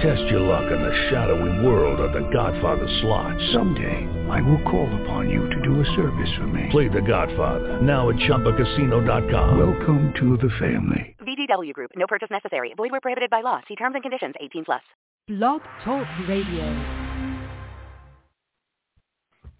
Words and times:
Test 0.00 0.22
your 0.30 0.40
luck 0.40 0.64
in 0.72 0.80
the 0.80 1.08
shadowy 1.10 1.66
world 1.66 2.00
of 2.00 2.14
The 2.14 2.26
Godfather 2.32 2.88
slot. 3.02 3.36
Someday, 3.52 4.08
I 4.30 4.40
will 4.40 4.62
call 4.62 4.88
upon 5.02 5.28
you 5.28 5.46
to 5.50 5.60
do 5.60 5.78
a 5.78 5.84
service 5.94 6.30
for 6.38 6.46
me. 6.46 6.68
Play 6.70 6.88
The 6.88 7.02
Godfather 7.02 7.82
now 7.82 8.08
at 8.08 8.16
ChumbaCasino.com. 8.16 9.58
Welcome 9.58 10.14
to 10.18 10.38
the 10.38 10.48
family. 10.58 11.14
VGW 11.20 11.74
Group. 11.74 11.90
No 11.96 12.06
purchase 12.06 12.30
necessary. 12.30 12.72
Void 12.78 12.92
where 12.92 13.02
prohibited 13.02 13.28
by 13.28 13.42
law. 13.42 13.60
See 13.68 13.76
terms 13.76 13.94
and 13.94 14.02
conditions. 14.02 14.34
18 14.40 14.64
plus. 14.64 14.80
Blog 15.28 15.60
Talk 15.84 16.06
Radio. 16.26 16.64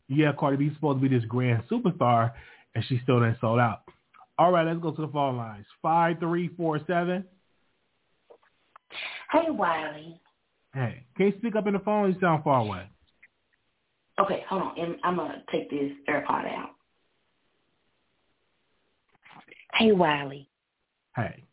Yeah, 0.09 0.32
Cardi 0.38 0.56
B's 0.56 0.74
supposed 0.74 1.02
to 1.02 1.06
be 1.06 1.14
this 1.14 1.26
grand 1.26 1.64
superstar, 1.70 2.32
and 2.74 2.82
she 2.86 2.98
still 3.02 3.22
ain't 3.22 3.36
sold 3.42 3.60
out. 3.60 3.82
All 4.38 4.50
right, 4.52 4.66
let's 4.66 4.80
go 4.80 4.90
to 4.90 5.02
the 5.02 5.09
phone 5.09 5.36
lines. 5.36 5.66
Five 5.82 6.18
three 6.18 6.48
four 6.56 6.80
seven. 6.86 7.26
Hey, 9.30 9.50
Wiley. 9.50 10.18
Hey, 10.74 11.05
can 11.16 11.27
you 11.27 11.33
speak 11.38 11.56
up 11.56 11.66
in 11.66 11.73
the 11.73 11.80
phone? 11.80 12.12
You 12.12 12.20
sound 12.20 12.45
far 12.45 12.60
away. 12.60 12.88
Okay, 14.20 14.45
hold 14.48 14.62
on. 14.62 14.79
And 14.79 14.96
I'm 15.02 15.16
gonna 15.16 15.43
take 15.51 15.70
this 15.70 15.93
AirPod 16.09 16.46
out. 16.46 16.70
Hey, 19.74 19.93
Wiley. 19.93 20.48
Hey. 21.16 21.45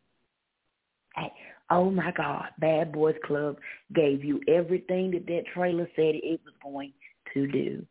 Hey. 1.15 1.31
Oh 1.69 1.91
my 1.91 2.11
God, 2.11 2.45
Bad 2.59 2.91
Boys 2.93 3.15
Club 3.25 3.57
gave 3.93 4.23
you 4.23 4.39
everything 4.47 5.11
that 5.11 5.25
that 5.27 5.43
trailer 5.53 5.89
said 5.95 6.15
it 6.15 6.39
was 6.45 6.53
going 6.63 6.93
to 7.33 7.47
do. 7.47 7.85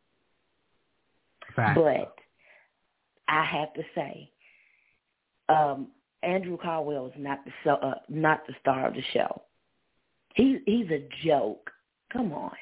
Fact. 1.55 1.79
But 1.79 2.15
I 3.29 3.45
have 3.45 3.75
to 3.75 3.83
say, 3.95 4.31
um, 5.49 5.89
Andrew 6.23 6.57
Caldwell 6.57 7.07
is 7.07 7.13
not 7.17 7.45
the 7.45 7.51
so, 7.65 7.73
uh, 7.73 7.95
not 8.09 8.47
the 8.47 8.55
star 8.61 8.87
of 8.89 8.95
the 8.95 9.03
show. 9.13 9.43
He 10.37 10.59
he's 10.67 10.91
a 10.91 11.09
joke. 11.25 11.71
Come 12.13 12.33
on. 12.33 12.53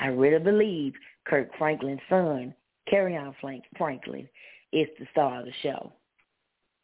I 0.00 0.06
really 0.06 0.42
believe 0.42 0.94
Kirk 1.26 1.50
Franklin's 1.58 2.00
son, 2.08 2.54
Kerrion 2.90 3.34
Franklin, 3.76 4.28
is 4.72 4.88
the 4.98 5.06
star 5.12 5.40
of 5.40 5.46
the 5.46 5.52
show, 5.62 5.92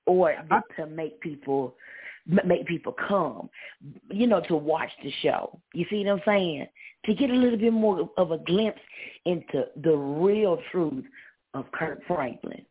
or 0.06 0.34
to 0.76 0.86
make 0.86 1.20
people 1.20 1.76
make 2.44 2.66
people 2.66 2.94
come, 3.08 3.48
you 4.10 4.26
know, 4.26 4.40
to 4.42 4.56
watch 4.56 4.90
the 5.02 5.12
show. 5.22 5.58
You 5.74 5.86
see 5.88 6.04
what 6.04 6.12
I'm 6.12 6.22
saying? 6.26 6.66
To 7.06 7.14
get 7.14 7.30
a 7.30 7.34
little 7.34 7.58
bit 7.58 7.72
more 7.72 8.10
of 8.16 8.30
a 8.30 8.38
glimpse 8.38 8.80
into 9.24 9.64
the 9.82 9.96
real 9.96 10.58
truth 10.70 11.04
of 11.54 11.70
Kirk 11.72 12.00
Franklin. 12.06 12.64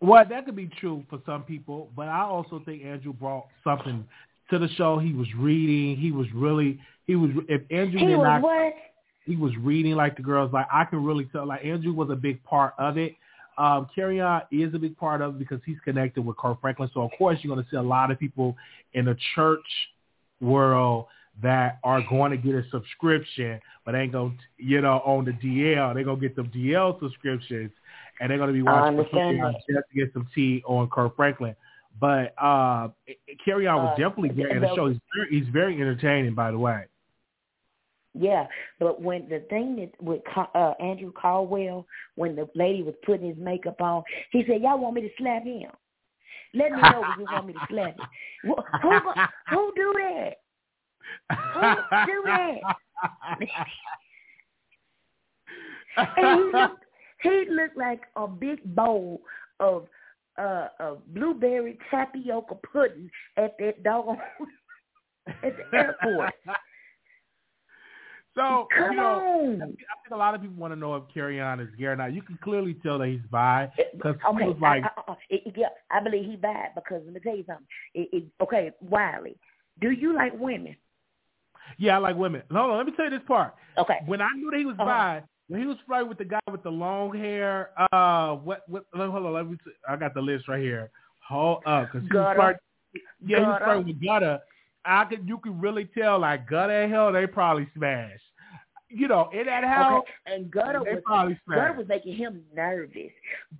Well, 0.00 0.24
that 0.26 0.46
could 0.46 0.56
be 0.56 0.70
true 0.80 1.04
for 1.10 1.20
some 1.26 1.42
people, 1.42 1.90
but 1.94 2.08
I 2.08 2.20
also 2.20 2.62
think 2.64 2.82
Andrew 2.84 3.12
brought 3.12 3.46
something 3.62 4.06
to 4.50 4.58
the 4.58 4.68
show. 4.70 4.98
He 4.98 5.12
was 5.12 5.28
reading. 5.36 5.96
He 5.96 6.12
was 6.12 6.26
really 6.34 6.80
he 7.06 7.16
was 7.16 7.30
if 7.48 7.62
Andrew 7.70 7.98
he 7.98 8.06
did 8.06 8.16
was 8.16 8.24
not 8.24 8.42
what? 8.42 8.74
he 9.24 9.36
was 9.36 9.56
reading 9.56 9.94
like 9.94 10.16
the 10.16 10.22
girls. 10.22 10.52
Like 10.52 10.66
I 10.72 10.84
can 10.84 11.04
really 11.04 11.24
tell. 11.26 11.46
Like 11.46 11.64
Andrew 11.64 11.92
was 11.92 12.10
a 12.10 12.16
big 12.16 12.42
part 12.44 12.74
of 12.78 12.98
it. 12.98 13.14
Um, 13.58 13.88
Kerrion 13.96 14.42
is 14.50 14.74
a 14.74 14.78
big 14.78 14.96
part 14.96 15.20
of 15.20 15.34
it 15.34 15.38
because 15.38 15.60
he's 15.66 15.76
connected 15.84 16.24
with 16.24 16.36
Kirk 16.36 16.60
Franklin. 16.60 16.90
So 16.94 17.02
of 17.02 17.10
course 17.18 17.38
you're 17.42 17.54
going 17.54 17.64
to 17.64 17.70
see 17.70 17.76
a 17.76 17.82
lot 17.82 18.10
of 18.10 18.18
people 18.18 18.56
in 18.94 19.04
the 19.04 19.16
church 19.34 19.66
world 20.40 21.06
that 21.42 21.78
are 21.84 22.02
going 22.08 22.30
to 22.30 22.36
get 22.36 22.54
a 22.54 22.62
subscription, 22.70 23.60
but 23.84 23.94
ain't 23.94 24.12
going 24.12 24.30
to, 24.30 24.64
you 24.64 24.80
know, 24.80 25.00
on 25.04 25.24
the 25.24 25.32
DL. 25.32 25.94
They're 25.94 26.04
going 26.04 26.20
to 26.20 26.28
get 26.28 26.36
the 26.36 26.42
DL 26.42 26.98
subscriptions, 27.00 27.70
and 28.20 28.30
they're 28.30 28.38
going 28.38 28.48
to 28.48 28.54
be 28.54 28.62
watching 28.62 28.96
just 29.68 29.88
to 29.92 29.98
get 29.98 30.12
some 30.12 30.26
tea 30.34 30.62
on 30.66 30.88
Kirk 30.88 31.16
Franklin. 31.16 31.54
But 32.00 32.34
uh, 32.38 32.88
Kerrion 33.46 33.76
was 33.76 33.92
Uh, 33.92 33.96
definitely 34.08 34.30
there 34.30 34.56
in 34.56 34.62
the 34.62 34.74
show. 34.74 34.88
He's 34.88 34.98
very, 35.14 35.28
he's 35.40 35.48
very 35.52 35.74
entertaining, 35.74 36.34
by 36.34 36.50
the 36.50 36.58
way. 36.58 36.86
Yeah, 38.12 38.48
but 38.80 39.00
when 39.00 39.28
the 39.28 39.40
thing 39.50 39.76
that 39.76 40.02
with 40.02 40.22
uh, 40.36 40.72
Andrew 40.80 41.12
Caldwell, 41.12 41.86
when 42.16 42.34
the 42.34 42.48
lady 42.56 42.82
was 42.82 42.94
putting 43.06 43.28
his 43.28 43.36
makeup 43.38 43.80
on, 43.80 44.02
he 44.32 44.42
said, 44.48 44.62
"Y'all 44.62 44.78
want 44.80 44.94
me 44.96 45.02
to 45.02 45.10
slap 45.16 45.44
him? 45.44 45.70
Let 46.52 46.72
me 46.72 46.82
know 46.82 47.04
if 47.04 47.18
you 47.18 47.26
want 47.30 47.46
me 47.46 47.52
to 47.52 47.60
slap 47.68 47.96
him. 47.96 48.06
Wh- 48.50 48.82
Who 48.82 49.00
who 49.50 49.72
do 49.76 49.94
that? 49.98 50.38
Who 51.54 51.60
do 52.06 52.22
that?" 52.26 52.60
and 56.16 56.40
he 56.40 56.58
looked, 56.58 56.84
he 57.22 57.44
looked 57.48 57.76
like 57.76 58.00
a 58.16 58.26
big 58.26 58.58
bowl 58.74 59.20
of 59.60 59.86
uh, 60.40 60.68
of 60.80 61.06
blueberry 61.14 61.78
tapioca 61.90 62.54
pudding 62.72 63.10
at 63.36 63.56
that 63.58 63.82
dog 63.82 64.16
at 65.28 65.54
the 65.56 65.76
airport. 65.78 66.30
So 68.34 68.68
Come 68.76 68.92
you 68.92 68.96
know, 68.96 69.02
on. 69.02 69.62
I 69.62 69.64
think 69.66 69.78
I 69.80 69.96
think 70.02 70.12
a 70.12 70.16
lot 70.16 70.34
of 70.34 70.40
people 70.40 70.56
want 70.56 70.72
to 70.72 70.78
know 70.78 70.94
if 70.96 71.02
Kerrion 71.14 71.60
is 71.60 71.68
gay 71.76 71.86
or 71.86 71.96
not. 71.96 72.12
You 72.14 72.22
can 72.22 72.38
clearly 72.42 72.74
tell 72.82 72.98
that 72.98 73.08
he's 73.08 73.20
bi 73.30 73.70
because 73.92 74.16
Okay, 74.28 74.44
he 74.44 74.48
was 74.48 74.56
like, 74.60 74.84
I, 74.84 74.88
I, 75.08 75.12
I, 75.12 75.52
yeah, 75.56 75.66
I 75.90 76.00
believe 76.00 76.24
he 76.30 76.36
bad 76.36 76.70
because 76.74 77.02
let 77.04 77.14
me 77.14 77.20
tell 77.20 77.36
you 77.36 77.44
something. 77.46 77.66
It, 77.94 78.08
it, 78.12 78.24
okay, 78.40 78.70
Wiley, 78.80 79.36
do 79.80 79.90
you 79.90 80.14
like 80.14 80.32
women? 80.38 80.76
yeah, 81.78 81.96
I 81.96 81.98
like 81.98 82.16
women. 82.16 82.42
Hold 82.52 82.70
on, 82.70 82.76
let 82.76 82.86
me 82.86 82.92
tell 82.96 83.06
you 83.06 83.10
this 83.10 83.26
part. 83.26 83.54
Okay, 83.78 83.98
When 84.06 84.20
I 84.20 84.28
knew 84.36 84.50
that 84.50 84.58
he 84.58 84.64
was 84.64 84.76
Uh-huh. 84.78 84.86
bi, 84.86 85.22
when 85.50 85.60
he 85.60 85.66
was 85.66 85.76
flirting 85.84 86.08
with 86.08 86.18
the 86.18 86.24
guy 86.24 86.38
with 86.48 86.62
the 86.62 86.70
long 86.70 87.12
hair, 87.12 87.70
uh, 87.92 88.36
what, 88.36 88.62
what? 88.68 88.84
Hold 88.94 89.26
on, 89.26 89.32
let 89.32 89.50
me. 89.50 89.56
See. 89.64 89.72
I 89.88 89.96
got 89.96 90.14
the 90.14 90.20
list 90.20 90.46
right 90.46 90.62
here. 90.62 90.90
Hold 91.28 91.64
up, 91.66 91.88
because 91.92 92.08
he 92.08 92.16
was 92.16 92.36
flirting. 92.36 92.60
Yeah, 93.26 93.38
he 93.38 93.44
was 93.44 93.60
flirting 93.64 93.86
with 93.88 94.00
Gutta. 94.00 94.40
I 94.84 95.04
could, 95.06 95.26
you 95.28 95.38
could 95.38 95.60
really 95.60 95.86
tell, 95.86 96.20
like 96.20 96.48
Gutta 96.48 96.72
and 96.72 96.92
Hell, 96.92 97.12
they 97.12 97.26
probably 97.26 97.68
smashed. 97.76 98.22
You 98.92 99.08
know, 99.08 99.28
in 99.32 99.46
that 99.46 99.64
house, 99.64 100.02
okay. 100.02 100.34
And 100.34 100.50
Gutta 100.52 100.82
they 100.84 100.94
was 100.94 101.02
probably 101.04 101.38
Gutta 101.48 101.74
was 101.76 101.88
making 101.88 102.14
him 102.14 102.42
nervous, 102.54 103.10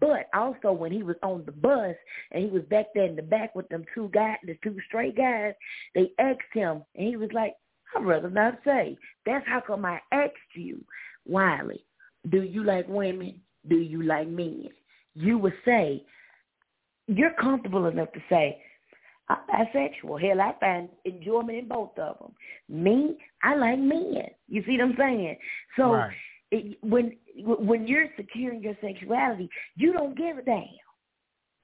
but 0.00 0.26
also 0.32 0.72
when 0.72 0.92
he 0.92 1.02
was 1.02 1.16
on 1.24 1.44
the 1.44 1.52
bus 1.52 1.96
and 2.30 2.44
he 2.44 2.50
was 2.50 2.62
back 2.70 2.86
there 2.94 3.06
in 3.06 3.16
the 3.16 3.22
back 3.22 3.54
with 3.56 3.68
them 3.68 3.84
two 3.94 4.10
guys, 4.14 4.36
the 4.44 4.56
two 4.62 4.76
straight 4.86 5.16
guys, 5.16 5.54
they 5.96 6.12
asked 6.20 6.40
him, 6.52 6.84
and 6.94 7.08
he 7.08 7.16
was 7.16 7.30
like, 7.32 7.54
"I'd 7.96 8.04
rather 8.04 8.30
not 8.30 8.58
say." 8.64 8.96
That's 9.26 9.46
how 9.46 9.60
come 9.60 9.84
I 9.84 10.00
asked 10.12 10.34
you, 10.54 10.84
Wiley. 11.26 11.84
Do 12.28 12.42
you 12.42 12.64
like 12.64 12.88
women? 12.88 13.40
Do 13.68 13.76
you 13.76 14.02
like 14.02 14.28
men? 14.28 14.68
You 15.14 15.38
would 15.38 15.54
say 15.64 16.04
you're 17.06 17.34
comfortable 17.40 17.86
enough 17.86 18.12
to 18.12 18.20
say 18.28 18.62
I'm 19.28 19.38
bisexual. 19.48 20.20
Hell, 20.20 20.40
I 20.40 20.54
find 20.58 20.88
enjoyment 21.04 21.58
in 21.58 21.68
both 21.68 21.96
of 21.98 22.18
them. 22.18 22.32
Me, 22.68 23.16
I 23.42 23.54
like 23.54 23.78
men. 23.78 24.24
You 24.48 24.62
see 24.64 24.72
what 24.72 24.82
I'm 24.82 24.96
saying? 24.96 25.36
So 25.76 25.94
Right. 25.94 26.16
it, 26.50 26.82
when 26.82 27.16
when 27.44 27.86
you're 27.86 28.08
securing 28.16 28.62
your 28.62 28.76
sexuality, 28.80 29.48
you 29.76 29.92
don't 29.92 30.16
give 30.16 30.38
a 30.38 30.42
damn. 30.42 30.66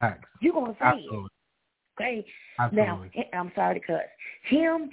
Facts. 0.00 0.28
You're 0.41 0.53
gonna 0.55 0.75
say 0.75 0.84
Absolutely. 0.84 1.25
it. 1.25 2.03
Okay. 2.03 2.27
Absolutely. 2.59 3.27
Now, 3.33 3.39
I'm 3.41 3.53
sorry 3.55 3.81
to 3.81 3.87
cuss. 3.87 4.03
Him, 4.45 4.91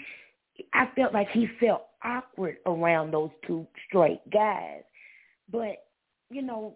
I 0.73 0.87
felt 0.95 1.13
like 1.13 1.29
he 1.29 1.47
felt 1.59 1.83
awkward 2.03 2.57
around 2.65 3.11
those 3.11 3.31
two 3.45 3.65
straight 3.87 4.21
guys. 4.31 4.81
But, 5.51 5.85
you 6.29 6.41
know, 6.41 6.75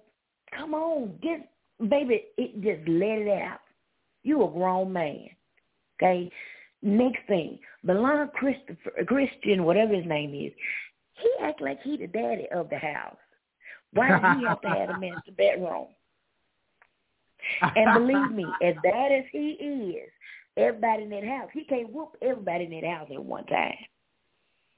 come 0.56 0.74
on, 0.74 1.18
get 1.22 1.50
baby, 1.90 2.26
it 2.38 2.56
just 2.62 2.88
let 2.88 3.20
it 3.20 3.42
out. 3.42 3.60
You 4.24 4.44
a 4.44 4.52
grown 4.52 4.92
man. 4.92 5.30
Okay? 6.02 6.32
Next 6.82 7.20
thing, 7.28 7.60
Milan 7.84 8.30
Christopher 8.36 8.92
Christian, 9.08 9.64
whatever 9.64 9.96
his 9.96 10.06
name 10.06 10.34
is, 10.34 10.54
he 11.14 11.32
act 11.42 11.62
like 11.62 11.82
he 11.82 11.98
the 11.98 12.08
daddy 12.08 12.48
of 12.54 12.70
the 12.70 12.78
house. 12.78 13.18
Why 13.94 14.10
does 14.10 14.40
he 14.40 14.46
have 14.46 14.62
to 14.62 14.68
have 14.68 14.90
a 14.90 15.00
master 15.00 15.32
bedroom? 15.38 15.88
And 17.62 17.94
believe 18.06 18.32
me, 18.32 18.46
as 18.64 18.76
bad 18.84 19.12
as 19.12 19.24
he 19.32 19.52
is, 19.52 20.10
everybody 20.58 21.04
in 21.04 21.10
that 21.12 21.24
house, 21.24 21.50
he 21.54 21.64
can't 21.64 21.92
whoop 21.92 22.16
everybody 22.22 22.66
in 22.66 22.72
that 22.72 22.84
house 22.84 23.10
at 23.12 23.24
one 23.24 23.46
time. 23.46 23.76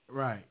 Right. 0.10 0.46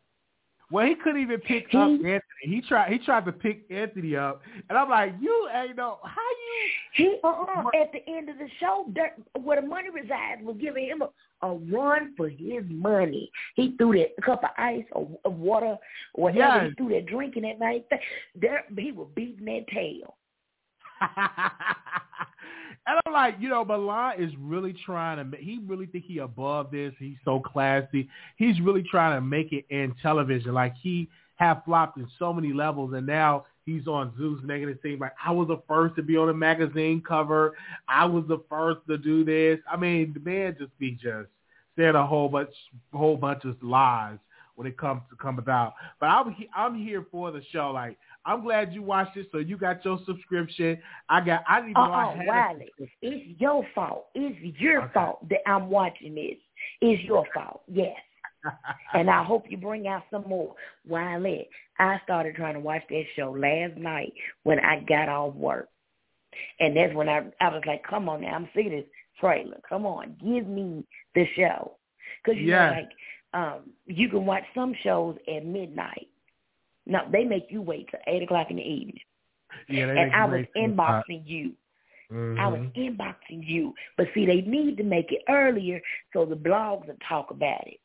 Well, 0.71 0.87
he 0.87 0.97
couldn't 0.97 1.23
even 1.23 1.41
pick 1.41 1.69
He- 1.71 1.79
up 1.79 1.89
Anthony. 1.89 2.21
He 2.43 2.61
tried. 2.61 2.93
He 2.93 2.99
tried 2.99 3.25
to 3.25 3.33
pick 3.33 3.65
Anthony 3.71 4.17
up, 4.17 4.43
and 4.69 4.77
I'm 4.77 4.91
like, 4.91 5.15
you 5.21 5.49
ain't 5.55 5.77
no 5.77 5.99
how 6.05 6.21
you. 6.21 7.05
He 7.05 7.19
uh-uh, 7.25 7.69
at 7.81 7.93
the 7.93 8.07
end 8.07 8.29
of 8.29 8.37
the 8.37 8.49
show, 8.61 8.85
there, 8.95 9.15
where 9.41 9.61
the 9.61 9.67
money 9.67 9.89
resides, 9.89 10.43
was 10.43 10.57
giving 10.61 10.87
him 10.87 11.03
a, 11.03 11.47
a 11.47 11.55
run 11.55 12.13
for 12.17 12.29
his 12.29 12.65
money. 12.69 13.31
He 13.55 13.75
threw 13.79 13.99
that 13.99 14.23
cup 14.23 14.45
of 14.45 14.51
ice 14.59 14.85
or, 14.93 15.09
or 15.25 15.33
water, 15.33 15.77
whatever. 16.15 16.65
Yes. 16.65 16.69
He 16.69 16.75
threw 16.75 16.89
that 16.95 17.07
drink 17.07 17.37
in 17.37 17.45
that 17.45 17.59
night. 17.59 17.87
There, 18.35 18.65
he 18.77 18.93
was 18.93 19.09
beating 19.15 19.47
that 19.47 19.67
tail. 19.73 20.17
And 22.89 22.99
I'm 23.05 23.13
like, 23.13 23.35
you 23.39 23.51
know, 23.51 23.67
Milan 23.67 24.15
is 24.19 24.33
really 24.41 24.75
trying 24.87 25.19
to. 25.19 25.37
He 25.37 25.61
really 25.67 25.85
think 25.85 26.07
he 26.07 26.19
above 26.19 26.71
this. 26.71 26.95
He's 26.99 27.19
so 27.23 27.39
classy. 27.39 28.09
He's 28.37 28.59
really 28.63 28.83
trying 28.83 29.15
to 29.15 29.21
make 29.21 29.53
it 29.53 29.67
in 29.69 29.95
television. 30.01 30.55
Like 30.55 30.75
he 30.81 31.07
have 31.37 31.63
flopped 31.67 31.99
in 31.99 32.09
so 32.19 32.33
many 32.33 32.55
levels, 32.55 32.95
and 32.95 33.07
now 33.07 33.45
he's 33.67 33.87
on 33.87 34.15
Zeus 34.17 34.41
negative 34.43 34.79
seem 34.83 35.01
like 35.01 35.13
I 35.23 35.33
was 35.33 35.49
the 35.49 35.61
first 35.69 35.97
to 35.97 36.03
be 36.03 36.17
on 36.17 36.31
a 36.31 36.35
magazine 36.35 37.03
cover. 37.07 37.55
I 37.87 38.07
was 38.07 38.25
the 38.27 38.43
first 38.49 38.81
to 38.89 38.97
do 38.97 39.23
this. 39.23 39.59
I 39.71 39.77
mean, 39.77 40.15
the 40.15 40.21
man 40.21 40.57
just 40.59 40.77
be 40.79 40.93
just 40.93 41.29
saying 41.77 41.95
a 41.95 42.07
whole 42.07 42.31
bunch, 42.31 42.55
whole 42.95 43.19
bunch 43.19 43.45
of 43.45 43.63
lies 43.63 44.19
when 44.59 44.67
it 44.67 44.77
comes 44.77 45.01
to 45.09 45.15
come 45.15 45.39
about. 45.39 45.75
But 46.01 46.07
I'm 46.07 46.35
I'm 46.55 46.75
here 46.75 47.07
for 47.13 47.31
the 47.31 47.41
show. 47.53 47.71
Like 47.71 47.97
I'm 48.27 48.43
glad 48.43 48.75
you 48.75 48.83
watched 48.83 49.17
it, 49.17 49.29
so 49.31 49.39
you 49.39 49.57
got 49.57 49.85
your 49.85 50.01
subscription. 50.05 50.79
I 51.09 51.21
got. 51.21 51.45
I 51.49 51.61
didn't 51.61 51.71
even 51.71 51.85
know 51.85 51.93
I 51.93 52.17
had 52.17 52.27
Wiley, 52.27 52.73
it's 53.01 53.41
your 53.41 53.65
fault. 53.73 54.07
It's 54.17 54.61
your 54.61 54.83
okay. 54.83 54.93
fault 54.95 55.29
that 55.29 55.49
I'm 55.49 55.71
watching 55.71 56.17
this. 56.17 56.39
It's 56.81 57.03
your 57.05 57.25
fault. 57.33 57.63
Yes. 57.73 57.97
and 58.95 59.09
I 59.09 59.23
hope 59.23 59.45
you 59.49 59.57
bring 59.57 59.87
out 59.87 60.03
some 60.11 60.25
more. 60.29 60.57
Wiley, 60.89 61.49
I 61.79 62.01
started 62.03 62.35
trying 62.35 62.55
to 62.55 62.61
watch 62.61 62.83
that 62.91 63.05
show 63.15 63.31
last 63.31 63.77
night 63.77 64.13
when 64.43 64.59
I 64.59 64.81
got 64.89 65.09
off 65.09 65.35
work. 65.35 65.69
And 66.59 66.77
that's 66.77 66.95
when 66.95 67.09
I 67.09 67.27
I 67.41 67.49
was 67.49 67.63
like, 67.65 67.85
come 67.89 68.09
on 68.09 68.23
now, 68.23 68.35
I'm 68.35 68.45
of 68.45 68.51
this 68.55 68.85
trailer. 69.21 69.61
Come 69.69 69.87
on, 69.87 70.17
give 70.21 70.49
me 70.49 70.85
the 71.15 71.27
show. 71.37 71.77
Because, 72.25 72.41
you 72.41 72.49
yes. 72.49 72.73
know, 72.73 72.81
like, 72.81 72.91
um, 73.35 73.71
you 73.87 74.09
can 74.09 74.25
watch 74.27 74.45
some 74.55 74.75
shows 74.83 75.17
at 75.35 75.45
midnight. 75.45 76.09
No, 76.87 77.01
they 77.13 77.25
make 77.25 77.47
you 77.51 77.61
wait 77.61 77.89
till 77.91 78.01
8 78.07 78.23
o'clock 78.23 78.47
in 78.51 78.57
the 78.57 78.63
evening. 78.63 79.01
Yeah, 79.69 79.89
and 79.89 80.13
I 80.15 80.25
was 80.25 80.45
inboxing 80.57 81.23
you. 81.27 81.53
Mm-hmm. 82.13 82.41
I 82.41 82.49
was 82.49 82.61
mm-hmm. 82.61 82.81
inboxing 82.81 83.47
you. 83.47 83.75
But 83.97 84.07
see, 84.15 84.25
they 84.25 84.41
need 84.41 84.77
to 84.79 84.85
make 84.85 85.13
it 85.13 85.23
earlier 85.29 85.81
so 86.13 86.25
the 86.25 86.35
blogs 86.35 86.87
will 86.87 86.97
talk 87.07 87.31
about 87.31 87.67
it. 87.67 87.81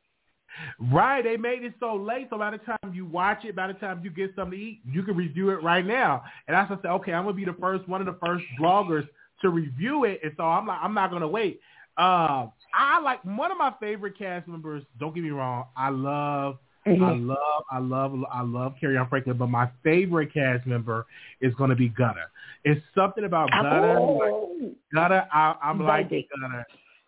Right, 0.92 1.24
they 1.24 1.36
made 1.36 1.64
it 1.64 1.74
so 1.80 1.96
late, 1.96 2.28
so 2.30 2.38
by 2.38 2.52
the 2.52 2.60
time 2.60 2.94
you 2.94 3.06
watch 3.06 3.44
it, 3.44 3.56
by 3.56 3.68
the 3.68 3.74
time 3.74 4.02
you 4.04 4.12
get 4.12 4.36
something 4.36 4.58
to 4.58 4.64
eat, 4.64 4.82
you 4.86 5.02
can 5.02 5.16
review 5.16 5.50
it 5.50 5.64
right 5.64 5.86
now. 5.86 6.24
And 6.48 6.56
I 6.56 6.68
said, 6.68 6.80
okay, 6.86 7.12
I'm 7.12 7.24
gonna 7.26 7.36
be 7.36 7.46
the 7.46 7.56
first, 7.60 7.88
one 7.90 8.02
of 8.02 8.08
the 8.08 8.20
first 8.24 8.44
bloggers 8.62 9.08
to 9.42 9.50
review 9.50 10.04
it, 10.04 10.20
and 10.24 10.32
so 10.38 10.44
I'm 10.44 10.68
like, 10.68 10.80
I'm 10.82 10.94
not 10.94 11.10
gonna 11.10 11.28
wait. 11.28 11.60
Uh, 11.98 12.48
I 12.74 13.00
like 13.04 13.24
one 13.24 13.52
of 13.52 13.58
my 13.58 13.74
favorite 13.80 14.18
cast 14.18 14.48
members. 14.48 14.84
Don't 15.00 15.14
get 15.14 15.24
me 15.24 15.30
wrong, 15.30 15.66
I 15.78 15.90
love. 15.90 16.58
Mm-hmm. 16.88 17.04
I 17.04 17.14
love, 17.14 17.64
I 17.72 17.80
love, 17.80 18.14
I 18.32 18.42
love 18.42 18.74
Kerrion 18.82 19.08
Franklin, 19.10 19.38
but 19.38 19.48
my 19.48 19.70
favorite 19.84 20.34
cast 20.34 20.68
member 20.68 21.06
is 21.40 21.54
going 21.56 21.70
to 21.70 21.78
be 21.78 21.88
Gunna. 21.90 22.26
It's 22.66 22.82
something 22.94 23.24
about 23.24 23.52
Gunna. 23.52 24.00
Oh, 24.00 24.58
like, 24.60 24.74
Gunna, 24.94 25.28
I, 25.32 25.56
I'm 25.64 25.80
like 25.80 26.10
Gunna. 26.10 26.66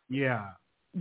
Yeah. 0.09 0.45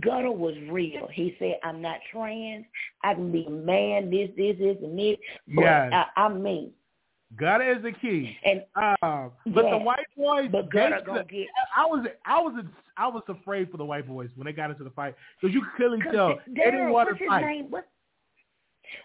Gunna 0.01 0.31
was 0.31 0.55
real. 0.69 1.07
He 1.13 1.35
said, 1.39 1.57
"I'm 1.63 1.81
not 1.81 1.99
trans. 2.11 2.65
I 3.03 3.13
can 3.13 3.31
be 3.31 3.45
a 3.47 3.49
man. 3.49 4.09
This, 4.09 4.29
this, 4.35 4.57
this, 4.59 4.75
and 4.83 4.99
this. 4.99 5.15
But 5.47 5.61
yes. 5.61 5.93
I, 5.93 6.05
I'm 6.17 6.43
me." 6.43 6.71
Gunna 7.37 7.65
is 7.65 7.83
the 7.83 7.91
key. 7.91 8.37
And 8.45 8.63
uh, 8.75 9.29
but 9.47 9.69
the 9.69 9.77
white 9.77 10.05
boys, 10.15 10.49
but 10.51 10.71
Gunna 10.71 10.99
gonna 11.05 11.25
get. 11.25 11.47
I 11.75 11.85
was, 11.85 12.05
I 12.25 12.39
was, 12.39 12.63
I 12.97 13.07
was 13.07 13.23
afraid 13.27 13.71
for 13.71 13.77
the 13.77 13.85
white 13.85 14.07
boys 14.07 14.29
when 14.35 14.45
they 14.45 14.53
got 14.53 14.69
into 14.69 14.83
the 14.83 14.91
fight 14.91 15.15
because 15.41 15.53
you 15.53 15.61
could 15.61 15.73
clearly 15.75 15.99
tell 16.11 16.37
they 16.47 16.71
didn't 16.71 16.91
want 16.91 17.17
to 17.17 17.27
fight. 17.27 17.45
Name? 17.45 17.67
What? 17.69 17.87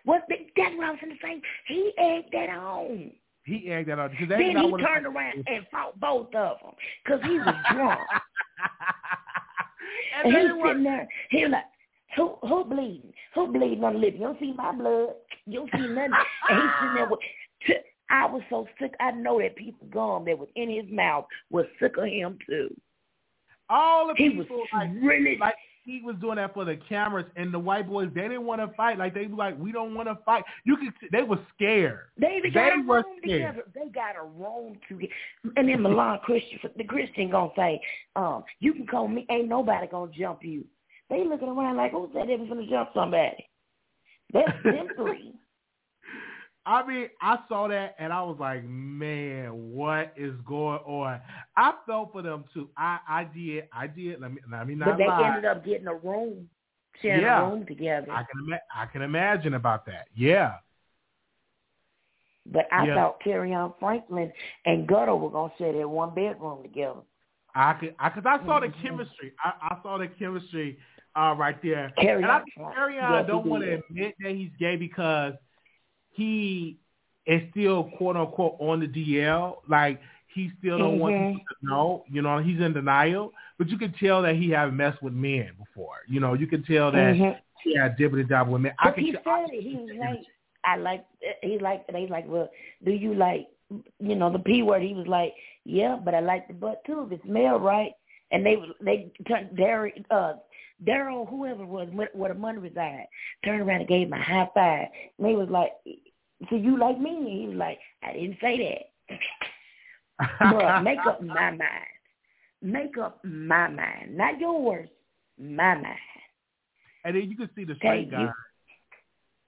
What? 0.04 0.24
That's 0.28 0.76
what 0.76 0.86
I 0.86 0.90
was 0.90 1.00
to 1.00 1.08
say. 1.22 1.40
He 1.66 1.92
egged 1.98 2.28
that 2.32 2.50
on. 2.50 3.10
He 3.44 3.70
egged 3.70 3.88
that 3.88 3.98
on 3.98 4.10
because 4.10 4.28
then 4.28 4.40
he 4.40 4.52
turned 4.54 5.06
around 5.06 5.44
and 5.46 5.66
fought 5.70 5.98
both 5.98 6.34
of 6.34 6.58
them 6.62 6.72
because 7.04 7.20
he 7.24 7.38
was 7.38 7.54
drunk. 7.72 8.00
and, 10.24 10.34
and 10.34 10.42
he's 10.42 10.62
sitting 10.64 10.84
there. 10.84 11.08
He 11.30 11.44
was 11.44 11.52
like, 11.52 11.64
who 12.16 12.36
who 12.46 12.64
bleeding? 12.64 13.12
Who 13.34 13.52
bleeding 13.52 13.82
on 13.82 13.94
the 13.94 13.98
lip? 13.98 14.14
You 14.14 14.20
don't 14.20 14.38
see 14.38 14.52
my 14.52 14.72
blood. 14.72 15.14
You 15.46 15.60
don't 15.60 15.70
see 15.72 15.88
nothing. 15.88 16.12
and 16.48 16.60
he's 16.60 16.70
sitting 16.80 16.94
there 16.94 17.08
with. 17.08 17.20
I 18.10 18.26
was 18.26 18.42
so 18.50 18.66
sick. 18.80 18.94
I 19.00 19.12
know 19.12 19.40
that 19.40 19.56
people 19.56 19.86
gum 19.88 20.24
that 20.26 20.38
was 20.38 20.48
in 20.56 20.68
his 20.68 20.90
mouth 20.90 21.26
was 21.50 21.66
sick 21.80 21.96
of 21.96 22.04
him 22.04 22.38
too. 22.46 22.74
All 23.68 24.08
the 24.08 24.14
he 24.16 24.30
people 24.30 24.56
was 24.56 24.68
like, 24.72 24.90
really 25.00 25.38
like 25.38 25.54
he 25.84 26.02
was 26.04 26.16
doing 26.20 26.36
that 26.36 26.52
for 26.52 26.64
the 26.64 26.76
cameras, 26.88 27.26
and 27.36 27.54
the 27.54 27.58
white 27.58 27.88
boys 27.88 28.10
they 28.14 28.22
didn't 28.22 28.44
want 28.44 28.60
to 28.60 28.76
fight. 28.76 28.98
Like 28.98 29.14
they 29.14 29.26
were 29.26 29.36
like, 29.36 29.58
we 29.58 29.72
don't 29.72 29.94
want 29.94 30.08
to 30.08 30.18
fight. 30.24 30.44
You 30.64 30.76
could, 30.76 30.92
they 31.12 31.22
were 31.22 31.38
scared. 31.54 32.06
They 32.18 32.36
even 32.38 32.52
got 32.52 32.72
a 32.72 32.82
room 32.82 33.04
together. 33.22 33.62
They 33.74 33.88
got 33.88 34.16
a 34.16 34.24
room 34.24 34.78
together. 34.88 35.12
And 35.56 35.68
then 35.68 35.82
Milan 35.82 36.18
Christian, 36.24 36.58
the 36.76 36.84
Christian 36.84 37.30
gonna 37.30 37.50
say, 37.56 37.80
um, 38.16 38.44
you 38.58 38.72
can 38.74 38.86
call 38.86 39.08
me. 39.08 39.26
Ain't 39.30 39.48
nobody 39.48 39.86
gonna 39.86 40.10
jump 40.12 40.40
you. 40.42 40.64
They 41.08 41.24
looking 41.24 41.48
around 41.48 41.76
like, 41.76 41.92
who's 41.92 42.10
that 42.14 42.28
ever 42.28 42.44
gonna 42.44 42.66
jump 42.66 42.90
somebody? 42.94 43.48
That's 44.32 44.52
them 44.64 44.88
three. 44.96 45.34
I 46.66 46.86
mean, 46.86 47.08
I 47.22 47.38
saw 47.48 47.68
that 47.68 47.96
and 47.98 48.12
I 48.12 48.22
was 48.22 48.36
like, 48.38 48.64
man, 48.64 49.72
what 49.72 50.12
is 50.16 50.34
going 50.46 50.78
on? 50.80 51.20
I 51.56 51.72
felt 51.86 52.12
for 52.12 52.22
them 52.22 52.44
too. 52.52 52.68
I 52.76 52.98
I 53.08 53.24
did, 53.24 53.64
I 53.72 53.86
did. 53.86 54.20
Let 54.20 54.32
me 54.32 54.40
let 54.50 54.66
me 54.66 54.74
not 54.74 54.90
But 54.90 54.98
they 54.98 55.06
lie. 55.06 55.28
ended 55.28 55.44
up 55.46 55.64
getting 55.64 55.86
a 55.86 55.94
room, 55.94 56.48
sharing 57.00 57.22
yeah. 57.22 57.46
a 57.46 57.50
room 57.50 57.66
together. 57.66 58.10
I 58.10 58.24
can 58.24 58.44
ima- 58.46 58.60
I 58.74 58.86
can 58.86 59.02
imagine 59.02 59.54
about 59.54 59.86
that. 59.86 60.08
Yeah. 60.14 60.56
But 62.46 62.66
I 62.72 62.86
yeah. 62.86 62.94
thought 62.94 63.22
Kerrion 63.24 63.72
Franklin 63.78 64.32
and 64.66 64.86
Gutta 64.86 65.14
were 65.14 65.30
gonna 65.30 65.52
share 65.56 65.72
that 65.72 65.88
one 65.88 66.14
bedroom 66.14 66.62
together. 66.62 67.00
I 67.54 67.72
could, 67.74 67.94
I 67.98 68.10
because 68.10 68.24
I 68.26 68.44
saw 68.44 68.60
mm-hmm. 68.60 68.70
the 68.70 68.88
chemistry. 68.88 69.32
I, 69.42 69.52
I 69.74 69.78
saw 69.82 69.98
the 69.98 70.08
chemistry 70.08 70.78
uh, 71.16 71.34
right 71.38 71.60
there. 71.62 71.92
Kerrion, 71.98 72.16
and 72.16 72.26
I 72.26 72.38
think 72.40 72.68
Kerrion 72.76 73.18
yes, 73.18 73.26
don't 73.26 73.46
want 73.46 73.64
to 73.64 73.74
admit 73.74 74.14
that 74.20 74.32
he's 74.32 74.50
gay 74.58 74.76
because 74.76 75.34
he 76.12 76.78
is 77.26 77.42
still 77.50 77.84
quote 77.96 78.16
unquote 78.16 78.56
on 78.58 78.80
the 78.80 78.86
DL. 78.86 79.56
Like 79.68 80.00
he 80.34 80.50
still 80.58 80.78
don't 80.78 80.92
mm-hmm. 80.92 81.00
want 81.00 81.36
people 81.36 81.56
to 81.60 81.66
know. 81.66 82.04
You 82.10 82.22
know, 82.22 82.38
he's 82.38 82.60
in 82.60 82.72
denial. 82.72 83.32
But 83.58 83.68
you 83.68 83.78
can 83.78 83.92
tell 83.92 84.22
that 84.22 84.36
he 84.36 84.50
have 84.50 84.72
messed 84.72 85.02
with 85.02 85.12
men 85.12 85.50
before. 85.58 85.96
You 86.08 86.20
know, 86.20 86.34
you 86.34 86.46
can 86.46 86.62
tell 86.64 86.90
that 86.92 87.14
mm-hmm. 87.14 87.38
he 87.62 87.76
had 87.76 87.96
dipping 87.96 88.26
job 88.28 88.48
with 88.48 88.62
men. 88.62 88.72
But 88.82 88.90
I 88.90 88.92
can 88.92 89.04
he 89.04 89.12
said 89.12 89.48
it. 89.50 89.62
He 89.62 89.76
was 89.76 89.90
like, 89.98 90.20
I 90.64 90.76
like. 90.76 91.04
He's 91.42 91.60
like. 91.60 91.84
He's 91.94 92.10
like, 92.10 92.24
well, 92.28 92.48
do 92.84 92.92
you 92.92 93.14
like? 93.14 93.48
You 93.98 94.16
know, 94.16 94.32
the 94.32 94.38
p 94.38 94.62
word. 94.62 94.82
He 94.82 94.94
was 94.94 95.06
like, 95.06 95.34
yeah, 95.64 95.96
but 96.02 96.14
I 96.14 96.20
like 96.20 96.48
the 96.48 96.54
butt 96.54 96.82
too. 96.84 97.04
If 97.06 97.12
it's 97.12 97.24
male, 97.24 97.58
right? 97.58 97.92
And 98.32 98.46
they 98.46 98.56
they 98.80 99.12
turned 99.28 99.56
Derek, 99.56 100.04
uh, 100.10 100.34
Daryl, 100.86 101.28
whoever 101.28 101.62
it 101.62 101.68
was, 101.68 101.88
where 102.14 102.32
the 102.32 102.38
money 102.38 102.58
reside, 102.58 103.06
turned 103.44 103.62
around 103.62 103.80
and 103.80 103.88
gave 103.88 104.06
him 104.06 104.14
a 104.14 104.22
high 104.22 104.48
five. 104.54 104.88
And 105.18 105.26
they 105.28 105.34
was 105.34 105.48
like, 105.50 105.72
so 106.48 106.56
you 106.56 106.78
like 106.78 106.98
me? 106.98 107.16
And 107.16 107.28
he 107.28 107.46
was 107.48 107.56
like, 107.56 107.78
I 108.02 108.12
didn't 108.12 108.38
say 108.40 108.82
that. 109.08 109.18
Bruh, 110.40 110.82
make 110.84 110.98
up 111.06 111.22
my 111.22 111.50
mind. 111.50 111.60
Make 112.62 112.96
up 112.98 113.20
my 113.24 113.68
mind. 113.68 114.16
Not 114.16 114.38
yours, 114.40 114.88
my 115.38 115.74
mind. 115.74 115.96
And 117.04 117.16
then 117.16 117.30
you 117.30 117.36
can 117.36 117.50
see 117.54 117.64
the 117.64 117.74
straight 117.76 118.10
guy, 118.10 118.22
you. 118.22 118.30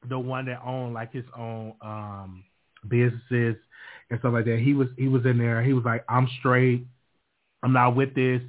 the 0.08 0.18
one 0.18 0.46
that 0.46 0.62
owned 0.64 0.94
like 0.94 1.12
his 1.12 1.24
own 1.36 1.74
um 1.82 2.44
businesses 2.88 3.56
and 4.10 4.18
stuff 4.18 4.32
like 4.32 4.46
that. 4.46 4.60
He 4.60 4.74
was 4.74 4.88
he 4.96 5.08
was 5.08 5.24
in 5.26 5.38
there. 5.38 5.62
He 5.62 5.72
was 5.72 5.84
like, 5.84 6.04
I'm 6.08 6.28
straight. 6.38 6.86
I'm 7.62 7.72
not 7.72 7.94
with 7.94 8.14
this. 8.14 8.40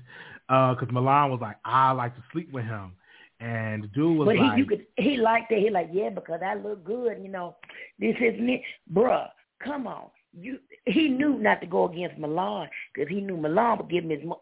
Because 0.75 0.91
Milan 0.93 1.31
was 1.31 1.39
like, 1.41 1.57
I 1.65 1.91
like 1.91 2.15
to 2.15 2.23
sleep 2.31 2.51
with 2.51 2.65
him. 2.65 2.93
And 3.39 3.83
the 3.83 3.87
dude 3.87 4.17
was 4.17 4.27
like 4.27 4.37
but 4.37 4.43
like, 4.45 4.53
he, 4.55 4.59
you 4.61 4.65
could, 4.65 4.85
he 4.97 5.17
liked 5.17 5.51
it. 5.51 5.59
He 5.59 5.69
like, 5.69 5.89
yeah, 5.91 6.09
because 6.09 6.39
I 6.45 6.53
look 6.55 6.83
good, 6.85 7.17
you 7.21 7.29
know. 7.29 7.55
This 7.99 8.15
is 8.21 8.39
me, 8.39 8.63
bruh. 8.93 9.27
Come 9.63 9.87
on, 9.87 10.07
you. 10.33 10.59
He 10.85 11.07
knew 11.09 11.37
not 11.39 11.59
to 11.61 11.67
go 11.67 11.89
against 11.89 12.17
Milan 12.17 12.67
because 12.93 13.09
he 13.09 13.19
knew 13.21 13.35
Milan 13.37 13.77
would 13.79 13.89
give 13.89 14.03
him 14.03 14.11
his. 14.11 14.23
Mo- 14.23 14.41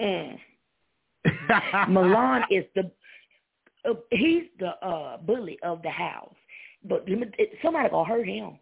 mm. 0.00 0.38
Milan 1.88 2.42
is 2.50 2.64
the. 2.74 2.90
Uh, 3.88 3.94
he's 4.10 4.44
the 4.58 4.70
uh 4.86 5.16
bully 5.18 5.58
of 5.62 5.80
the 5.82 5.90
house, 5.90 6.34
but 6.84 7.06
somebody 7.62 7.88
gonna 7.88 8.04
hurt 8.08 8.26
him, 8.28 8.58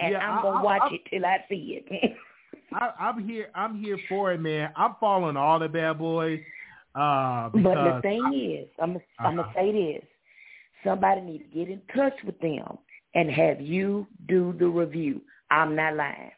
and 0.00 0.12
Yeah, 0.12 0.18
I'm 0.18 0.38
I- 0.38 0.42
gonna 0.42 0.58
I- 0.58 0.62
watch 0.62 0.82
I- 0.84 0.94
it 0.94 1.00
till 1.10 1.26
I 1.26 1.44
see 1.48 1.82
it. 1.84 2.16
I, 2.72 2.92
I'm 2.98 3.26
here. 3.26 3.48
I'm 3.54 3.82
here 3.82 3.98
for 4.08 4.32
it, 4.32 4.40
man. 4.40 4.70
I'm 4.76 4.96
following 5.00 5.36
all 5.36 5.58
the 5.58 5.68
bad 5.68 5.98
boys. 5.98 6.40
Uh, 6.94 7.50
But 7.52 7.82
the 7.84 7.98
thing 8.02 8.32
is, 8.34 8.68
I'm 8.80 8.96
I'm 9.24 9.38
Uh-huh. 9.38 9.42
gonna 9.42 9.48
say 9.54 9.72
this: 9.72 10.04
somebody 10.84 11.20
need 11.20 11.38
to 11.38 11.44
get 11.58 11.68
in 11.70 11.82
touch 11.94 12.14
with 12.24 12.38
them 12.40 12.78
and 13.14 13.30
have 13.30 13.60
you 13.60 14.06
do 14.28 14.52
the 14.58 14.66
review. 14.68 15.20
I'm 15.50 15.74
not 15.76 15.94
lying. 15.96 16.32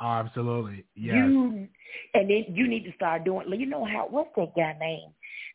absolutely, 0.00 0.84
yes. 0.94 1.16
You 1.24 1.68
and 2.14 2.30
then 2.30 2.44
you 2.48 2.68
need 2.68 2.84
to 2.84 2.92
start 2.94 3.24
doing. 3.24 3.48
You 3.58 3.66
know 3.66 3.84
how? 3.84 4.06
What's 4.08 4.30
that 4.36 4.54
guy 4.56 4.76
name 4.78 5.10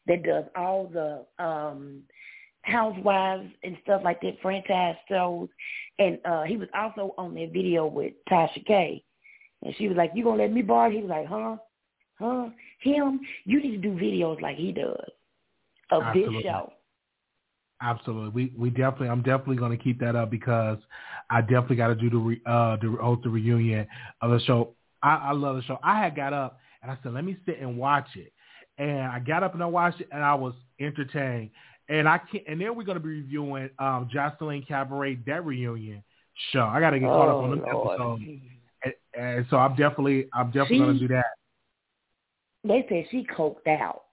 that 0.07 0.23
does 0.23 0.45
all 0.55 0.87
the 0.87 1.25
um 1.43 2.03
housewives 2.63 3.49
and 3.63 3.77
stuff 3.83 4.01
like 4.03 4.21
that 4.21 4.39
franchise 4.41 4.95
shows? 5.09 5.49
And 5.99 6.19
uh 6.25 6.43
he 6.43 6.57
was 6.57 6.69
also 6.75 7.13
on 7.17 7.33
that 7.35 7.51
video 7.53 7.85
with 7.87 8.13
Tasha 8.29 8.65
K. 8.65 9.03
And 9.63 9.75
she 9.77 9.87
was 9.87 9.97
like, 9.97 10.11
"You 10.13 10.23
gonna 10.23 10.43
let 10.43 10.51
me 10.51 10.61
borrow?" 10.61 10.91
He 10.91 11.01
was 11.01 11.09
like, 11.09 11.27
"Huh, 11.27 11.57
huh? 12.19 12.49
Him, 12.79 13.19
you 13.45 13.61
need 13.61 13.81
to 13.81 13.89
do 13.89 13.93
videos 13.95 14.41
like 14.41 14.57
he 14.57 14.71
does 14.71 15.09
of 15.91 16.03
Absolutely. 16.03 16.35
this 16.35 16.43
show. 16.43 16.73
Absolutely. 17.81 18.29
We 18.29 18.53
we 18.57 18.69
definitely 18.69 19.09
I'm 19.09 19.21
definitely 19.23 19.57
going 19.57 19.77
to 19.77 19.83
keep 19.83 19.99
that 19.99 20.15
up 20.15 20.29
because 20.31 20.77
I 21.29 21.41
definitely 21.41 21.75
got 21.77 21.87
to 21.87 21.95
do 21.95 22.09
the 22.09 22.17
re, 22.17 22.41
uh 22.45 22.77
the 22.77 22.95
host 23.01 23.23
the 23.23 23.29
reunion 23.29 23.87
of 24.21 24.31
the 24.31 24.39
show. 24.41 24.73
I, 25.01 25.15
I 25.15 25.31
love 25.33 25.57
the 25.57 25.63
show. 25.63 25.79
I 25.83 25.99
had 25.99 26.15
got 26.15 26.31
up 26.31 26.59
and 26.81 26.91
I 26.91 26.97
said 27.03 27.13
let 27.13 27.25
me 27.25 27.37
sit 27.45 27.59
and 27.59 27.77
watch 27.77 28.07
it, 28.15 28.31
and 28.77 29.01
I 29.01 29.19
got 29.19 29.43
up 29.43 29.53
and 29.53 29.61
I 29.61 29.65
watched 29.65 29.99
it 29.99 30.07
and 30.11 30.23
I 30.23 30.33
was 30.33 30.53
entertained. 30.79 31.49
And 31.89 32.07
I 32.07 32.19
can't. 32.19 32.43
and 32.47 32.61
then 32.61 32.73
we're 32.75 32.83
going 32.83 32.97
to 32.97 33.03
be 33.03 33.09
reviewing 33.09 33.69
um 33.79 34.09
Joseline 34.13 34.65
Cabaret 34.65 35.19
that 35.27 35.45
reunion 35.45 36.03
show. 36.51 36.63
I 36.63 36.79
got 36.79 36.91
to 36.91 36.99
get 36.99 37.09
caught 37.09 37.29
up 37.29 37.37
Oh, 37.37 37.43
on 37.43 37.49
them 37.51 37.63
Lord. 37.71 37.99
episodes, 37.99 38.23
and, 39.17 39.45
so 39.49 39.57
I'm 39.57 39.75
definitely 39.75 40.27
I'm 40.33 40.47
definitely 40.47 40.77
going 40.79 40.93
to 40.99 41.07
do 41.07 41.07
that. 41.09 41.25
They 42.63 42.85
said 42.89 43.05
she 43.11 43.25
coked 43.25 43.67
out. 43.67 44.03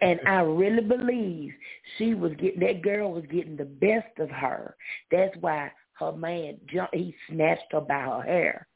And 0.00 0.20
I 0.26 0.40
really 0.40 0.82
believe 0.82 1.52
she 1.98 2.14
was 2.14 2.32
getting 2.40 2.60
that 2.60 2.82
girl 2.82 3.12
was 3.12 3.24
getting 3.30 3.56
the 3.56 3.64
best 3.64 4.18
of 4.18 4.30
her. 4.30 4.76
That's 5.10 5.34
why 5.40 5.72
her 5.98 6.12
man 6.12 6.58
jumped. 6.72 6.94
He 6.94 7.14
snatched 7.28 7.72
her 7.72 7.80
by 7.80 8.00
her 8.00 8.22
hair. 8.22 8.68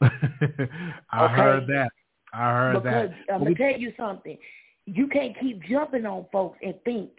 I 0.00 1.24
Okay. 1.24 1.36
heard 1.36 1.66
that. 1.68 1.90
I 2.32 2.50
heard 2.52 2.82
Because 2.82 3.10
that. 3.26 3.34
I'm 3.34 3.42
gonna 3.44 3.54
tell 3.54 3.78
you 3.78 3.92
something. 3.96 4.36
You 4.86 5.06
can't 5.08 5.38
keep 5.38 5.62
jumping 5.64 6.06
on 6.06 6.26
folks 6.32 6.58
and 6.62 6.74
think 6.84 7.10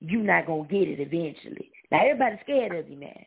you're 0.00 0.22
not 0.22 0.46
gonna 0.46 0.68
get 0.68 0.88
it 0.88 1.00
eventually. 1.00 1.70
Now 1.90 2.00
everybody's 2.06 2.40
scared 2.42 2.74
of 2.76 2.88
you 2.88 2.96
now. 2.96 3.20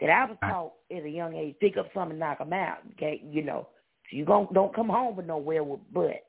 Cause 0.00 0.08
I 0.12 0.24
was 0.24 0.36
taught 0.40 0.72
at 0.96 1.04
a 1.04 1.08
young 1.08 1.34
age, 1.34 1.54
pick 1.60 1.76
up 1.76 1.86
something 1.94 2.12
and 2.12 2.20
knock 2.20 2.40
'em 2.40 2.52
out. 2.52 2.78
Okay, 2.92 3.22
you 3.24 3.42
know, 3.42 3.68
so 4.10 4.16
you 4.16 4.24
gon' 4.24 4.48
don't 4.52 4.74
come 4.74 4.88
home 4.88 5.16
with 5.16 5.26
nowhere 5.26 5.62
with 5.62 5.80
butt. 5.92 6.24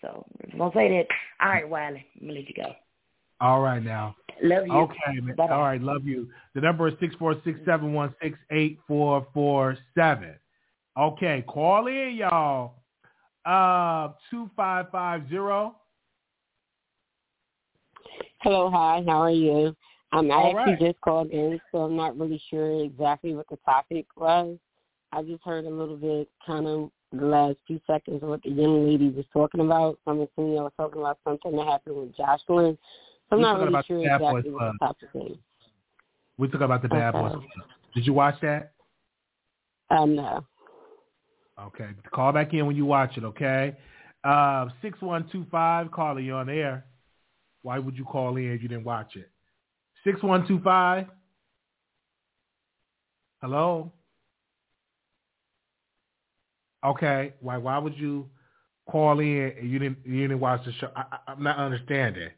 So 0.00 0.24
I'm 0.52 0.58
gonna 0.58 0.72
say 0.74 0.88
that. 0.88 1.06
All 1.40 1.52
right, 1.52 1.68
Wiley, 1.68 2.06
I'm 2.20 2.28
gonna 2.28 2.38
let 2.38 2.48
you 2.48 2.54
go. 2.54 2.74
All 3.40 3.60
right 3.60 3.82
now. 3.82 4.16
Love 4.42 4.66
you. 4.66 4.72
Okay, 4.72 5.20
man. 5.20 5.34
Bye-bye. 5.36 5.54
All 5.54 5.62
right, 5.62 5.80
love 5.80 6.06
you. 6.06 6.28
The 6.54 6.60
number 6.60 6.88
is 6.88 6.94
six 7.00 7.14
four 7.16 7.34
six 7.44 7.58
seven 7.64 7.92
one 7.92 8.14
six 8.22 8.38
eight 8.50 8.78
four 8.86 9.26
four 9.34 9.76
seven. 9.94 10.34
Okay, 10.96 11.44
call 11.48 11.86
in, 11.86 12.14
y'all. 12.14 12.74
Uh, 13.44 14.12
two 14.30 14.50
five 14.56 14.86
five 14.90 15.28
zero. 15.28 15.76
Hello, 18.42 18.70
hi, 18.70 19.02
how 19.06 19.22
are 19.22 19.30
you? 19.30 19.74
Um, 20.12 20.30
I 20.30 20.34
All 20.34 20.50
actually 20.50 20.72
right. 20.72 20.80
just 20.80 21.00
called 21.02 21.30
in, 21.30 21.60
so 21.70 21.78
I'm 21.78 21.96
not 21.96 22.18
really 22.18 22.40
sure 22.48 22.84
exactly 22.84 23.34
what 23.34 23.46
the 23.50 23.58
topic 23.64 24.06
was. 24.16 24.56
I 25.12 25.22
just 25.22 25.42
heard 25.42 25.64
a 25.64 25.70
little 25.70 25.96
bit, 25.96 26.28
kind 26.46 26.66
of 26.66 26.90
the 27.12 27.26
last 27.26 27.56
few 27.66 27.80
seconds 27.86 28.22
of 28.22 28.28
what 28.28 28.42
the 28.42 28.50
young 28.50 28.86
lady 28.86 29.10
was 29.10 29.24
talking 29.32 29.60
about. 29.60 29.98
I'm 30.06 30.20
assuming 30.20 30.58
I 30.58 30.62
was 30.62 30.72
talking 30.76 31.00
about 31.00 31.18
something 31.24 31.56
that 31.56 31.66
happened 31.66 31.96
with 31.96 32.16
Joseline. 32.16 32.76
So 33.28 33.36
I'm 33.36 33.38
We're 33.38 33.42
not 33.42 33.60
really 33.60 33.82
sure 33.86 34.00
exactly 34.00 34.50
what 34.50 34.72
the 34.72 34.78
topic 34.78 35.08
is. 35.14 35.36
We 36.38 36.48
talk 36.48 36.60
about 36.60 36.82
the 36.82 36.88
Bad 36.88 37.14
Okay. 37.14 37.34
Boys. 37.34 37.46
Did 37.94 38.06
you 38.06 38.12
watch 38.12 38.36
that? 38.42 38.72
Um, 39.90 40.14
no. 40.14 40.44
Okay. 41.60 41.88
Call 42.14 42.32
back 42.32 42.52
in 42.52 42.66
when 42.66 42.76
you 42.76 42.86
watch 42.86 43.16
it, 43.16 43.24
okay? 43.24 43.76
Uh, 44.24 44.68
6125, 44.82 45.90
caller, 45.90 46.20
you 46.20 46.34
on 46.34 46.48
air. 46.48 46.84
Why 47.62 47.78
would 47.78 47.96
you 47.96 48.04
call 48.04 48.36
in 48.36 48.52
if 48.52 48.62
you 48.62 48.68
didn't 48.68 48.84
watch 48.84 49.16
it? 49.16 49.30
6125. 50.04 51.06
Hello? 53.40 53.92
Okay. 56.84 57.34
Why 57.40 57.56
why 57.56 57.78
would 57.78 57.96
you 57.96 58.28
call 58.90 59.20
in 59.20 59.52
and 59.58 59.70
you 59.70 59.78
didn't 59.78 59.98
you 60.04 60.22
didn't 60.22 60.40
watch 60.40 60.64
the 60.64 60.72
show? 60.72 60.90
I, 60.96 61.18
I'm 61.26 61.42
not 61.42 61.58
understanding. 61.58 62.30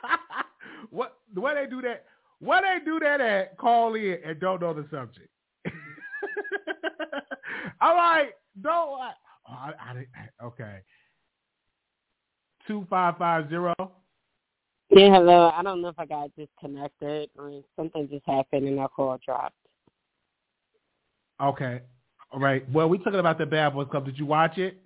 what 0.90 1.18
why 1.34 1.54
they 1.54 1.66
do 1.68 1.82
that? 1.82 2.04
Why 2.38 2.60
they 2.60 2.84
do 2.84 2.98
that 3.00 3.20
at 3.20 3.56
call 3.58 3.94
in 3.94 4.18
and 4.24 4.40
don't 4.40 4.60
know 4.60 4.74
the 4.74 4.86
subject? 4.90 5.28
All 7.80 7.94
right, 7.94 8.30
don't. 8.60 9.00
I, 9.00 9.12
oh, 9.48 9.52
I, 9.52 9.72
I. 9.80 10.44
Okay. 10.44 10.78
Two 12.66 12.86
five 12.90 13.16
five 13.18 13.48
zero. 13.48 13.74
Yeah, 14.90 15.10
hello. 15.10 15.50
I 15.54 15.62
don't 15.62 15.82
know 15.82 15.88
if 15.88 15.98
I 15.98 16.06
got 16.06 16.30
disconnected 16.36 17.30
or 17.36 17.60
something 17.74 18.08
just 18.08 18.26
happened 18.26 18.68
and 18.68 18.78
our 18.78 18.88
call 18.88 19.18
dropped. 19.24 19.54
Okay. 21.40 21.80
All 22.32 22.40
right. 22.40 22.68
Well, 22.70 22.88
we 22.88 22.98
talking 22.98 23.18
about 23.18 23.38
the 23.38 23.46
Bad 23.46 23.74
Boys 23.74 23.88
Club. 23.90 24.04
Did 24.04 24.18
you 24.18 24.26
watch 24.26 24.58
it? 24.58 24.80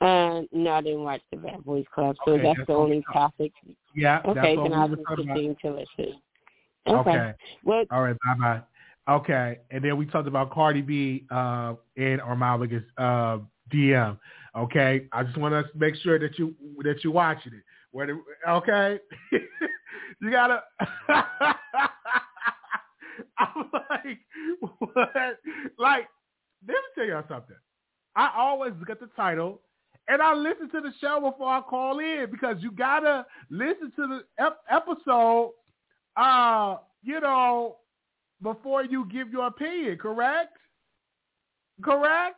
Uh, 0.00 0.42
no, 0.52 0.70
I 0.70 0.80
didn't 0.80 1.02
watch 1.02 1.20
the 1.30 1.38
Bad 1.38 1.64
Boys 1.64 1.84
Club, 1.92 2.16
so 2.24 2.32
Okay, 2.32 2.42
that's 2.42 2.58
that's 2.58 2.66
the 2.68 2.74
only 2.74 3.04
topic. 3.12 3.52
Yeah. 3.94 4.20
Okay, 4.24 4.56
then 4.56 4.72
I'll 4.72 4.88
just 4.88 5.04
continue 5.06 5.56
to 5.62 5.70
listen. 5.70 6.20
Okay. 6.86 7.10
Okay. 7.10 7.34
Well, 7.64 7.84
All 7.90 8.02
right. 8.02 8.16
Bye 8.24 8.34
bye. 8.38 9.14
Okay. 9.14 9.58
And 9.70 9.84
then 9.84 9.96
we 9.96 10.06
talked 10.06 10.28
about 10.28 10.50
Cardi 10.52 10.82
B 10.82 11.26
uh, 11.30 11.74
in 11.96 12.20
Armand 12.20 12.84
uh, 12.96 13.38
DM. 13.72 14.18
Okay. 14.56 15.06
I 15.12 15.22
just 15.24 15.36
want 15.36 15.52
to 15.52 15.78
make 15.78 15.96
sure 15.96 16.18
that 16.18 16.38
you 16.38 16.54
that 16.84 17.02
you're 17.02 17.12
watching 17.12 17.54
it. 17.54 17.62
Where 17.92 18.06
the, 18.06 18.20
okay. 18.48 18.98
you 20.20 20.30
gotta. 20.30 20.62
I'm 23.38 23.70
like, 23.72 24.18
what? 24.60 25.38
Like, 25.78 26.08
let 26.66 26.74
me 26.74 26.74
tell 26.94 27.04
y'all 27.06 27.24
something. 27.28 27.56
I 28.16 28.30
always 28.36 28.72
look 28.80 28.90
at 28.90 29.00
the 29.00 29.08
title 29.16 29.60
and 30.08 30.20
I 30.20 30.34
listen 30.34 30.68
to 30.70 30.80
the 30.80 30.92
show 31.00 31.20
before 31.30 31.48
I 31.48 31.60
call 31.60 31.98
in 32.00 32.26
because 32.30 32.56
you 32.60 32.72
gotta 32.72 33.26
listen 33.50 33.92
to 33.96 34.06
the 34.06 34.44
ep- 34.44 34.60
episode, 34.70 35.52
uh, 36.16 36.76
you 37.02 37.20
know, 37.20 37.76
before 38.42 38.84
you 38.84 39.06
give 39.10 39.30
your 39.30 39.46
opinion. 39.46 39.98
Correct? 39.98 40.56
Correct? 41.82 42.36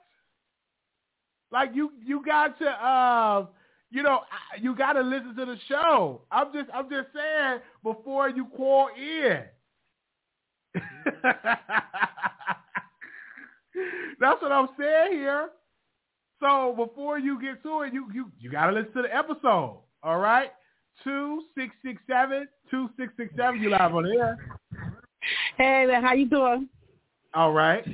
Like 1.51 1.71
you, 1.75 1.93
you 2.05 2.23
got 2.25 2.59
to, 2.59 2.67
uh, 2.69 3.47
you 3.91 4.03
know, 4.03 4.21
I- 4.31 4.57
you 4.61 4.75
got 4.75 4.95
to 4.95 5.01
listen 5.01 5.35
to 5.37 5.45
the 5.45 5.57
show. 5.69 6.23
I'm 6.31 6.53
just, 6.53 6.71
I'm 6.73 6.89
just 6.89 7.09
saying 7.15 7.61
before 7.83 8.29
you 8.29 8.47
call 8.57 8.89
in. 8.97 9.43
That's 14.21 14.43
what 14.43 14.53
I'm 14.53 14.69
saying 14.79 15.13
here. 15.13 15.51
So 16.41 16.75
before 16.77 17.19
you 17.19 17.41
get 17.41 17.63
to 17.65 17.83
it, 17.83 17.93
you 17.93 18.07
you 18.13 18.31
you 18.39 18.51
gotta 18.51 18.73
listen 18.73 18.93
to 18.95 19.03
the 19.03 19.15
episode. 19.15 19.81
All 20.03 20.19
right, 20.19 20.51
two 21.05 21.43
six 21.57 21.75
six 21.85 22.01
seven 22.09 22.49
two 22.71 22.89
six 22.99 23.13
six 23.17 23.33
seven. 23.37 23.61
You 23.61 23.71
live 23.71 23.95
on 23.95 24.07
air. 24.07 24.39
Hey, 25.59 25.85
man, 25.87 26.03
how 26.03 26.15
you 26.15 26.27
doing? 26.27 26.69
All 27.35 27.53
right. 27.53 27.87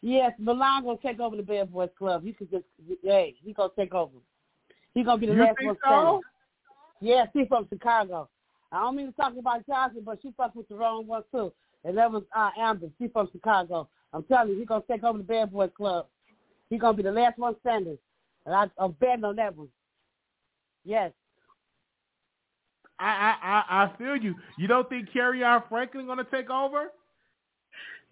Yes, 0.00 0.32
Milan 0.38 0.84
gonna 0.84 0.96
take 1.02 1.20
over 1.20 1.36
the 1.36 1.42
Bad 1.42 1.70
Boys 1.72 1.90
Club. 1.98 2.24
You 2.24 2.32
could 2.32 2.50
just, 2.50 2.64
hey, 3.04 3.34
he 3.42 3.52
gonna 3.52 3.70
take 3.76 3.94
over. 3.94 4.16
He 4.94 5.02
gonna 5.04 5.18
be 5.18 5.26
the 5.26 5.34
You 5.34 5.40
last 5.40 5.56
one 5.62 5.76
so? 5.76 5.88
standing. 5.88 6.20
Yes, 7.00 7.28
he 7.32 7.46
from 7.46 7.66
Chicago. 7.68 8.28
I 8.72 8.82
don't 8.82 8.96
mean 8.96 9.06
to 9.06 9.12
talk 9.12 9.32
about 9.36 9.66
Johnson, 9.66 10.02
but 10.04 10.18
she 10.22 10.32
fucked 10.36 10.56
with 10.56 10.68
the 10.68 10.76
wrong 10.76 11.06
one 11.06 11.22
too. 11.32 11.52
And 11.84 11.96
that 11.96 12.10
was 12.10 12.22
uh, 12.36 12.50
Amber. 12.58 12.88
She 12.98 13.08
from 13.08 13.28
Chicago. 13.32 13.88
I'm 14.12 14.22
telling 14.24 14.50
you, 14.50 14.58
he's 14.58 14.68
gonna 14.68 14.84
take 14.88 15.02
over 15.02 15.18
the 15.18 15.24
Bad 15.24 15.52
Boys 15.52 15.70
Club. 15.76 16.06
He's 16.68 16.80
gonna 16.80 16.96
be 16.96 17.02
the 17.02 17.12
last 17.12 17.38
one 17.38 17.56
standing. 17.60 17.98
And 18.46 18.54
I, 18.54 18.66
I'm 18.78 18.92
betting 18.92 19.24
on 19.24 19.36
that 19.36 19.56
one. 19.56 19.68
Yes. 20.84 21.12
I 22.98 23.06
I 23.06 23.36
I, 23.42 23.84
I 23.84 23.96
feel 23.96 24.16
you. 24.16 24.34
You 24.58 24.68
don't 24.68 24.88
think 24.88 25.08
Kerrion 25.10 25.66
Franklin 25.68 26.06
gonna 26.06 26.26
take 26.30 26.50
over? 26.50 26.92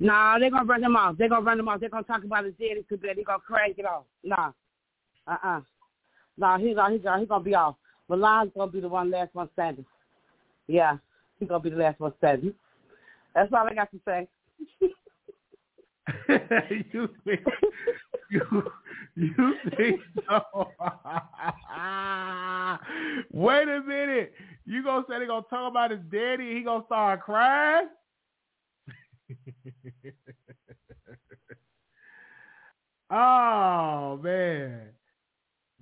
Nah, 0.00 0.38
they're 0.38 0.50
gonna 0.50 0.64
run 0.64 0.82
him 0.82 0.97
off. 0.97 1.16
They're 1.18 1.28
gonna 1.28 1.44
run 1.44 1.58
him 1.58 1.68
off. 1.68 1.80
They're 1.80 1.88
gonna 1.88 2.04
talk 2.04 2.25
about 2.25 2.44
his 2.44 2.54
daddy 2.54 2.85
too 2.88 2.97
bad. 2.97 3.16
He 3.16 3.25
gonna 3.25 3.40
crank 3.40 3.78
it 3.78 3.85
off. 3.85 4.04
Nah. 4.23 4.52
Uh 5.26 5.37
uh 5.42 5.61
Nah, 6.38 6.57
he's 6.59 6.76
he's 6.90 7.00
he's 7.00 7.28
gonna 7.28 7.45
be 7.45 7.54
off. 7.54 7.75
Milan's 8.09 8.52
gonna 8.57 8.71
be 8.71 8.80
the 8.80 8.88
one 8.88 9.11
last 9.11 9.35
one 9.35 9.49
standing. 9.52 9.85
Yeah. 10.68 10.97
He's 11.38 11.49
gonna 11.49 11.62
be 11.62 11.71
the 11.71 11.76
last 11.76 12.00
one 12.00 12.12
standing. 12.18 12.54
That's 13.35 13.52
all 13.52 13.66
I 13.66 13.75
got 13.75 13.90
to 13.90 14.00
say. 14.07 14.28
you 16.92 17.09
think 17.25 17.40
you 18.30 18.62
you 19.14 19.54
think 19.76 20.00
so? 20.28 20.42
Wait 23.33 23.68
a 23.68 23.83
minute. 23.83 24.33
You 24.64 24.83
gonna 24.83 25.04
say 25.09 25.18
they 25.18 25.26
gonna 25.26 25.45
talk 25.50 25.71
about 25.71 25.90
his 25.90 26.00
daddy 26.11 26.49
and 26.49 26.57
he 26.59 26.62
gonna 26.64 26.85
start 26.87 27.21
crying? 27.23 27.88
oh 33.11 34.18
man. 34.23 34.98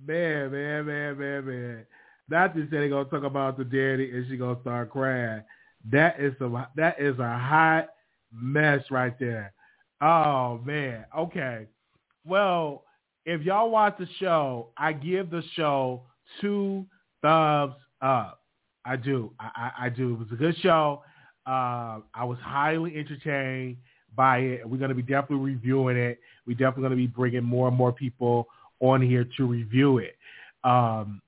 Man, 0.04 0.52
man, 0.52 0.86
man, 0.86 1.18
man, 1.18 1.46
man. 1.46 1.86
Not 2.28 2.54
just 2.54 2.70
say 2.70 2.80
they 2.80 2.88
gonna 2.88 3.08
talk 3.08 3.24
about 3.24 3.56
the 3.56 3.64
daddy 3.64 4.10
and 4.10 4.26
she 4.28 4.36
gonna 4.36 4.60
start 4.60 4.90
crying. 4.90 5.42
That 5.90 6.20
is 6.20 6.34
a 6.40 6.68
that 6.76 7.00
is 7.00 7.18
a 7.18 7.38
hot 7.38 7.88
mess 8.32 8.82
right 8.90 9.18
there. 9.18 9.52
Oh 10.00 10.60
man. 10.64 11.04
Okay. 11.16 11.66
Well, 12.26 12.84
if 13.24 13.42
y'all 13.42 13.70
watch 13.70 13.96
the 13.98 14.08
show, 14.18 14.70
I 14.76 14.92
give 14.92 15.30
the 15.30 15.42
show 15.54 16.02
two 16.40 16.84
thumbs 17.22 17.74
up. 18.02 18.40
I 18.84 18.96
do. 18.96 19.32
I, 19.40 19.50
I, 19.56 19.86
I 19.86 19.88
do. 19.88 20.14
It 20.14 20.18
was 20.18 20.28
a 20.32 20.36
good 20.36 20.56
show. 20.60 21.02
Uh, 21.46 22.00
I 22.14 22.24
was 22.24 22.38
highly 22.40 22.96
entertained 22.96 23.76
by 24.14 24.38
it. 24.38 24.68
We're 24.68 24.78
going 24.78 24.90
to 24.90 24.94
be 24.94 25.02
definitely 25.02 25.52
reviewing 25.52 25.96
it. 25.96 26.18
We're 26.46 26.54
definitely 26.54 26.82
going 26.82 26.90
to 26.90 26.96
be 26.96 27.06
bringing 27.06 27.44
more 27.44 27.68
and 27.68 27.76
more 27.76 27.92
people 27.92 28.48
on 28.80 29.02
here 29.02 29.26
to 29.36 29.46
review 29.46 29.98
it. 29.98 30.16
Um, 30.64 31.20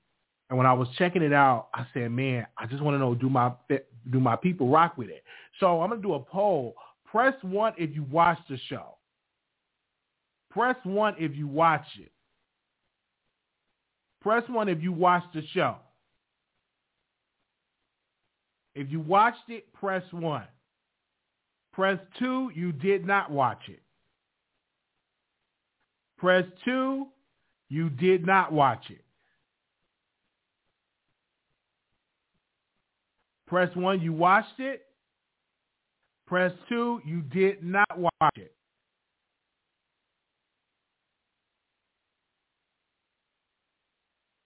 and 0.49 0.57
when 0.57 0.67
I 0.67 0.73
was 0.73 0.87
checking 0.97 1.21
it 1.21 1.33
out, 1.33 1.67
I 1.73 1.85
said, 1.93 2.11
"Man, 2.11 2.45
I 2.57 2.65
just 2.65 2.81
want 2.81 2.95
to 2.95 2.99
know 2.99 3.15
do 3.15 3.29
my 3.29 3.51
do 4.11 4.19
my 4.19 4.35
people 4.35 4.69
rock 4.69 4.97
with 4.97 5.09
it?" 5.09 5.23
So 5.59 5.81
I'm 5.81 5.89
going 5.89 6.01
to 6.01 6.07
do 6.07 6.13
a 6.15 6.19
poll. 6.19 6.75
Press 7.05 7.35
one 7.41 7.73
if 7.77 7.93
you 7.95 8.03
watch 8.03 8.39
the 8.49 8.57
show. 8.67 8.95
Press 10.51 10.75
one 10.83 11.15
if 11.19 11.35
you 11.35 11.47
watch 11.47 11.85
it. 11.99 12.11
Press 14.21 14.43
one 14.49 14.67
if 14.67 14.81
you 14.81 14.91
watch 14.91 15.23
the 15.33 15.43
show. 15.53 15.77
If 18.75 18.91
you 18.91 18.99
watched 18.99 19.49
it, 19.49 19.71
press 19.73 20.03
one. 20.11 20.47
Press 21.73 21.99
two, 22.17 22.51
you 22.55 22.71
did 22.71 23.05
not 23.05 23.31
watch 23.31 23.61
it. 23.67 23.81
Press 26.17 26.45
two, 26.65 27.07
you 27.69 27.89
did 27.89 28.25
not 28.25 28.51
watch 28.51 28.85
it. 28.89 29.03
Press 33.47 33.75
one, 33.75 34.01
you 34.01 34.13
watched 34.13 34.59
it. 34.59 34.83
Press 36.27 36.51
two, 36.67 37.01
you 37.05 37.21
did 37.21 37.63
not 37.63 37.87
watch 37.97 38.35
it. 38.35 38.53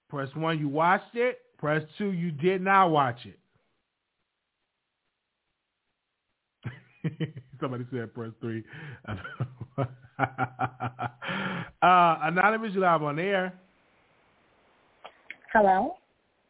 Press 0.09 0.29
one, 0.35 0.59
you 0.59 0.69
watched 0.69 1.15
it. 1.15 1.39
Press 1.57 1.81
two, 1.97 2.11
you 2.11 2.31
did 2.31 2.61
not 2.61 2.87
watch 2.91 3.19
it. 3.25 3.39
Somebody 7.61 7.85
said 7.91 8.13
press 8.13 8.31
three. 8.39 8.63
uh, 9.07 9.85
Anonymous, 11.81 12.73
you 12.73 12.81
live 12.81 13.03
on 13.03 13.19
air. 13.19 13.53
Hello. 15.51 15.95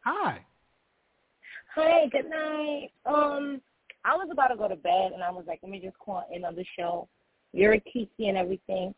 Hi. 0.04 0.40
Hi. 1.74 2.06
Good 2.10 2.30
night. 2.30 2.90
Um, 3.06 3.60
I 4.04 4.14
was 4.14 4.28
about 4.30 4.48
to 4.48 4.56
go 4.56 4.68
to 4.68 4.76
bed, 4.76 5.12
and 5.12 5.22
I 5.22 5.30
was 5.30 5.44
like, 5.46 5.60
let 5.62 5.72
me 5.72 5.80
just 5.80 5.98
call 5.98 6.26
in 6.32 6.44
on 6.44 6.54
the 6.54 6.64
show. 6.78 7.08
You're 7.52 7.74
a 7.74 7.80
Kiki 7.80 8.28
and 8.28 8.36
everything, 8.36 8.94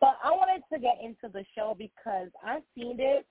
but 0.00 0.16
I 0.24 0.30
wanted 0.30 0.62
to 0.72 0.78
get 0.80 0.98
into 1.02 1.28
the 1.32 1.44
show 1.54 1.74
because 1.76 2.28
I've 2.44 2.62
seen 2.74 2.96
it, 2.98 3.26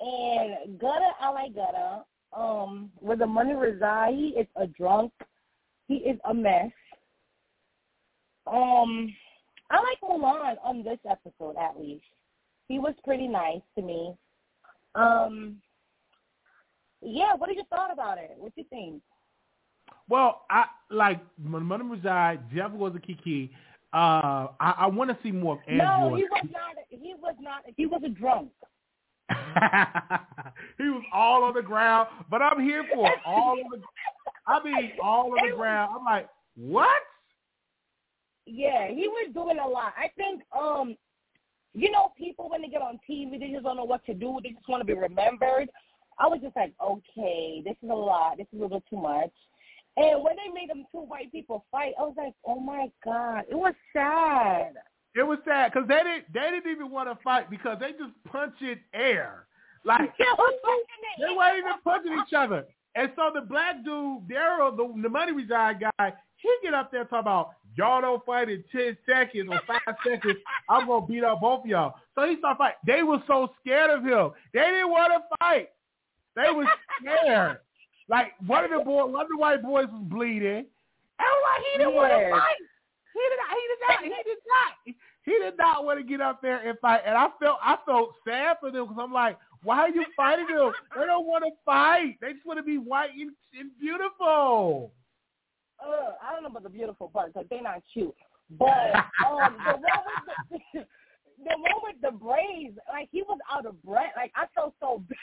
and 0.00 0.78
Gutta, 0.78 1.10
I 1.20 1.30
like 1.30 1.54
Gutta. 1.54 2.04
Um, 2.36 2.90
where 2.98 3.16
the 3.16 3.26
money 3.26 3.54
resides, 3.54 4.34
is 4.36 4.46
a 4.56 4.66
drunk 4.66 5.12
he 5.88 5.96
is 5.96 6.18
a 6.28 6.34
mess. 6.34 6.70
Um, 8.46 9.14
I 9.70 9.76
like 9.76 9.98
Milan 10.02 10.56
on 10.64 10.82
this 10.82 10.98
episode 11.08 11.56
at 11.60 11.78
least. 11.78 12.04
He 12.68 12.78
was 12.78 12.94
pretty 13.04 13.28
nice 13.28 13.62
to 13.76 13.82
me. 13.82 14.14
Um, 14.94 15.56
yeah, 17.02 17.34
what 17.36 17.48
did 17.48 17.56
you 17.56 17.64
thought 17.70 17.92
about 17.92 18.18
it? 18.18 18.32
What 18.36 18.54
do 18.54 18.60
you 18.62 18.66
think? 18.70 19.02
Well, 20.08 20.42
I 20.50 20.64
like 20.90 21.20
Money 21.38 21.84
Reside, 21.84 22.40
Jeff 22.54 22.72
was 22.72 22.94
a 22.96 23.00
Kiki. 23.00 23.50
Uh, 23.92 24.48
I, 24.60 24.74
I 24.80 24.86
want 24.86 25.10
to 25.10 25.18
see 25.22 25.32
more 25.32 25.54
of 25.54 25.60
Andrew. 25.66 25.86
No, 25.86 26.16
he 26.16 26.24
was 26.24 26.46
not. 26.52 26.76
He 26.90 27.14
was 27.20 27.34
not. 27.40 27.62
He 27.76 27.86
was 27.86 28.02
a 28.04 28.08
drunk. 28.08 28.50
he 30.78 30.84
was 30.84 31.02
all 31.12 31.44
on 31.44 31.54
the 31.54 31.62
ground, 31.62 32.08
but 32.30 32.42
I'm 32.42 32.62
here 32.62 32.84
for 32.94 33.08
it. 33.08 33.18
All 33.26 33.52
on 33.52 33.58
the, 33.72 33.78
I 34.46 34.62
mean, 34.62 34.92
all 35.02 35.32
on 35.32 35.50
the 35.50 35.56
ground. 35.56 35.92
I'm 35.98 36.04
like, 36.04 36.28
what? 36.56 37.02
Yeah, 38.46 38.88
he 38.88 39.08
was 39.08 39.30
doing 39.34 39.58
a 39.58 39.66
lot. 39.66 39.92
I 39.98 40.08
think, 40.16 40.42
um, 40.56 40.96
you 41.74 41.90
know, 41.90 42.12
people 42.16 42.48
when 42.48 42.62
they 42.62 42.68
get 42.68 42.80
on 42.80 42.98
TV, 43.08 43.38
they 43.38 43.50
just 43.50 43.64
don't 43.64 43.76
know 43.76 43.84
what 43.84 44.04
to 44.06 44.14
do. 44.14 44.38
They 44.42 44.50
just 44.50 44.68
want 44.68 44.80
to 44.80 44.86
be 44.86 44.94
remembered. 44.94 45.68
I 46.18 46.26
was 46.28 46.40
just 46.42 46.56
like, 46.56 46.72
okay, 46.82 47.60
this 47.64 47.76
is 47.82 47.90
a 47.90 47.94
lot. 47.94 48.38
This 48.38 48.46
is 48.52 48.60
a 48.60 48.62
little 48.62 48.82
too 48.88 48.96
much. 48.96 49.32
And 49.96 50.22
when 50.22 50.36
they 50.36 50.52
made 50.52 50.70
them 50.70 50.84
two 50.92 51.00
white 51.00 51.32
people 51.32 51.64
fight, 51.70 51.94
I 51.98 52.02
was 52.02 52.14
like, 52.16 52.34
oh 52.46 52.60
my 52.60 52.88
god, 53.04 53.44
it 53.50 53.54
was 53.54 53.74
sad. 53.92 54.74
It 55.14 55.26
was 55.26 55.38
sad 55.46 55.72
because 55.72 55.88
they 55.88 55.96
didn't 55.96 56.32
they 56.32 56.50
didn't 56.50 56.70
even 56.70 56.90
want 56.90 57.08
to 57.08 57.22
fight 57.24 57.48
because 57.50 57.78
they 57.80 57.92
just 57.92 58.12
punched 58.30 58.60
in 58.60 58.78
air. 58.92 59.46
Like 59.84 60.12
they 60.18 61.34
weren't 61.34 61.58
even 61.58 61.72
punching 61.82 62.12
each 62.12 62.34
other. 62.34 62.66
And 62.96 63.10
so 63.14 63.30
the 63.32 63.42
black 63.42 63.84
dude, 63.84 64.26
Daryl, 64.26 64.74
the, 64.74 65.02
the 65.02 65.08
money 65.08 65.32
reside 65.32 65.80
guy, 65.80 66.14
he 66.36 66.48
get 66.62 66.72
up 66.72 66.90
there 66.90 67.04
talking 67.04 67.18
about 67.20 67.50
y'all 67.76 68.00
don't 68.00 68.24
fight 68.24 68.48
in 68.48 68.64
ten 68.72 68.96
seconds 69.06 69.48
or 69.50 69.60
five 69.66 69.96
seconds. 70.04 70.38
I'm 70.68 70.86
gonna 70.86 71.06
beat 71.06 71.22
up 71.22 71.40
both 71.40 71.60
of 71.60 71.66
y'all. 71.66 71.94
So 72.14 72.26
he 72.26 72.38
started 72.38 72.58
fighting. 72.58 72.78
They 72.86 73.02
were 73.02 73.22
so 73.26 73.50
scared 73.60 73.90
of 73.90 74.02
him. 74.02 74.30
They 74.54 74.60
didn't 74.60 74.90
want 74.90 75.12
to 75.12 75.36
fight. 75.38 75.68
They 76.34 76.50
was 76.50 76.66
scared. 77.00 77.58
like 78.08 78.32
one 78.46 78.64
of 78.64 78.70
the 78.70 78.84
boy, 78.84 79.06
one 79.06 79.22
of 79.22 79.28
the 79.28 79.36
white 79.36 79.62
boys 79.62 79.86
was 79.92 80.04
bleeding. 80.04 80.64
And 81.18 81.36
like, 81.44 81.62
he 81.72 81.78
didn't 81.78 81.94
want 81.94 82.12
to 82.12 82.30
fight. 82.30 82.60
He 83.12 83.20
did 83.28 83.38
not. 83.40 83.50
He 83.56 83.64
did 83.68 83.80
not. 83.88 84.02
He 84.02 84.22
did 84.22 84.38
not. 84.46 84.96
He 85.24 85.32
did 85.32 85.58
not 85.58 85.84
want 85.84 85.98
to 85.98 86.04
get 86.04 86.20
up 86.20 86.40
there 86.40 86.66
and 86.66 86.78
fight. 86.78 87.00
And 87.04 87.16
I 87.16 87.28
felt 87.42 87.58
I 87.62 87.76
felt 87.84 88.14
sad 88.26 88.56
for 88.60 88.70
them 88.70 88.86
because 88.86 89.02
I'm 89.02 89.12
like, 89.12 89.36
why 89.66 89.78
are 89.78 89.88
you 89.88 90.04
fighting 90.16 90.46
them? 90.46 90.72
They 90.96 91.06
don't 91.06 91.26
want 91.26 91.42
to 91.44 91.50
fight. 91.64 92.18
They 92.20 92.32
just 92.32 92.46
want 92.46 92.58
to 92.60 92.62
be 92.62 92.78
white 92.78 93.10
and, 93.18 93.32
and 93.58 93.70
beautiful. 93.80 94.92
Uh, 95.84 96.12
I 96.22 96.32
don't 96.32 96.44
know 96.44 96.50
about 96.50 96.62
the 96.62 96.70
beautiful 96.70 97.08
part 97.08 97.34
because 97.34 97.48
they're 97.50 97.62
not 97.62 97.82
cute. 97.92 98.14
But 98.48 98.94
um, 99.26 99.56
the 99.58 99.72
one 99.74 100.02
with 100.50 100.62
the, 100.72 100.80
the 101.44 101.56
one 101.58 101.82
with 101.82 101.96
the 102.00 102.12
braids, 102.12 102.78
like 102.88 103.08
he 103.10 103.22
was 103.22 103.38
out 103.52 103.66
of 103.66 103.82
breath. 103.82 104.12
Like 104.16 104.30
I 104.36 104.46
felt 104.54 104.74
so 104.78 105.02
bad. 105.08 105.16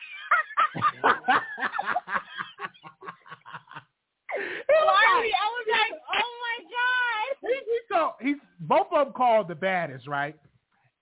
Finally, 4.35 5.31
I 5.39 5.47
was 5.47 5.67
like, 5.71 6.01
oh 6.13 6.31
my 6.43 6.57
god. 6.67 7.37
He, 7.41 7.47
he 7.47 7.79
so 7.89 8.11
he's 8.19 8.41
both 8.59 8.87
of 8.91 9.05
them 9.05 9.13
called 9.13 9.47
the 9.47 9.55
baddest, 9.55 10.05
right? 10.05 10.35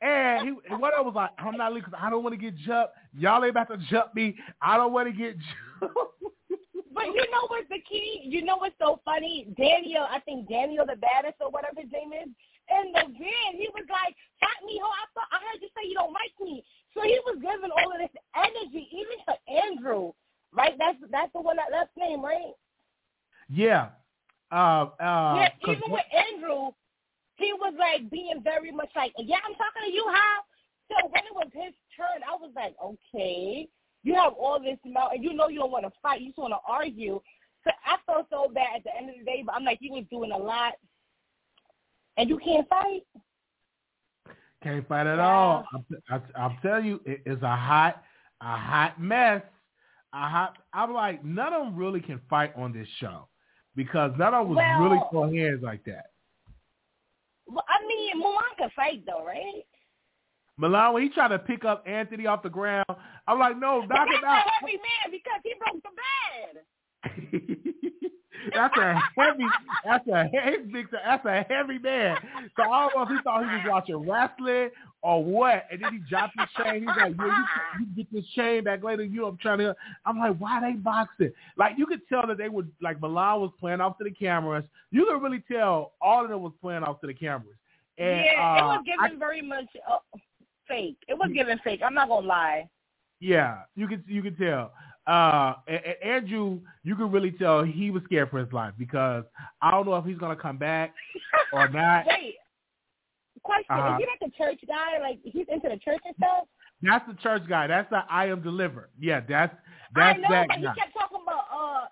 And 0.02 0.48
he, 0.48 0.76
what 0.76 0.94
I 0.94 1.02
was 1.02 1.14
like, 1.16 1.30
I'm 1.38 1.58
not 1.58 1.74
leaving 1.74 1.90
because 1.90 2.00
I 2.02 2.10
don't 2.10 2.24
want 2.24 2.34
to 2.34 2.42
get 2.42 2.58
jumped. 2.58 2.94
Y'all 3.18 3.44
ain't 3.44 3.52
about 3.52 3.70
to 3.70 3.78
jump 3.90 4.16
me. 4.16 4.36
I 4.62 4.78
don't 4.78 4.94
want 4.94 5.08
to 5.08 5.14
get 5.14 5.36
jumped. 5.80 5.96
But 6.94 7.06
you 7.06 7.24
know 7.32 7.48
what's 7.48 7.70
the 7.70 7.80
key? 7.88 8.22
You 8.26 8.44
know 8.44 8.58
what's 8.58 8.76
so 8.78 9.00
funny? 9.06 9.48
Daniel, 9.58 10.06
I 10.10 10.20
think 10.20 10.50
Daniel 10.50 10.86
the 10.86 10.98
baddest 10.98 11.40
or 11.40 11.50
whatever 11.50 11.80
his 11.80 11.92
name 11.92 12.12
is. 12.12 12.30
In 12.70 12.92
the 12.94 13.04
van, 13.04 13.52
he 13.58 13.68
was 13.74 13.84
like, 13.90 14.16
"Fuck 14.40 14.60
me, 14.66 14.80
ho! 14.82 14.88
I 14.88 15.06
thought 15.14 15.28
I 15.32 15.40
heard 15.40 15.62
you 15.62 15.70
say 15.76 15.88
you 15.88 15.96
don't 15.96 16.14
like 16.14 16.32
me." 16.40 16.64
So 16.94 17.02
he 17.02 17.20
was 17.26 17.38
giving 17.42 17.72
all 17.72 17.92
of 17.92 18.00
this 18.00 18.16
energy, 18.36 18.88
even 18.92 19.18
to 19.28 19.36
Andrew, 19.50 20.12
right? 20.54 20.76
That's 20.78 20.98
that's 21.12 21.32
the 21.34 21.42
one 21.42 21.58
that 21.58 21.72
left 21.72 21.92
name, 21.98 22.24
right? 22.24 22.54
Yeah. 23.50 23.90
Uh, 24.52 24.92
uh, 25.00 25.36
yeah, 25.40 25.50
even 25.68 25.92
with 25.92 26.06
Andrew, 26.12 26.72
he 27.44 27.54
was 27.54 27.74
like 27.78 28.10
being 28.10 28.42
very 28.44 28.72
much 28.72 28.90
like, 28.96 29.14
yeah, 29.18 29.38
I'm 29.46 29.54
talking 29.54 29.84
to 29.86 29.92
you, 29.92 30.06
how? 30.14 30.40
So 30.90 31.08
when 31.10 31.24
it 31.24 31.34
was 31.34 31.50
his 31.54 31.74
turn, 31.96 32.22
I 32.28 32.36
was 32.36 32.52
like, 32.56 32.76
okay, 32.84 33.68
you 34.04 34.16
have 34.16 34.34
all 34.34 34.60
this 34.60 34.78
mouth, 34.86 35.12
and 35.14 35.24
you 35.24 35.34
know 35.34 35.48
you 35.48 35.60
don't 35.60 35.72
want 35.72 35.86
to 35.86 35.92
fight, 36.02 36.22
you 36.22 36.28
just 36.28 36.40
want 36.40 36.54
to 36.54 36.72
argue. 36.72 37.22
So 37.64 37.72
I 37.86 37.98
felt 38.06 38.28
so 38.30 38.52
bad 38.54 38.78
at 38.78 38.84
the 38.84 38.96
end 38.98 39.10
of 39.10 39.16
the 39.18 39.24
day, 39.24 39.44
but 39.46 39.56
I'm 39.56 39.64
like, 39.64 39.78
he 39.80 39.90
was 39.90 40.04
doing 40.10 40.32
a 40.32 40.38
lot, 40.38 40.74
and 42.18 42.30
you 42.30 42.38
can't 42.38 42.68
fight. 42.68 43.04
Can't 44.64 44.88
fight 44.88 45.08
at 45.08 45.18
yeah. 45.18 45.28
all. 45.28 45.66
I'm, 45.74 45.86
I, 46.10 46.40
I'm 46.40 46.58
telling 46.62 46.86
you, 46.86 47.02
it 47.06 47.22
is 47.26 47.42
a 47.42 47.56
hot, 47.56 48.04
a 48.42 48.58
hot 48.58 49.02
mess. 49.02 49.42
A 50.14 50.30
hot. 50.30 50.58
I'm 50.74 50.94
like, 50.94 51.24
none 51.24 51.54
of 51.54 51.66
them 51.66 51.76
really 51.76 52.02
can 52.02 52.20
fight 52.30 52.52
on 52.56 52.74
this 52.74 52.88
show 53.00 53.28
because 53.76 54.12
none 54.18 54.34
of 54.34 54.48
them 54.48 54.56
was 54.56 55.08
well, 55.12 55.24
really 55.24 55.40
hands 55.40 55.62
like 55.64 55.84
that. 55.86 56.11
I 57.58 57.88
mean, 57.88 58.20
Milan 58.20 58.44
can 58.58 58.70
fight 58.76 59.06
though, 59.06 59.26
right? 59.26 59.64
Milan, 60.58 60.94
when 60.94 61.04
he 61.04 61.10
tried 61.10 61.30
to 61.30 61.40
pick 61.40 61.64
up 61.66 61.84
Anthony 61.88 62.28
off 62.28 62.44
the 62.44 62.50
ground, 62.50 62.86
I'm 63.28 63.40
like, 63.40 63.58
no, 63.58 63.82
knock 63.82 64.08
him 64.08 64.24
out. 64.26 64.32
That's 64.46 64.48
a 64.48 64.52
heavy 64.60 64.78
man 64.78 65.12
because 65.12 65.42
he 65.44 65.56
broke 65.58 65.82
the 65.82 65.90
bed. 65.98 66.64
that's 68.54 68.78
a 68.78 69.00
heavy. 69.18 69.46
That's 69.86 70.08
a 70.08 70.24
heavy. 70.28 70.86
That's 70.92 71.26
a 71.26 71.46
heavy 71.50 71.80
man. 71.80 72.18
So 72.56 72.64
I 72.64 72.90
don't 72.90 72.96
know 72.96 73.04
if 73.04 73.10
he 73.10 73.24
thought 73.24 73.44
he 73.44 73.56
was 73.56 73.66
watching 73.68 74.10
wrestling 74.10 74.70
or 75.02 75.24
what. 75.24 75.66
And 75.72 75.84
then 75.84 75.94
he 75.94 76.00
dropped 76.10 76.40
his 76.40 76.48
chain. 76.58 76.80
He's 76.80 76.88
like, 76.88 77.14
"Yeah, 77.18 77.26
you, 77.80 77.86
you 77.86 77.96
get 77.96 78.12
this 78.12 78.26
chain 78.36 78.64
back 78.64 78.84
later." 78.84 79.04
You, 79.04 79.26
I'm 79.28 79.38
trying 79.38 79.60
to. 79.60 79.76
I'm 80.06 80.18
like, 80.20 80.38
why 80.38 80.60
they 80.62 80.74
boxing? 80.78 81.32
Like 81.58 81.74
you 81.78 81.86
could 81.86 82.02
tell 82.10 82.26
that 82.28 82.38
they 82.38 82.50
would 82.50 82.72
like 82.82 83.02
Milan 83.02 83.42
was 83.42 83.52
playing 83.60 83.82
off 83.82 83.98
to 84.00 84.04
the 84.04 84.12
cameras. 84.12 84.64
You 84.92 85.06
could 85.06 85.22
really 85.22 85.44
tell 85.52 85.94
all 86.02 86.24
of 86.24 86.30
them 86.30 86.42
was 86.42 86.54
playing 86.62 86.84
off 86.84 87.02
to 87.02 87.08
the 87.08 87.14
cameras. 87.14 87.56
And, 87.98 88.26
yeah, 88.26 88.42
uh, 88.42 88.58
it 88.58 88.64
was 88.64 88.84
given 88.86 89.16
I- 89.18 89.20
very 89.20 89.42
much 89.42 89.68
uh, 89.90 89.98
fake. 90.68 90.98
It 91.08 91.14
was 91.18 91.30
given 91.34 91.60
fake. 91.64 91.82
I'm 91.86 91.94
not 91.94 92.08
gonna 92.08 92.26
lie. 92.26 92.70
Yeah, 93.20 93.60
you 93.76 93.88
could 93.88 94.04
you 94.08 94.24
could 94.24 94.38
tell. 94.38 94.72
Uh, 95.12 95.56
and, 95.68 95.82
and 95.86 95.96
Andrew, 96.04 96.60
you 96.84 96.96
could 96.96 97.12
really 97.12 97.32
tell 97.32 97.64
he 97.64 97.92
was 97.92 98.02
scared 98.06 98.30
for 98.30 98.40
his 98.40 98.52
life 98.54 98.74
because 98.78 99.26
I 99.62 99.70
don't 99.70 99.86
know 99.86 99.96
if 99.96 100.06
he's 100.06 100.18
gonna 100.18 100.38
come 100.38 100.58
back 100.58 100.94
or 101.52 101.68
not. 101.82 102.06
Wait, 102.08 102.36
question: 103.44 103.66
Uh-huh. 103.72 103.98
Is 103.98 104.06
he 104.06 104.06
like 104.06 104.32
a 104.32 104.38
church 104.38 104.60
guy? 104.66 105.00
Like 105.02 105.20
he's 105.24 105.48
into 105.52 105.68
the 105.68 105.78
church 105.84 106.00
and 106.06 106.16
stuff? 106.18 106.48
That's 106.82 107.06
the 107.08 107.16
church 107.22 107.44
guy. 107.50 107.68
That's 107.68 107.90
the 107.90 108.04
I 108.10 108.28
am 108.28 108.42
delivered. 108.42 108.90
Yeah, 108.98 109.20
that's 109.28 109.54
I 109.98 110.14
know, 110.14 110.30
that 110.30 110.48
but 110.48 110.58
he 110.60 110.64
kept 110.64 110.94
talking 110.98 111.20
about. 111.22 111.46
uh 111.52 111.88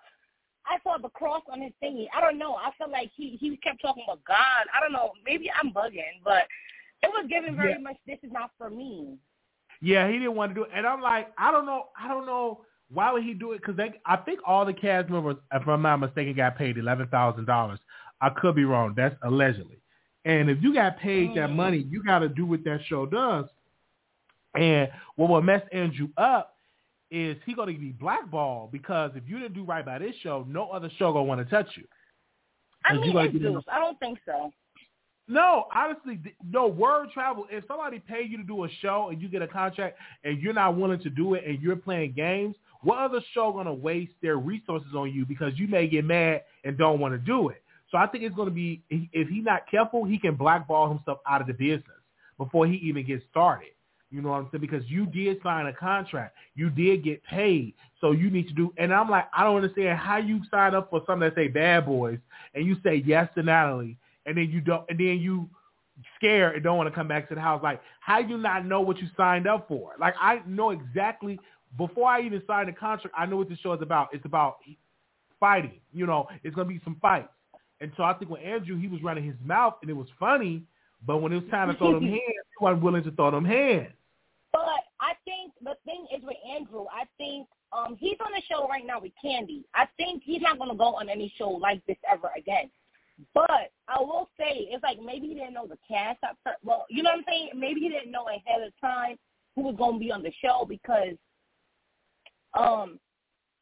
I 0.66 0.78
saw 0.84 0.96
the 0.96 1.08
cross 1.10 1.42
on 1.52 1.60
his 1.60 1.72
thingy. 1.82 2.06
I 2.16 2.22
don't 2.22 2.38
know. 2.38 2.54
I 2.54 2.70
felt 2.78 2.90
like 2.90 3.10
he 3.14 3.36
he 3.38 3.58
kept 3.58 3.82
talking 3.82 4.04
about 4.06 4.24
God. 4.24 4.64
I 4.74 4.80
don't 4.80 4.92
know. 4.92 5.12
Maybe 5.26 5.50
I'm 5.60 5.72
bugging, 5.74 6.22
but 6.24 6.44
it 7.02 7.08
was 7.08 7.26
given 7.28 7.54
very 7.56 7.72
Yeah. 7.72 7.78
much. 7.78 7.96
This 8.06 8.18
is 8.22 8.32
not 8.32 8.50
for 8.56 8.70
me. 8.70 9.18
Yeah, 9.82 10.06
he 10.08 10.14
didn't 10.14 10.36
want 10.36 10.50
to 10.52 10.54
do 10.54 10.62
it, 10.64 10.70
and 10.74 10.86
I'm 10.86 11.02
like, 11.02 11.28
I 11.38 11.50
don't 11.50 11.66
know, 11.66 11.88
I 11.98 12.06
don't 12.08 12.24
know 12.26 12.64
why 12.92 13.12
would 13.12 13.22
he 13.22 13.34
do 13.34 13.52
it 13.52 13.62
because 13.64 13.78
I 14.04 14.16
think 14.16 14.40
all 14.46 14.64
the 14.64 14.72
cast 14.72 15.08
members, 15.08 15.36
if 15.52 15.66
I'm 15.68 15.82
not 15.82 15.98
mistaken, 15.98 16.34
got 16.34 16.56
paid 16.56 16.76
eleven 16.76 17.06
thousand 17.08 17.46
dollars. 17.46 17.78
I 18.20 18.30
could 18.30 18.54
be 18.54 18.64
wrong. 18.64 18.94
That's 18.96 19.14
allegedly. 19.22 19.78
And 20.24 20.50
if 20.50 20.62
you 20.62 20.74
got 20.74 20.98
paid 20.98 21.30
that 21.36 21.48
Mm. 21.48 21.56
money, 21.56 21.78
you 21.78 22.02
got 22.02 22.18
to 22.18 22.28
do 22.28 22.44
what 22.44 22.62
that 22.64 22.80
show 22.86 23.06
does. 23.06 23.46
And 24.54 24.90
what 25.16 25.30
will 25.30 25.40
mess 25.40 25.62
Andrew 25.72 26.08
up 26.18 26.56
is 27.10 27.36
he 27.46 27.54
going 27.54 27.72
to 27.72 27.80
be 27.80 27.92
blackballed 27.92 28.72
because 28.72 29.12
if 29.14 29.22
you 29.26 29.38
didn't 29.38 29.54
do 29.54 29.64
right 29.64 29.84
by 29.84 29.98
this 29.98 30.14
show, 30.22 30.44
no 30.48 30.68
other 30.70 30.90
show 30.98 31.12
going 31.12 31.24
to 31.24 31.28
want 31.28 31.40
to 31.40 31.50
touch 31.50 31.68
you. 31.76 31.84
I 32.84 32.94
mean, 32.94 33.16
it's 33.16 33.32
get. 33.38 33.64
I 33.68 33.78
don't 33.78 33.98
think 33.98 34.18
so. 34.26 34.52
No, 35.28 35.66
honestly, 35.72 36.18
no 36.44 36.66
word 36.66 37.10
travel. 37.12 37.46
If 37.50 37.64
somebody 37.68 38.00
pay 38.00 38.22
you 38.22 38.36
to 38.38 38.42
do 38.42 38.64
a 38.64 38.68
show 38.80 39.10
and 39.10 39.22
you 39.22 39.28
get 39.28 39.42
a 39.42 39.46
contract 39.46 39.96
and 40.24 40.40
you're 40.42 40.52
not 40.52 40.76
willing 40.76 41.00
to 41.00 41.10
do 41.10 41.34
it 41.34 41.44
and 41.46 41.60
you're 41.62 41.76
playing 41.76 42.12
games, 42.12 42.56
what 42.82 42.98
other 42.98 43.20
show 43.34 43.52
gonna 43.52 43.74
waste 43.74 44.12
their 44.22 44.36
resources 44.36 44.94
on 44.94 45.12
you 45.12 45.26
because 45.26 45.52
you 45.56 45.68
may 45.68 45.86
get 45.86 46.04
mad 46.04 46.42
and 46.64 46.78
don't 46.78 47.00
want 47.00 47.14
to 47.14 47.18
do 47.18 47.48
it? 47.48 47.62
So 47.90 47.98
I 47.98 48.06
think 48.06 48.24
it's 48.24 48.34
gonna 48.34 48.50
be 48.50 48.82
if 48.90 49.28
he's 49.28 49.44
not 49.44 49.70
careful, 49.70 50.04
he 50.04 50.18
can 50.18 50.34
blackball 50.36 50.88
himself 50.88 51.18
out 51.26 51.40
of 51.40 51.46
the 51.46 51.52
business 51.52 51.84
before 52.38 52.66
he 52.66 52.76
even 52.76 53.06
gets 53.06 53.24
started. 53.30 53.70
You 54.10 54.22
know 54.22 54.30
what 54.30 54.38
I'm 54.38 54.48
saying? 54.50 54.60
Because 54.60 54.84
you 54.88 55.06
did 55.06 55.40
sign 55.42 55.66
a 55.66 55.72
contract, 55.72 56.34
you 56.56 56.68
did 56.68 57.04
get 57.04 57.22
paid, 57.24 57.74
so 58.00 58.10
you 58.10 58.28
need 58.28 58.48
to 58.48 58.54
do. 58.54 58.72
And 58.76 58.92
I'm 58.92 59.08
like, 59.08 59.26
I 59.36 59.44
don't 59.44 59.56
understand 59.56 59.98
how 59.98 60.16
you 60.16 60.40
sign 60.50 60.74
up 60.74 60.90
for 60.90 61.02
something 61.06 61.28
that 61.28 61.34
say 61.36 61.48
Bad 61.48 61.86
Boys 61.86 62.18
and 62.54 62.66
you 62.66 62.76
say 62.82 63.02
yes 63.06 63.28
to 63.36 63.42
Natalie, 63.42 63.96
and 64.26 64.36
then 64.36 64.50
you 64.50 64.60
don't, 64.60 64.84
and 64.88 64.98
then 64.98 65.18
you 65.20 65.48
scared 66.16 66.54
and 66.54 66.64
don't 66.64 66.76
want 66.76 66.88
to 66.88 66.94
come 66.94 67.08
back 67.08 67.28
to 67.28 67.34
the 67.34 67.40
house. 67.40 67.62
Like, 67.62 67.80
how 68.00 68.20
do 68.22 68.28
you 68.28 68.38
not 68.38 68.66
know 68.66 68.80
what 68.80 68.98
you 68.98 69.06
signed 69.16 69.46
up 69.46 69.68
for? 69.68 69.92
Like, 69.98 70.14
I 70.20 70.40
know 70.46 70.70
exactly 70.70 71.38
before 71.76 72.08
I 72.08 72.22
even 72.22 72.42
sign 72.46 72.66
the 72.66 72.72
contract. 72.72 73.14
I 73.16 73.26
know 73.26 73.36
what 73.36 73.48
this 73.48 73.58
show 73.58 73.72
is 73.72 73.82
about. 73.82 74.08
It's 74.12 74.24
about 74.24 74.58
fighting. 75.38 75.80
You 75.92 76.06
know, 76.06 76.28
it's 76.44 76.54
gonna 76.54 76.68
be 76.68 76.80
some 76.84 76.96
fights. 77.00 77.28
And 77.80 77.92
so 77.96 78.02
I 78.02 78.12
think 78.14 78.30
when 78.30 78.42
Andrew, 78.42 78.78
he 78.78 78.88
was 78.88 79.02
running 79.02 79.24
his 79.24 79.36
mouth 79.44 79.74
and 79.80 79.90
it 79.90 79.94
was 79.94 80.08
funny, 80.18 80.62
but 81.06 81.18
when 81.18 81.32
it 81.32 81.36
was 81.36 81.50
time 81.50 81.68
to 81.68 81.76
throw 81.76 81.94
them 81.94 82.02
hands, 82.08 82.20
he 82.20 82.64
wasn't 82.64 82.82
willing 82.82 83.02
to 83.04 83.10
throw 83.12 83.30
them 83.30 83.44
hands. 83.44 83.92
But 84.52 84.84
I 85.00 85.14
think 85.24 85.52
the 85.62 85.76
thing 85.84 86.06
is 86.14 86.22
with 86.22 86.36
Andrew, 86.48 86.84
I 86.92 87.04
think 87.16 87.46
um 87.72 87.96
he's 87.98 88.18
on 88.20 88.34
a 88.34 88.42
show 88.48 88.68
right 88.68 88.84
now 88.84 89.00
with 89.00 89.12
Candy. 89.22 89.64
I 89.74 89.86
think 89.96 90.22
he's 90.24 90.42
not 90.42 90.58
gonna 90.58 90.76
go 90.76 90.94
on 90.94 91.08
any 91.08 91.32
show 91.38 91.48
like 91.48 91.84
this 91.86 91.96
ever 92.10 92.30
again. 92.36 92.70
But 93.34 93.70
I 93.88 94.00
will 94.00 94.28
say 94.38 94.68
it's 94.70 94.82
like 94.82 94.98
maybe 95.00 95.28
he 95.28 95.34
didn't 95.34 95.54
know 95.54 95.66
the 95.66 95.78
cast. 95.86 96.18
Well, 96.62 96.86
you 96.88 97.02
know 97.02 97.10
what 97.10 97.18
I'm 97.18 97.24
saying? 97.28 97.50
Maybe 97.54 97.80
he 97.80 97.88
didn't 97.88 98.10
know 98.10 98.26
ahead 98.28 98.66
of 98.66 98.72
time 98.80 99.16
who 99.54 99.62
was 99.62 99.76
gonna 99.78 99.98
be 99.98 100.10
on 100.10 100.22
the 100.22 100.32
show 100.42 100.66
because 100.68 101.14
um 102.54 102.98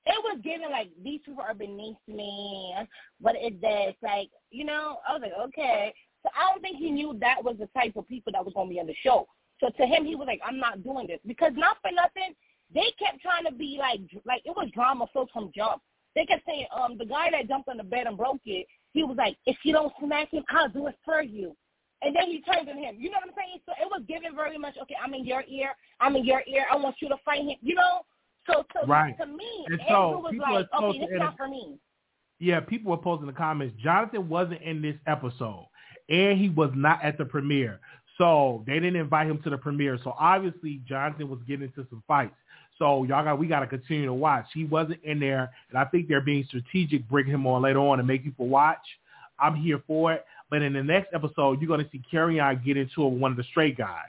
it 0.06 0.24
was 0.24 0.40
given 0.42 0.70
like 0.70 0.88
these 1.04 1.20
people 1.24 1.44
are 1.46 1.54
beneath 1.54 1.96
me. 2.06 2.74
What 3.20 3.36
is 3.36 3.52
this? 3.60 3.94
Like, 4.02 4.30
you 4.50 4.64
know, 4.64 4.98
I 5.06 5.12
was 5.12 5.22
like, 5.22 5.36
okay. 5.48 5.92
So 6.22 6.30
I 6.34 6.50
don't 6.50 6.62
think 6.62 6.78
he 6.78 6.90
knew 6.90 7.16
that 7.20 7.44
was 7.44 7.56
the 7.58 7.68
type 7.78 7.94
of 7.96 8.08
people 8.08 8.32
that 8.32 8.44
was 8.44 8.54
gonna 8.54 8.70
be 8.70 8.80
on 8.80 8.86
the 8.86 8.96
show. 9.02 9.26
So 9.60 9.68
to 9.68 9.86
him, 9.86 10.04
he 10.04 10.14
was 10.14 10.26
like, 10.26 10.40
I'm 10.46 10.58
not 10.58 10.82
doing 10.82 11.06
this 11.06 11.20
because 11.26 11.52
not 11.56 11.76
for 11.82 11.90
nothing, 11.92 12.34
they 12.72 12.92
kept 12.98 13.20
trying 13.20 13.44
to 13.44 13.52
be 13.52 13.76
like, 13.78 14.00
like 14.24 14.42
it 14.44 14.56
was 14.56 14.70
drama 14.74 15.06
filled 15.12 15.30
from 15.32 15.50
jump. 15.54 15.82
They 16.14 16.24
kept 16.24 16.46
saying, 16.46 16.66
um, 16.74 16.96
the 16.96 17.04
guy 17.04 17.30
that 17.30 17.48
jumped 17.48 17.68
on 17.68 17.76
the 17.76 17.84
bed 17.84 18.06
and 18.06 18.16
broke 18.16 18.40
it, 18.46 18.66
he 18.92 19.04
was 19.04 19.16
like, 19.16 19.36
if 19.46 19.56
you 19.62 19.72
don't 19.72 19.92
smack 20.02 20.30
him, 20.30 20.44
I'll 20.50 20.68
do 20.68 20.86
it 20.86 20.96
for 21.04 21.22
you. 21.22 21.54
And 22.02 22.14
then 22.14 22.26
he 22.26 22.40
turned 22.40 22.68
on 22.68 22.78
him. 22.78 22.96
You 22.98 23.10
know 23.10 23.18
what 23.18 23.28
I'm 23.28 23.34
saying? 23.36 23.60
So 23.66 23.72
it 23.72 23.88
was 23.90 24.02
given 24.08 24.34
very 24.34 24.58
much, 24.58 24.74
okay, 24.82 24.94
I'm 25.02 25.14
in 25.14 25.26
your 25.26 25.44
ear, 25.48 25.70
I'm 26.00 26.16
in 26.16 26.24
your 26.24 26.42
ear, 26.46 26.66
I 26.70 26.76
want 26.76 26.96
you 27.00 27.08
to 27.08 27.16
fight 27.24 27.42
him. 27.42 27.56
You 27.60 27.74
know? 27.74 28.02
Right. 28.88 29.16
to 29.18 29.26
me, 29.26 29.66
And 29.66 29.80
Andrew 29.80 29.86
so 29.88 30.18
was 30.18 30.32
people 30.32 30.54
like, 30.54 30.66
are 30.66 30.68
supposed 30.76 30.96
okay, 30.96 30.98
this 31.00 31.08
to 31.08 31.14
is 31.14 31.20
not 31.20 31.36
for 31.36 31.48
me. 31.48 31.78
Yeah, 32.40 32.60
people 32.60 32.90
were 32.90 32.98
posting 32.98 33.28
in 33.28 33.34
the 33.34 33.38
comments. 33.38 33.74
Jonathan 33.82 34.28
wasn't 34.28 34.62
in 34.62 34.80
this 34.80 34.96
episode, 35.06 35.68
and 36.08 36.38
he 36.38 36.48
was 36.48 36.70
not 36.74 37.02
at 37.02 37.18
the 37.18 37.24
premiere, 37.24 37.80
so 38.16 38.62
they 38.66 38.74
didn't 38.74 38.96
invite 38.96 39.26
him 39.26 39.42
to 39.42 39.50
the 39.50 39.58
premiere. 39.58 39.98
So 40.04 40.14
obviously, 40.18 40.80
Jonathan 40.86 41.28
was 41.28 41.40
getting 41.48 41.64
into 41.66 41.88
some 41.90 42.02
fights. 42.06 42.34
So 42.78 43.02
y'all 43.04 43.24
got 43.24 43.40
we 43.40 43.48
got 43.48 43.60
to 43.60 43.66
continue 43.66 44.06
to 44.06 44.14
watch. 44.14 44.46
He 44.54 44.64
wasn't 44.64 45.02
in 45.02 45.18
there, 45.18 45.50
and 45.70 45.78
I 45.78 45.84
think 45.86 46.06
they're 46.06 46.20
being 46.20 46.44
strategic, 46.46 47.08
bringing 47.08 47.34
him 47.34 47.46
on 47.46 47.62
later 47.62 47.80
on 47.80 47.98
to 47.98 48.04
make 48.04 48.22
people 48.22 48.46
watch. 48.46 48.78
I'm 49.40 49.56
here 49.56 49.82
for 49.86 50.12
it. 50.12 50.24
But 50.50 50.62
in 50.62 50.72
the 50.72 50.82
next 50.82 51.12
episode, 51.12 51.60
you're 51.60 51.68
going 51.68 51.84
to 51.84 51.90
see 51.90 52.02
Kerrion 52.10 52.64
get 52.64 52.76
into 52.76 53.04
it 53.04 53.10
with 53.10 53.20
one 53.20 53.32
of 53.32 53.36
the 53.36 53.44
straight 53.44 53.76
guys. 53.76 54.08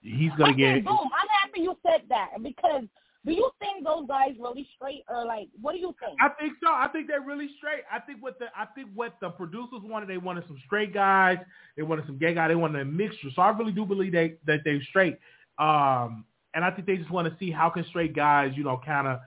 He's 0.00 0.30
going 0.38 0.56
to 0.56 0.64
okay, 0.64 0.74
get 0.76 0.84
boom. 0.84 0.98
I'm 0.98 1.28
happy 1.42 1.60
you 1.60 1.76
said 1.84 2.02
that 2.08 2.30
because 2.42 2.84
do 3.26 3.32
you 3.32 3.50
think 3.58 3.84
those 3.84 4.06
guys 4.06 4.30
really 4.40 4.66
straight 4.76 5.02
or 5.08 5.24
like 5.24 5.48
what 5.60 5.72
do 5.72 5.78
you 5.78 5.94
think? 6.00 6.16
I 6.20 6.28
think 6.40 6.54
so. 6.62 6.70
I 6.70 6.88
think 6.92 7.08
they're 7.08 7.20
really 7.20 7.50
straight. 7.58 7.82
I 7.92 7.98
think 7.98 8.22
what 8.22 8.38
the 8.38 8.46
I 8.56 8.66
think 8.66 8.88
what 8.94 9.16
the 9.20 9.30
producers 9.30 9.80
wanted, 9.82 10.08
they 10.08 10.16
wanted 10.16 10.44
some 10.46 10.58
straight 10.64 10.94
guys. 10.94 11.38
They 11.76 11.82
wanted 11.82 12.06
some 12.06 12.18
gay 12.18 12.34
guys. 12.34 12.50
They 12.50 12.54
wanted 12.54 12.80
a 12.80 12.84
mixture. 12.84 13.28
So 13.34 13.42
I 13.42 13.50
really 13.50 13.72
do 13.72 13.84
believe 13.84 14.12
they 14.12 14.34
that 14.46 14.60
they're 14.64 14.82
straight. 14.90 15.18
Um, 15.58 16.24
and 16.54 16.64
I 16.64 16.70
think 16.70 16.86
they 16.86 16.96
just 16.96 17.10
want 17.10 17.28
to 17.28 17.36
see 17.38 17.50
how 17.50 17.68
can 17.68 17.84
straight 17.88 18.14
guys, 18.14 18.52
you 18.54 18.62
know, 18.62 18.80
kind 18.86 19.08
of 19.08 19.18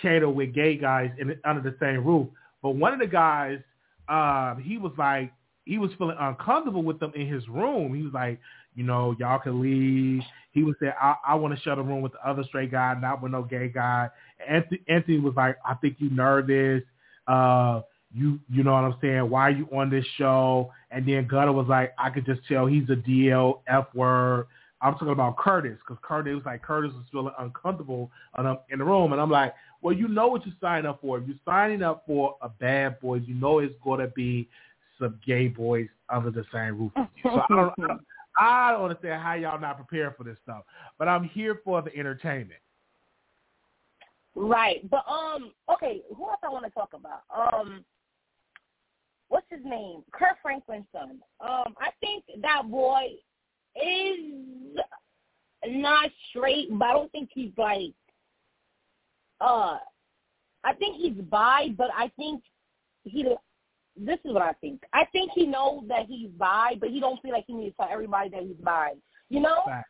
cater 0.00 0.28
with 0.28 0.54
gay 0.54 0.76
guys 0.76 1.10
in 1.18 1.34
under 1.44 1.62
the 1.62 1.76
same 1.80 2.04
roof. 2.04 2.28
But 2.62 2.72
one 2.72 2.92
of 2.92 2.98
the 2.98 3.06
guys, 3.06 3.60
um, 4.08 4.62
he 4.62 4.76
was 4.76 4.92
like 4.98 5.32
he 5.64 5.78
was 5.78 5.90
feeling 5.96 6.16
uncomfortable 6.20 6.82
with 6.82 7.00
them 7.00 7.12
in 7.14 7.26
his 7.26 7.48
room. 7.48 7.94
He 7.94 8.02
was 8.02 8.12
like, 8.12 8.38
you 8.76 8.84
know, 8.84 9.16
y'all 9.18 9.38
can 9.38 9.60
leave. 9.60 10.22
He 10.52 10.62
was 10.62 10.76
saying, 10.80 10.92
I, 11.00 11.16
I 11.26 11.34
want 11.34 11.56
to 11.56 11.60
share 11.62 11.76
the 11.76 11.82
room 11.82 12.02
with 12.02 12.12
the 12.12 12.28
other 12.28 12.44
straight 12.44 12.70
guy, 12.70 12.94
not 13.00 13.22
with 13.22 13.32
no 13.32 13.42
gay 13.42 13.68
guy. 13.68 14.08
Anthony, 14.48 14.80
Anthony 14.88 15.18
was 15.18 15.34
like, 15.36 15.56
I 15.66 15.74
think 15.74 15.96
you 15.98 16.10
nervous. 16.10 16.82
Uh, 17.26 17.80
you, 18.14 18.38
you 18.48 18.62
know 18.62 18.72
what 18.72 18.84
I'm 18.84 18.96
saying? 19.00 19.28
Why 19.28 19.42
are 19.42 19.50
you 19.50 19.68
on 19.72 19.90
this 19.90 20.04
show? 20.16 20.70
And 20.90 21.06
then 21.06 21.26
Gunner 21.26 21.52
was 21.52 21.66
like, 21.66 21.92
I 21.98 22.10
could 22.10 22.24
just 22.24 22.40
tell 22.48 22.66
he's 22.66 22.88
a 22.88 22.96
DL 22.96 23.60
F 23.66 23.86
word. 23.94 24.46
I'm 24.80 24.92
talking 24.94 25.08
about 25.08 25.36
Curtis 25.38 25.78
because 25.80 26.00
Curtis 26.02 26.34
was 26.34 26.44
like 26.44 26.62
Curtis 26.62 26.92
was 26.92 27.04
feeling 27.10 27.32
uncomfortable 27.38 28.10
in 28.38 28.44
the- 28.78 28.84
room, 28.84 29.12
and 29.12 29.20
I'm 29.20 29.30
like, 29.30 29.54
well, 29.80 29.94
you 29.94 30.06
know 30.06 30.28
what 30.28 30.44
you 30.46 30.52
sign 30.60 30.84
up 30.86 31.00
for. 31.00 31.18
If 31.18 31.26
you're 31.26 31.36
signing 31.44 31.82
up 31.82 32.04
for 32.06 32.36
a 32.42 32.48
bad 32.48 33.00
boys, 33.00 33.22
you 33.26 33.34
know 33.34 33.58
it's 33.58 33.74
going 33.82 34.00
to 34.00 34.08
be 34.08 34.48
some 34.98 35.18
gay 35.26 35.48
boys 35.48 35.88
under 36.08 36.30
the 36.30 36.44
same 36.52 36.78
roof. 36.78 36.92
So 37.22 37.30
I 37.40 37.46
don't, 37.48 37.72
I 37.82 37.86
don't, 37.88 38.00
I 38.38 38.72
don't 38.72 38.82
understand 38.82 39.22
how 39.22 39.34
y'all 39.34 39.60
not 39.60 39.76
prepared 39.76 40.14
for 40.16 40.24
this 40.24 40.38
stuff, 40.42 40.62
but 40.98 41.08
I'm 41.08 41.24
here 41.24 41.60
for 41.64 41.82
the 41.82 41.96
entertainment. 41.96 42.60
Right. 44.34 44.88
But 44.90 45.04
um 45.08 45.52
okay, 45.72 46.02
who 46.14 46.28
else 46.28 46.40
I 46.42 46.50
want 46.50 46.64
to 46.66 46.70
talk 46.70 46.90
about? 46.92 47.22
Um 47.34 47.84
what's 49.28 49.46
his 49.50 49.64
name? 49.64 50.02
Kirk 50.12 50.36
Franklin's 50.42 50.86
son. 50.92 51.20
Um, 51.40 51.74
I 51.80 51.90
think 52.00 52.24
that 52.42 52.62
boy 52.70 53.14
is 53.74 54.78
not 55.66 56.10
straight, 56.30 56.68
but 56.70 56.84
I 56.84 56.92
don't 56.92 57.12
think 57.12 57.30
he's 57.32 57.52
like 57.56 57.94
uh 59.40 59.78
I 60.64 60.74
think 60.78 60.96
he's 60.96 61.14
bi, 61.30 61.68
but 61.76 61.88
I 61.96 62.10
think 62.16 62.42
he 63.04 63.24
this 63.96 64.18
is 64.24 64.32
what 64.32 64.42
I 64.42 64.52
think. 64.54 64.82
I 64.92 65.04
think 65.12 65.32
he 65.34 65.46
knows 65.46 65.84
that 65.88 66.06
he's 66.06 66.30
bi, 66.30 66.76
but 66.80 66.90
he 66.90 67.00
don't 67.00 67.20
feel 67.22 67.32
like 67.32 67.44
he 67.46 67.54
needs 67.54 67.74
to 67.76 67.82
tell 67.82 67.92
everybody 67.92 68.30
that 68.30 68.42
he's 68.42 68.56
bi. 68.62 68.92
You 69.28 69.40
know? 69.40 69.62
Facts. 69.66 69.88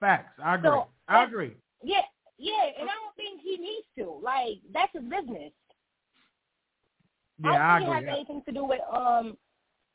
Facts. 0.00 0.32
I 0.42 0.54
agree. 0.54 0.70
So, 0.70 0.86
I 1.08 1.24
agree. 1.24 1.52
Yeah, 1.82 2.02
yeah, 2.38 2.64
and 2.78 2.88
I 2.88 2.92
don't 2.92 3.16
think 3.16 3.40
he 3.42 3.56
needs 3.56 3.86
to. 3.98 4.18
Like, 4.22 4.58
that's 4.72 4.92
his 4.92 5.02
business. 5.02 5.52
Yeah, 7.42 7.50
I 7.50 7.76
I 7.76 7.78
don't 7.78 7.88
think 7.88 7.90
it 7.90 7.96
agree. 7.98 8.08
has 8.08 8.16
anything 8.16 8.42
to 8.46 8.52
do 8.52 8.64
with 8.64 8.80
um 8.92 9.36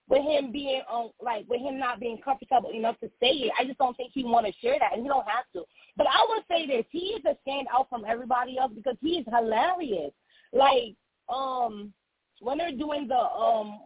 with 0.10 0.24
him 0.24 0.52
being 0.52 0.82
um 0.92 1.12
like 1.22 1.46
with 1.48 1.62
him 1.62 1.78
not 1.80 2.00
being 2.00 2.18
comfortable 2.24 2.72
enough 2.72 3.00
to 3.00 3.08
say 3.20 3.32
it. 3.32 3.52
I 3.60 3.66
just 3.66 3.78
don't 3.78 3.96
think 3.98 4.12
he 4.14 4.24
want 4.24 4.46
to 4.46 4.54
share 4.62 4.78
that, 4.80 4.94
and 4.94 5.04
he 5.04 5.08
don't 5.08 5.28
have 5.28 5.46
to. 5.54 5.64
But 5.96 6.08
I 6.08 6.26
will 6.28 6.44
say 6.50 6.68
this: 6.68 6.86
he 6.92 7.18
is 7.18 7.24
a 7.26 7.38
standout 7.48 7.90
from 7.90 8.06
everybody 8.08 8.58
else 8.58 8.72
because 8.76 8.96
he 9.02 9.18
is 9.18 9.26
hilarious. 9.34 10.12
Like 10.54 10.96
um 11.30 11.94
when 12.40 12.58
they're 12.58 12.72
doing 12.72 13.08
the 13.08 13.18
um 13.18 13.80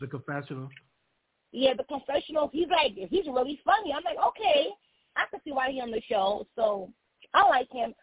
The 0.00 0.06
confessional. 0.06 0.68
yeah 1.52 1.74
the 1.74 1.84
confessionals, 1.84 2.50
he's 2.52 2.68
like 2.68 2.92
he's 2.94 3.26
really 3.26 3.60
funny. 3.64 3.92
I'm 3.92 4.04
like 4.04 4.18
okay, 4.28 4.68
I 5.16 5.24
can 5.30 5.40
see 5.44 5.52
why 5.52 5.70
he 5.70 5.80
on 5.80 5.90
the 5.90 6.02
show. 6.08 6.46
So 6.56 6.90
I 7.34 7.48
like 7.48 7.70
him. 7.70 7.94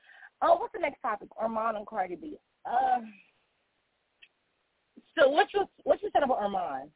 Oh, 0.41 0.55
what's 0.55 0.73
the 0.73 0.79
next 0.79 1.01
topic? 1.01 1.29
Armand 1.37 1.77
and 1.77 1.85
Cardi 1.87 2.15
B. 2.15 2.37
Uh, 2.65 2.99
so 5.17 5.29
what 5.29 5.47
you 5.53 5.65
what 5.83 6.01
you 6.01 6.09
said 6.13 6.23
about 6.23 6.39
Armand? 6.39 6.89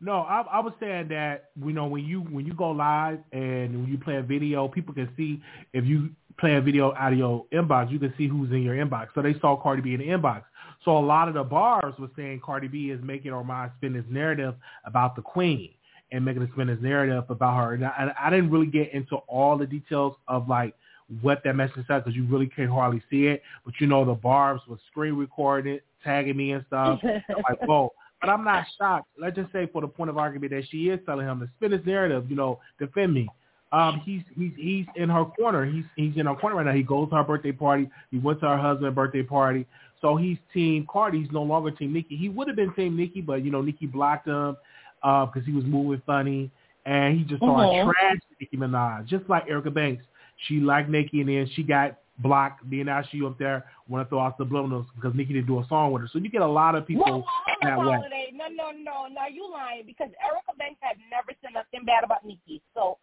No, 0.00 0.20
I, 0.22 0.42
I 0.52 0.60
was 0.60 0.74
saying 0.80 1.08
that 1.08 1.50
you 1.64 1.72
know 1.72 1.86
when 1.86 2.04
you 2.04 2.20
when 2.20 2.44
you 2.44 2.52
go 2.54 2.70
live 2.70 3.20
and 3.32 3.82
when 3.82 3.90
you 3.90 3.98
play 3.98 4.16
a 4.16 4.22
video, 4.22 4.68
people 4.68 4.92
can 4.94 5.08
see 5.16 5.40
if 5.72 5.84
you 5.84 6.10
play 6.38 6.54
a 6.56 6.60
video 6.60 6.92
out 6.94 7.12
of 7.12 7.18
your 7.18 7.46
inbox, 7.52 7.90
you 7.92 7.98
can 7.98 8.12
see 8.18 8.26
who's 8.26 8.50
in 8.50 8.62
your 8.62 8.74
inbox. 8.74 9.08
So 9.14 9.22
they 9.22 9.34
saw 9.40 9.56
Cardi 9.56 9.82
B 9.82 9.94
in 9.94 10.00
the 10.00 10.08
inbox. 10.08 10.42
So 10.84 10.96
a 10.98 11.00
lot 11.00 11.28
of 11.28 11.34
the 11.34 11.44
bars 11.44 11.94
were 11.98 12.10
saying 12.16 12.42
Cardi 12.44 12.68
B 12.68 12.90
is 12.90 13.00
making 13.02 13.32
Armand 13.32 13.72
spin 13.78 13.94
his 13.94 14.04
narrative 14.10 14.54
about 14.84 15.16
the 15.16 15.22
queen 15.22 15.70
and 16.12 16.24
making 16.24 16.42
him 16.42 16.50
spin 16.52 16.68
his 16.68 16.80
narrative 16.82 17.24
about 17.30 17.56
her. 17.56 17.74
And 17.74 17.84
I, 17.84 18.12
I 18.18 18.30
didn't 18.30 18.50
really 18.50 18.66
get 18.66 18.92
into 18.92 19.16
all 19.26 19.56
the 19.56 19.66
details 19.66 20.16
of 20.28 20.48
like 20.48 20.74
what 21.22 21.42
that 21.44 21.56
message 21.56 21.86
said 21.86 22.04
because 22.04 22.14
you 22.14 22.26
really 22.26 22.46
can't 22.46 22.70
hardly 22.70 23.02
see 23.10 23.26
it. 23.26 23.42
But 23.64 23.74
you 23.80 23.86
know 23.86 24.04
the 24.04 24.14
barbs 24.14 24.62
was 24.68 24.78
screen 24.90 25.14
recording 25.14 25.74
it, 25.74 25.84
tagging 26.02 26.36
me 26.36 26.52
and 26.52 26.64
stuff. 26.66 27.00
I'm 27.04 27.42
like, 27.48 27.62
whoa. 27.66 27.92
But 28.20 28.30
I'm 28.30 28.44
not 28.44 28.66
shocked. 28.78 29.08
Let's 29.18 29.36
just 29.36 29.52
say 29.52 29.68
for 29.72 29.82
the 29.82 29.88
point 29.88 30.10
of 30.10 30.18
argument 30.18 30.52
that 30.52 30.64
she 30.70 30.88
is 30.88 31.00
telling 31.04 31.26
him 31.26 31.40
to 31.40 31.48
spin 31.56 31.72
his 31.72 31.84
narrative, 31.84 32.26
you 32.28 32.36
know, 32.36 32.58
defend 32.78 33.12
me. 33.12 33.28
Um, 33.72 34.00
he's 34.04 34.22
he's 34.38 34.52
he's 34.56 34.86
in 34.94 35.08
her 35.08 35.24
corner. 35.24 35.66
He's 35.66 35.84
he's 35.96 36.16
in 36.16 36.26
her 36.26 36.36
corner 36.36 36.56
right 36.56 36.66
now. 36.66 36.72
He 36.72 36.84
goes 36.84 37.10
to 37.10 37.16
her 37.16 37.24
birthday 37.24 37.50
party. 37.50 37.90
He 38.12 38.18
went 38.18 38.38
to 38.40 38.48
her 38.48 38.56
husband's 38.56 38.94
birthday 38.94 39.24
party. 39.24 39.66
So 40.04 40.16
he's 40.16 40.36
team 40.52 40.86
Cardi. 40.86 41.22
He's 41.22 41.32
no 41.32 41.42
longer 41.42 41.70
team 41.70 41.94
Nicki. 41.94 42.14
He 42.14 42.28
would 42.28 42.46
have 42.46 42.56
been 42.56 42.74
team 42.74 42.94
Nicki, 42.94 43.22
but 43.22 43.42
you 43.42 43.50
know 43.50 43.62
Nicki 43.62 43.86
blocked 43.86 44.28
him 44.28 44.54
because 45.00 45.46
he 45.46 45.52
was 45.52 45.64
moving 45.64 46.02
funny, 46.04 46.50
and 46.84 47.16
he 47.16 47.24
just 47.24 47.42
started 47.42 47.72
Mhm. 47.72 47.90
trashing 47.90 48.20
Nicki 48.38 48.56
Minaj, 48.58 49.06
just 49.06 49.26
like 49.30 49.48
Erica 49.48 49.70
Banks. 49.70 50.04
She 50.46 50.60
liked 50.60 50.90
Nicki, 50.90 51.22
and 51.22 51.30
then 51.30 51.46
she 51.54 51.62
got 51.62 51.96
blocked. 52.18 52.68
Then 52.68 52.84
now 52.84 53.00
she 53.00 53.24
up 53.24 53.38
there 53.38 53.64
want 53.88 54.04
to 54.04 54.10
throw 54.10 54.20
out 54.20 54.36
subliminals 54.36 54.84
because 54.94 55.14
Nicki 55.14 55.32
didn't 55.32 55.46
do 55.46 55.60
a 55.60 55.64
song 55.68 55.92
with 55.92 56.02
her. 56.02 56.08
So 56.08 56.18
you 56.18 56.28
get 56.28 56.42
a 56.42 56.46
lot 56.46 56.74
of 56.74 56.86
people 56.86 57.24
that 57.62 57.78
way. 57.78 58.30
No, 58.34 58.48
no, 58.48 58.72
no, 58.72 59.06
no. 59.06 59.26
You 59.32 59.50
lying 59.50 59.86
because 59.86 60.10
Erica 60.22 60.52
Banks 60.58 60.80
had 60.82 60.98
never 61.10 61.32
said 61.40 61.54
nothing 61.54 61.86
bad 61.86 62.04
about 62.04 62.26
Nicki. 62.26 62.60
So 62.74 62.98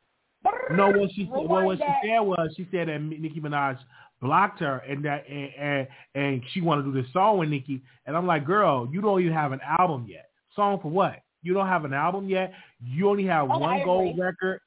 No, 0.72 0.92
what 0.92 1.12
she 1.14 1.26
well, 1.26 1.66
what 1.66 1.80
she 1.80 1.84
said 2.04 2.20
was 2.20 2.54
she 2.56 2.68
said 2.70 2.90
that 2.90 3.02
Nicki 3.02 3.40
Minaj 3.42 3.80
blocked 4.22 4.60
her 4.60 4.78
and 4.88 5.04
that 5.04 5.26
and, 5.28 5.50
and 5.58 5.88
and 6.16 6.42
she 6.52 6.62
wanted 6.62 6.84
to 6.84 6.92
do 6.94 7.02
this 7.02 7.12
song 7.12 7.38
with 7.40 7.50
Nicki. 7.50 7.82
And 8.06 8.16
I'm 8.16 8.28
like, 8.28 8.46
girl, 8.46 8.88
you 8.92 9.02
don't 9.02 9.20
even 9.22 9.34
have 9.34 9.52
an 9.52 9.62
album 9.80 10.06
yet. 10.08 10.30
Song 10.56 10.80
for 10.82 10.92
what? 10.92 11.22
You 11.44 11.54
don't 11.54 11.68
have 11.68 11.86
an 11.86 11.94
album 11.94 12.30
yet. 12.30 12.54
You 12.84 13.10
only 13.10 13.26
have 13.26 13.50
Oh, 13.50 13.58
one 13.58 13.84
gold 13.84 14.18
record 14.20 14.60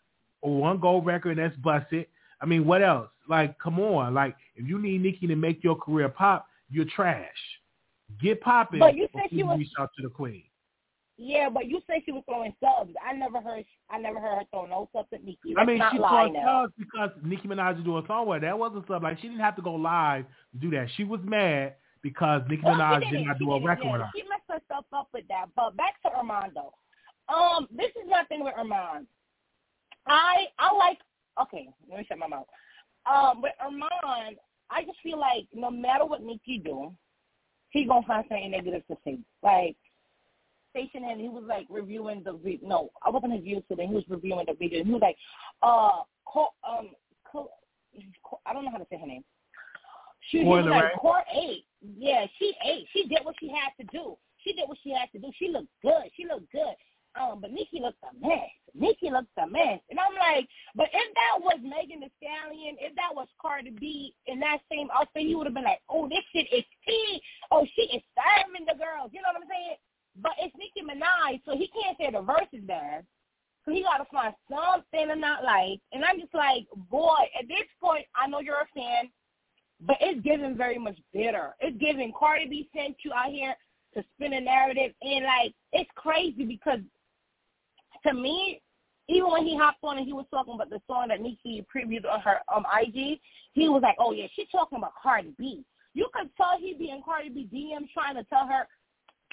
or 0.42 0.56
one 0.56 0.78
gold 0.80 1.06
record, 1.06 1.38
and 1.38 1.50
that's 1.50 1.56
busted. 1.60 2.06
I 2.40 2.46
mean, 2.46 2.64
what 2.66 2.82
else? 2.82 3.08
Like, 3.28 3.58
come 3.58 3.78
on. 3.80 4.12
Like, 4.12 4.36
if 4.56 4.66
you 4.68 4.78
need 4.80 5.02
Nicki 5.02 5.26
to 5.28 5.36
make 5.36 5.62
your 5.62 5.76
career 5.76 6.08
pop, 6.08 6.46
you're 6.68 6.84
trash. 6.84 7.28
Get 8.20 8.40
popping. 8.40 8.80
But 8.80 8.96
you 8.96 9.08
said 9.12 9.30
she 9.30 9.42
was- 9.42 9.58
reach 9.58 9.70
out 9.78 9.90
to 9.96 10.02
the 10.02 10.10
queen. 10.10 10.42
Yeah, 11.16 11.48
but 11.48 11.66
you 11.66 11.80
said 11.86 12.02
she 12.04 12.12
was 12.12 12.24
throwing 12.26 12.54
subs. 12.60 12.92
I 13.04 13.12
never 13.14 13.40
heard. 13.40 13.64
I 13.88 13.98
never 13.98 14.18
heard 14.18 14.38
her 14.38 14.44
throw 14.50 14.66
no 14.66 14.88
subs 14.92 15.08
at 15.12 15.24
Nicki. 15.24 15.54
I 15.56 15.64
mean, 15.64 15.80
she 15.92 15.98
now. 15.98 16.64
subs 16.64 16.72
because 16.76 17.10
Nicki 17.22 17.46
Minaj 17.46 17.78
is 17.78 17.84
doing 17.84 18.02
a 18.02 18.06
song 18.06 18.26
with 18.26 18.42
her. 18.42 18.48
That 18.48 18.58
wasn't 18.58 18.86
sub. 18.88 19.02
Like 19.04 19.18
she 19.20 19.28
didn't 19.28 19.40
have 19.40 19.54
to 19.56 19.62
go 19.62 19.74
live 19.74 20.24
to 20.52 20.58
do 20.58 20.70
that. 20.72 20.88
She 20.96 21.04
was 21.04 21.20
mad 21.22 21.74
because 22.02 22.42
Nicki 22.48 22.62
Well, 22.64 22.74
Minaj 22.74 23.00
did 23.00 23.18
didn't. 23.18 23.38
do 23.38 23.52
a 23.52 23.62
record 23.62 24.00
yeah. 24.00 24.10
She 24.14 24.22
messed 24.28 24.42
herself 24.48 24.86
up 24.92 25.08
with 25.14 25.26
that. 25.28 25.46
But 25.54 25.76
back 25.76 26.02
to 26.02 26.08
Armando. 26.12 26.74
Um, 27.28 27.68
this 27.70 27.90
is 27.90 28.10
my 28.10 28.24
thing 28.24 28.42
with 28.42 28.54
Armand. 28.56 29.06
I 30.06 30.46
I 30.58 30.74
like. 30.74 30.98
Okay, 31.40 31.68
let 31.88 31.98
me 31.98 32.04
shut 32.08 32.18
my 32.18 32.26
mouth. 32.26 32.46
Um, 33.06 33.40
with 33.40 33.52
Armand, 33.60 34.36
I 34.70 34.82
just 34.84 34.98
feel 35.02 35.18
like 35.18 35.46
no 35.54 35.70
matter 35.70 36.04
what 36.04 36.22
Nicki 36.22 36.58
do, 36.58 36.92
he 37.70 37.84
gonna 37.84 38.06
find 38.06 38.24
something 38.28 38.50
negative 38.50 38.82
to 38.88 38.96
say. 39.04 39.18
Like 39.42 39.76
station 40.74 41.04
and 41.08 41.20
he 41.20 41.28
was 41.28 41.44
like 41.46 41.66
reviewing 41.70 42.22
the 42.24 42.32
vi- 42.32 42.60
no, 42.62 42.90
I 43.04 43.10
wasn't 43.10 43.34
his 43.34 43.42
view 43.42 43.62
today. 43.68 43.86
He 43.86 43.94
was 43.94 44.04
reviewing 44.08 44.46
the 44.46 44.54
video. 44.54 44.80
And 44.80 44.88
he 44.88 44.92
was 44.92 45.02
like, 45.02 45.16
uh, 45.62 46.02
co- 46.26 46.54
um, 46.68 46.90
co- 47.30 47.50
co- 48.28 48.40
I 48.44 48.52
don't 48.52 48.64
know 48.64 48.72
how 48.72 48.78
to 48.78 48.86
say 48.90 48.98
her 48.98 49.06
name. 49.06 49.24
She, 50.30 50.38
he 50.38 50.44
was 50.44 50.66
like, 50.66 50.94
Court 50.98 51.24
ate. 51.32 51.64
Yeah, 51.80 52.26
she 52.38 52.54
ate. 52.64 52.86
She 52.92 53.06
did 53.06 53.20
what 53.22 53.36
she 53.38 53.48
had 53.48 53.70
to 53.78 53.86
do. 53.92 54.16
She 54.42 54.52
did 54.52 54.68
what 54.68 54.78
she 54.82 54.90
had 54.90 55.12
to 55.12 55.18
do. 55.18 55.30
She 55.38 55.48
looked 55.48 55.68
good. 55.82 56.10
She 56.16 56.26
looked 56.26 56.50
good. 56.50 56.74
Um, 57.14 57.38
but 57.40 57.52
Nicki 57.52 57.78
looked 57.78 58.02
a 58.02 58.10
mess. 58.18 58.50
Nicki 58.74 59.08
looked 59.10 59.30
a 59.38 59.46
mess. 59.46 59.78
And 59.88 60.00
I'm 60.00 60.18
like, 60.18 60.48
but 60.74 60.88
if 60.90 61.08
that 61.14 61.38
was 61.38 61.60
Megan 61.62 62.00
Thee 62.00 62.10
Stallion, 62.18 62.74
if 62.80 62.90
that 62.96 63.14
was 63.14 63.28
Cardi 63.40 63.70
B 63.70 64.14
in 64.26 64.40
that 64.40 64.58
same 64.66 64.88
outfit, 64.90 65.22
you 65.22 65.38
would 65.38 65.46
have 65.46 65.54
been 65.54 65.62
like, 65.62 65.78
oh, 65.88 66.08
this 66.08 66.24
shit 66.34 66.50
is 66.50 66.64
tea. 66.82 67.22
Oh, 67.52 67.64
she 67.76 67.82
is 67.94 68.02
starving 68.10 68.66
the 68.66 68.74
girls. 68.74 69.14
You 69.14 69.22
know 69.22 69.30
what 69.30 69.46
I'm 69.46 69.48
saying? 69.48 69.78
But 70.20 70.32
it's 70.38 70.54
Nicki 70.56 70.86
Minaj, 70.86 71.40
so 71.44 71.56
he 71.56 71.68
can't 71.68 71.96
say 71.98 72.10
the 72.10 72.22
verse 72.22 72.48
is 72.52 72.62
bad. 72.62 73.04
So 73.64 73.72
he 73.72 73.82
got 73.82 73.98
to 73.98 74.04
find 74.12 74.34
something 74.48 75.08
to 75.08 75.16
not 75.16 75.42
like. 75.42 75.80
And 75.92 76.04
I'm 76.04 76.20
just 76.20 76.34
like, 76.34 76.66
boy, 76.90 77.16
at 77.38 77.48
this 77.48 77.66
point, 77.82 78.04
I 78.14 78.26
know 78.28 78.40
you're 78.40 78.54
a 78.54 78.66
fan, 78.74 79.10
but 79.80 79.96
it's 80.00 80.20
giving 80.20 80.56
very 80.56 80.78
much 80.78 80.98
bitter. 81.12 81.54
It's 81.60 81.76
giving 81.78 82.12
Cardi 82.16 82.46
B 82.46 82.68
sent 82.76 82.96
you 83.04 83.12
out 83.12 83.30
here 83.30 83.54
to 83.94 84.04
spin 84.14 84.32
a 84.32 84.40
narrative, 84.40 84.92
and 85.02 85.24
like 85.24 85.54
it's 85.72 85.90
crazy 85.94 86.44
because 86.44 86.80
to 88.06 88.12
me, 88.12 88.60
even 89.08 89.30
when 89.30 89.46
he 89.46 89.56
hopped 89.56 89.78
on 89.82 89.98
and 89.98 90.06
he 90.06 90.12
was 90.12 90.26
talking 90.30 90.54
about 90.54 90.70
the 90.70 90.80
song 90.86 91.08
that 91.08 91.20
Nicki 91.20 91.64
previewed 91.74 92.10
on 92.10 92.20
her 92.20 92.40
um 92.54 92.64
IG, 92.80 93.20
he 93.52 93.68
was 93.68 93.82
like, 93.82 93.96
"Oh 93.98 94.12
yeah, 94.12 94.26
she's 94.34 94.48
talking 94.50 94.78
about 94.78 94.92
Cardi 95.00 95.34
B." 95.38 95.64
You 95.94 96.08
could 96.12 96.28
tell 96.36 96.58
he 96.58 96.74
be 96.74 96.90
in 96.90 97.02
Cardi 97.04 97.28
B 97.28 97.48
DM 97.52 97.86
trying 97.92 98.16
to 98.16 98.24
tell 98.24 98.46
her, 98.48 98.66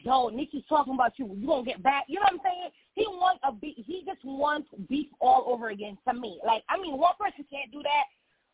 "Yo, 0.04 0.30
Nicki's 0.30 0.64
talking 0.68 0.94
about 0.94 1.18
you. 1.18 1.34
You 1.36 1.48
gonna 1.48 1.64
get 1.64 1.82
back?" 1.84 2.06
You 2.08 2.16
know 2.16 2.24
what 2.24 2.34
I'm 2.34 2.40
saying? 2.44 2.70
He 2.94 3.06
wants 3.08 3.42
a 3.44 3.52
beef. 3.52 3.76
He 3.86 4.04
just 4.06 4.24
wants 4.24 4.70
beef 4.90 5.08
all 5.20 5.46
over 5.48 5.70
again. 5.70 5.98
To 6.08 6.14
me, 6.14 6.40
like 6.46 6.64
I 6.70 6.78
mean, 6.80 6.98
one 6.98 7.14
person 7.20 7.46
can't 7.50 7.72
do 7.72 7.82
that, 7.84 8.06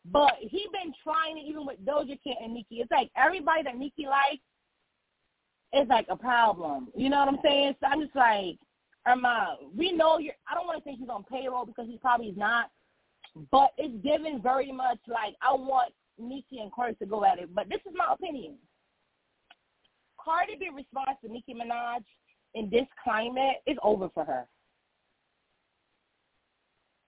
but 0.06 0.34
he 0.40 0.66
been 0.72 0.92
trying 1.02 1.38
it 1.38 1.42
even 1.48 1.66
with 1.66 1.84
Doja 1.84 2.18
Cat 2.22 2.36
and 2.42 2.54
Nicki. 2.54 2.76
It's 2.76 2.90
like 2.90 3.10
everybody 3.16 3.62
that 3.64 3.76
Nicki 3.76 4.06
likes 4.06 4.42
is 5.72 5.88
like 5.88 6.06
a 6.08 6.16
problem. 6.16 6.88
You 6.96 7.10
know 7.10 7.18
what 7.18 7.28
I'm 7.28 7.38
saying? 7.42 7.74
So 7.80 7.86
I'm 7.86 8.00
just 8.00 8.16
like, 8.16 8.58
Irma, 9.06 9.56
uh, 9.60 9.66
we 9.76 9.92
know 9.92 10.18
you're. 10.18 10.34
I 10.50 10.54
don't 10.54 10.66
want 10.66 10.78
to 10.78 10.84
think 10.84 10.98
he's 10.98 11.08
on 11.08 11.24
payroll 11.24 11.66
because 11.66 11.86
he 11.86 11.98
probably 11.98 12.28
is 12.28 12.36
not, 12.36 12.70
but 13.50 13.70
it's 13.78 14.02
given 14.02 14.40
very 14.42 14.72
much 14.72 14.98
like 15.06 15.34
I 15.42 15.52
want 15.52 15.92
Nicki 16.18 16.58
and 16.60 16.72
Cardi 16.72 16.94
to 16.96 17.06
go 17.06 17.24
at 17.24 17.38
it. 17.38 17.54
But 17.54 17.68
this 17.68 17.80
is 17.86 17.94
my 17.96 18.12
opinion. 18.12 18.56
Cardi 20.28 20.56
B 20.56 20.68
response 20.74 21.16
to 21.24 21.32
Nicki 21.32 21.54
Minaj 21.54 22.04
in 22.54 22.68
this 22.68 22.86
climate 23.02 23.56
is 23.66 23.78
over 23.82 24.10
for 24.12 24.24
her. 24.26 24.46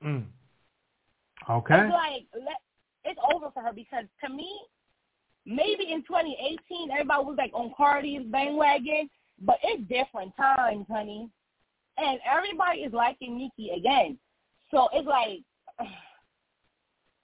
Mm. 0.03 0.25
Okay. 1.51 1.75
It's 1.75 1.93
like 1.93 2.25
let, 2.35 2.57
it's 3.05 3.21
over 3.35 3.51
for 3.53 3.63
her 3.63 3.73
because 3.75 4.05
to 4.25 4.33
me, 4.33 4.51
maybe 5.45 5.93
in 5.93 6.03
2018 6.03 6.91
everybody 6.91 7.25
was 7.25 7.35
like 7.37 7.51
on 7.53 7.73
Cardi's 7.77 8.23
bandwagon, 8.31 9.11
but 9.43 9.59
it's 9.63 9.83
different 9.83 10.35
times, 10.37 10.87
honey, 10.91 11.29
and 11.99 12.21
everybody 12.31 12.81
is 12.81 12.93
liking 12.95 13.37
Nicki 13.37 13.71
again. 13.77 14.17
So 14.71 14.89
it's 14.95 15.07
like, 15.07 15.41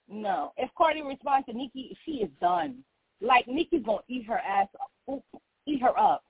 no. 0.07 0.53
If 0.57 0.69
Cardi 0.77 1.01
responds 1.01 1.47
to 1.47 1.53
Nicki, 1.53 1.97
she 2.05 2.17
is 2.17 2.29
done. 2.39 2.83
Like 3.19 3.47
Nicki's 3.47 3.83
gonna 3.83 3.99
eat 4.07 4.27
her 4.27 4.37
ass, 4.37 4.67
up, 5.09 5.23
eat 5.67 5.81
her 5.81 5.97
up, 5.99 6.23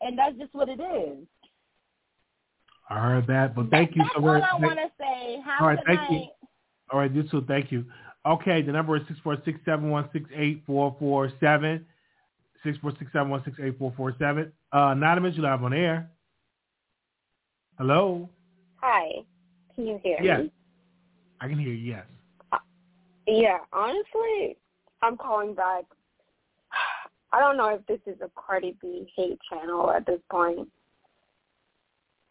and 0.00 0.18
that's 0.18 0.36
just 0.36 0.54
what 0.54 0.68
it 0.68 0.80
is. 0.80 1.26
I 2.88 3.00
heard 3.00 3.26
that, 3.26 3.54
but 3.56 3.70
thank 3.70 3.96
you 3.96 4.02
That's 4.02 4.14
so 4.14 4.20
all 4.20 4.34
much. 4.34 4.44
I 4.52 4.60
want 4.60 4.78
to 4.78 4.90
say. 4.98 5.40
Have 5.44 5.60
All 5.60 5.66
right, 5.66 5.78
a 5.78 5.84
good 5.84 5.98
thank 5.98 6.10
you. 6.10 6.28
All 6.92 7.00
right, 7.00 7.12
you 7.12 7.22
too. 7.24 7.44
Thank 7.48 7.72
you. 7.72 7.84
Okay, 8.24 8.62
the 8.62 8.72
number 8.72 8.96
is 8.96 9.02
six 9.08 9.18
four 9.20 9.36
six 9.44 9.58
seven 9.64 9.90
one 9.90 10.08
six 10.12 10.28
eight 10.34 10.62
four 10.66 10.94
four 10.98 11.30
seven. 11.40 11.84
Six 12.64 12.78
four 12.78 12.92
six 12.98 13.10
seven 13.12 13.28
one 13.30 13.42
six 13.44 13.56
eight 13.62 13.78
four 13.78 13.92
four 13.96 14.14
seven. 14.18 14.52
Uh, 14.72 14.88
anonymous, 14.88 15.34
you 15.36 15.42
live 15.42 15.62
on 15.62 15.72
air. 15.72 16.10
Hello. 17.78 18.28
Hi. 18.76 19.10
Can 19.74 19.86
you 19.86 20.00
hear 20.02 20.18
Yes. 20.22 20.40
me? 20.42 20.52
I 21.40 21.48
can 21.48 21.58
hear 21.58 21.72
you. 21.72 21.94
Yes. 21.94 22.04
Yeah, 23.26 23.58
honestly, 23.72 24.56
I'm 25.02 25.16
calling 25.16 25.54
back. 25.54 25.84
I 27.36 27.40
don't 27.40 27.58
know 27.58 27.68
if 27.68 27.84
this 27.86 28.00
is 28.06 28.18
a 28.22 28.30
Cardi 28.34 28.76
B 28.80 29.06
hate 29.14 29.38
channel 29.50 29.90
at 29.90 30.06
this 30.06 30.20
point. 30.30 30.66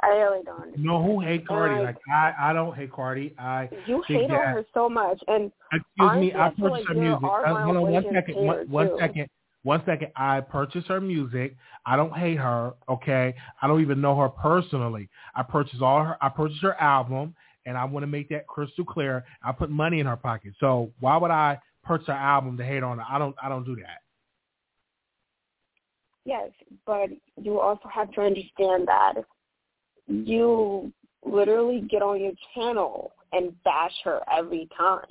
I 0.01 0.07
really 0.07 0.43
don't. 0.43 0.55
Understand. 0.55 0.83
No, 0.83 1.03
who 1.03 1.19
hate 1.19 1.47
Cardi? 1.47 1.83
Like, 1.83 1.97
I, 2.11 2.33
I 2.39 2.53
don't 2.53 2.75
hate 2.75 2.91
Cardi. 2.91 3.35
I 3.37 3.69
you 3.85 4.03
hate 4.07 4.29
that, 4.29 4.33
on 4.33 4.53
her 4.53 4.65
so 4.73 4.89
much, 4.89 5.21
and 5.27 5.51
excuse 5.71 5.83
honestly, 5.99 6.27
me, 6.27 6.33
I 6.33 6.47
I 6.47 6.49
purchased 6.49 6.71
like 6.71 6.87
her 6.87 6.93
music. 6.95 7.23
Uh, 7.23 7.63
hold 7.63 7.77
on 7.77 7.91
one 7.91 8.05
second. 8.11 8.35
One, 8.35 8.69
one 8.69 8.89
second. 8.99 9.29
One 9.61 9.83
second. 9.85 10.07
I 10.15 10.41
purchased 10.41 10.87
her 10.87 10.99
music. 10.99 11.55
I 11.85 11.95
don't 11.95 12.13
hate 12.13 12.37
her. 12.37 12.73
Okay. 12.89 13.35
I 13.61 13.67
don't 13.67 13.81
even 13.81 14.01
know 14.01 14.17
her 14.19 14.29
personally. 14.29 15.07
I 15.35 15.43
purchased 15.43 15.83
all 15.83 16.03
her. 16.03 16.17
I 16.19 16.29
purchased 16.29 16.63
her 16.63 16.79
album, 16.81 17.35
and 17.67 17.77
I 17.77 17.85
want 17.85 18.03
to 18.03 18.07
make 18.07 18.29
that 18.29 18.47
crystal 18.47 18.85
clear. 18.85 19.23
I 19.43 19.51
put 19.51 19.69
money 19.69 19.99
in 19.99 20.07
her 20.07 20.17
pocket. 20.17 20.53
So 20.59 20.91
why 20.99 21.17
would 21.17 21.31
I 21.31 21.59
purchase 21.83 22.07
her 22.07 22.13
album 22.13 22.57
to 22.57 22.65
hate 22.65 22.81
on 22.81 22.97
her? 22.97 23.05
I 23.07 23.19
don't. 23.19 23.35
I 23.41 23.49
don't 23.49 23.65
do 23.65 23.75
that. 23.75 24.01
Yes, 26.25 26.49
but 26.85 27.09
you 27.39 27.59
also 27.59 27.87
have 27.87 28.11
to 28.13 28.21
understand 28.21 28.87
that 28.87 29.13
you 30.07 30.91
literally 31.23 31.81
get 31.89 32.01
on 32.01 32.19
your 32.19 32.33
channel 32.53 33.13
and 33.31 33.51
bash 33.63 33.93
her 34.03 34.21
every 34.35 34.67
time. 34.77 35.05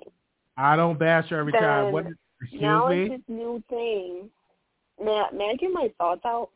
I 0.57 0.77
don't 0.77 0.98
bash 0.98 1.29
her 1.31 1.38
every 1.38 1.53
Then 1.53 1.62
time. 1.62 1.92
What? 1.92 2.07
Excuse 2.42 2.62
now 2.62 2.88
me. 2.88 3.03
it's 3.03 3.11
this 3.11 3.20
new 3.29 3.62
thing. 3.70 4.29
May 5.03 5.12
I, 5.12 5.35
may 5.35 5.50
I 5.50 5.57
get 5.57 5.70
my 5.72 5.92
thoughts 5.98 6.22
out? 6.27 6.50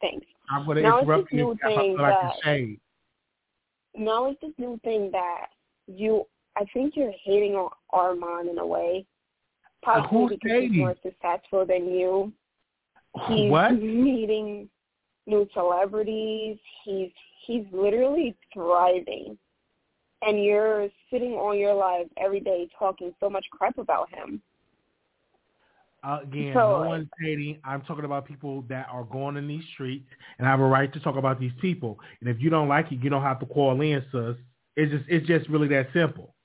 Thanks. 0.00 0.26
I'm 0.50 0.64
going 0.64 0.76
to 0.76 0.82
now 0.82 1.00
interrupt 1.00 1.32
you 1.32 1.38
new 1.38 1.56
thing 1.64 1.96
like 1.98 2.14
that 2.20 2.32
shade. 2.44 2.80
now 3.96 4.30
it's 4.30 4.40
this 4.40 4.52
new 4.58 4.78
thing 4.84 5.10
that 5.12 5.46
you. 5.86 6.24
I 6.56 6.64
think 6.72 6.96
you're 6.96 7.12
hating 7.24 7.54
on 7.54 7.70
Armand 7.90 8.48
in 8.48 8.58
a 8.58 8.66
way. 8.66 9.04
Possibly 9.82 10.08
who's 10.18 10.30
because 10.30 10.50
hating? 10.50 10.72
he's 10.72 10.78
more 10.78 10.94
successful 11.02 11.66
than 11.66 11.88
you. 11.88 12.32
He's 13.28 13.50
What? 13.50 13.72
meeting 13.72 14.68
new 15.26 15.48
celebrities. 15.54 16.58
He's 16.84 17.10
he's 17.46 17.64
literally 17.72 18.36
thriving. 18.52 19.38
And 20.22 20.42
you're 20.42 20.88
sitting 21.10 21.32
on 21.32 21.58
your 21.58 21.74
live 21.74 22.06
every 22.16 22.40
day 22.40 22.68
talking 22.78 23.14
so 23.20 23.28
much 23.28 23.44
crap 23.50 23.78
about 23.78 24.12
him. 24.14 24.40
Uh, 26.02 26.20
again, 26.22 26.52
So, 26.54 26.82
no 26.82 26.88
one's 26.88 27.08
hating. 27.20 27.58
I'm 27.64 27.82
talking 27.82 28.04
about 28.04 28.26
people 28.26 28.62
that 28.68 28.86
are 28.92 29.04
going 29.04 29.36
in 29.36 29.48
these 29.48 29.64
streets 29.74 30.08
and 30.38 30.46
have 30.46 30.60
a 30.60 30.66
right 30.66 30.92
to 30.92 31.00
talk 31.00 31.16
about 31.16 31.40
these 31.40 31.52
people. 31.60 31.98
And 32.20 32.30
if 32.30 32.40
you 32.40 32.48
don't 32.48 32.68
like 32.68 32.92
it, 32.92 33.02
you 33.02 33.10
don't 33.10 33.22
have 33.22 33.40
to 33.40 33.46
call 33.46 33.80
in, 33.80 34.04
sis. 34.12 34.36
It's 34.76 34.92
just 34.92 35.04
it's 35.08 35.26
just 35.26 35.48
really 35.48 35.68
that 35.68 35.88
simple. 35.92 36.35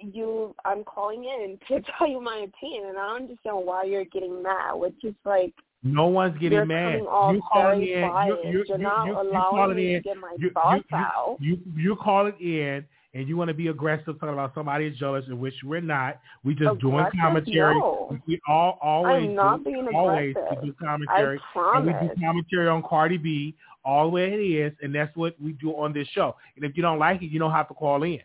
You 0.00 0.54
I'm 0.64 0.84
calling 0.84 1.24
in 1.24 1.58
to 1.68 1.82
tell 1.98 2.08
you 2.08 2.20
my 2.20 2.46
opinion 2.46 2.88
and 2.90 2.98
I 2.98 3.06
don't 3.06 3.22
understand 3.22 3.66
why 3.66 3.84
you're 3.84 4.04
getting 4.06 4.42
mad, 4.42 4.74
which 4.74 4.96
is 5.04 5.14
like 5.24 5.54
No 5.82 6.06
one's 6.08 6.34
getting 6.34 6.52
you're 6.52 6.66
mad. 6.66 7.00
off 7.02 7.34
you 7.34 7.42
calling 7.52 7.82
in. 7.82 8.02
biased. 8.08 8.44
You, 8.44 8.50
you, 8.50 8.64
You're 8.68 8.78
you, 8.78 8.82
not 8.82 9.06
you, 9.06 9.12
you 9.12 9.20
allowing 9.20 9.76
me 9.76 9.94
in. 9.94 10.02
to 10.02 10.08
get 10.08 10.16
my 10.18 10.34
you, 10.38 10.50
thoughts 10.50 10.84
you, 10.90 10.96
out. 10.96 11.36
You, 11.40 11.58
you 11.74 11.82
you're 11.82 11.96
calling 11.96 12.34
in 12.40 12.84
and 13.14 13.26
you 13.28 13.36
want 13.36 13.48
to 13.48 13.54
be 13.54 13.68
aggressive 13.68 14.20
talking 14.20 14.34
about 14.34 14.52
somebody 14.54 14.84
is 14.86 14.98
jealous, 14.98 15.24
in 15.28 15.40
which 15.40 15.54
we're 15.64 15.80
not. 15.80 16.20
We 16.44 16.54
just 16.54 16.78
doing 16.80 17.06
commentary. 17.18 17.78
No. 17.78 18.18
We 18.26 18.38
all 18.46 18.78
always 18.82 19.28
I'm 19.28 19.34
not 19.34 19.64
do, 19.64 19.70
being 19.70 19.88
always 19.94 20.32
aggressive. 20.36 20.58
we 20.62 20.68
do 20.68 20.74
commentary. 20.74 21.40
I 21.54 21.78
And 21.78 21.86
we 21.86 21.92
do 21.92 22.10
commentary 22.20 22.68
on 22.68 22.82
Cardi 22.82 23.16
B 23.16 23.54
all 23.86 24.04
the 24.04 24.10
way 24.10 24.32
it 24.34 24.36
is, 24.36 24.72
and 24.82 24.94
that's 24.94 25.16
what 25.16 25.34
we 25.40 25.52
do 25.52 25.70
on 25.70 25.94
this 25.94 26.06
show. 26.08 26.36
And 26.56 26.64
if 26.66 26.76
you 26.76 26.82
don't 26.82 26.98
like 26.98 27.22
it, 27.22 27.26
you 27.30 27.38
don't 27.38 27.52
have 27.52 27.68
to 27.68 27.74
call 27.74 28.02
in. 28.02 28.20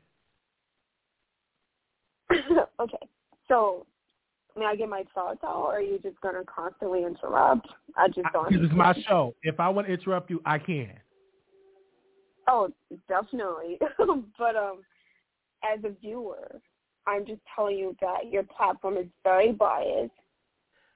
okay. 2.80 3.08
So 3.48 3.86
may 4.58 4.66
I 4.66 4.76
get 4.76 4.90
my 4.90 5.04
thoughts 5.14 5.40
out 5.44 5.56
or 5.56 5.76
are 5.76 5.82
you 5.82 6.00
just 6.00 6.20
gonna 6.22 6.44
constantly 6.46 7.04
interrupt? 7.04 7.68
I 7.98 8.08
just 8.08 8.28
don't 8.34 8.50
Because 8.50 8.66
it's 8.66 8.74
my 8.74 8.94
show. 9.08 9.36
If 9.44 9.60
I 9.60 9.70
want 9.70 9.88
to 9.88 9.94
interrupt 9.94 10.30
you, 10.30 10.42
I 10.46 10.58
can. 10.58 10.92
Oh, 12.48 12.70
definitely. 13.08 13.80
but 14.38 14.56
um 14.56 14.82
as 15.64 15.84
a 15.84 15.90
viewer, 16.02 16.60
I'm 17.08 17.26
just 17.26 17.42
telling 17.56 17.78
you 17.78 17.96
that 18.02 18.32
your 18.32 18.44
platform 18.44 18.98
is 18.98 19.08
very 19.24 19.52
biased. 19.52 20.12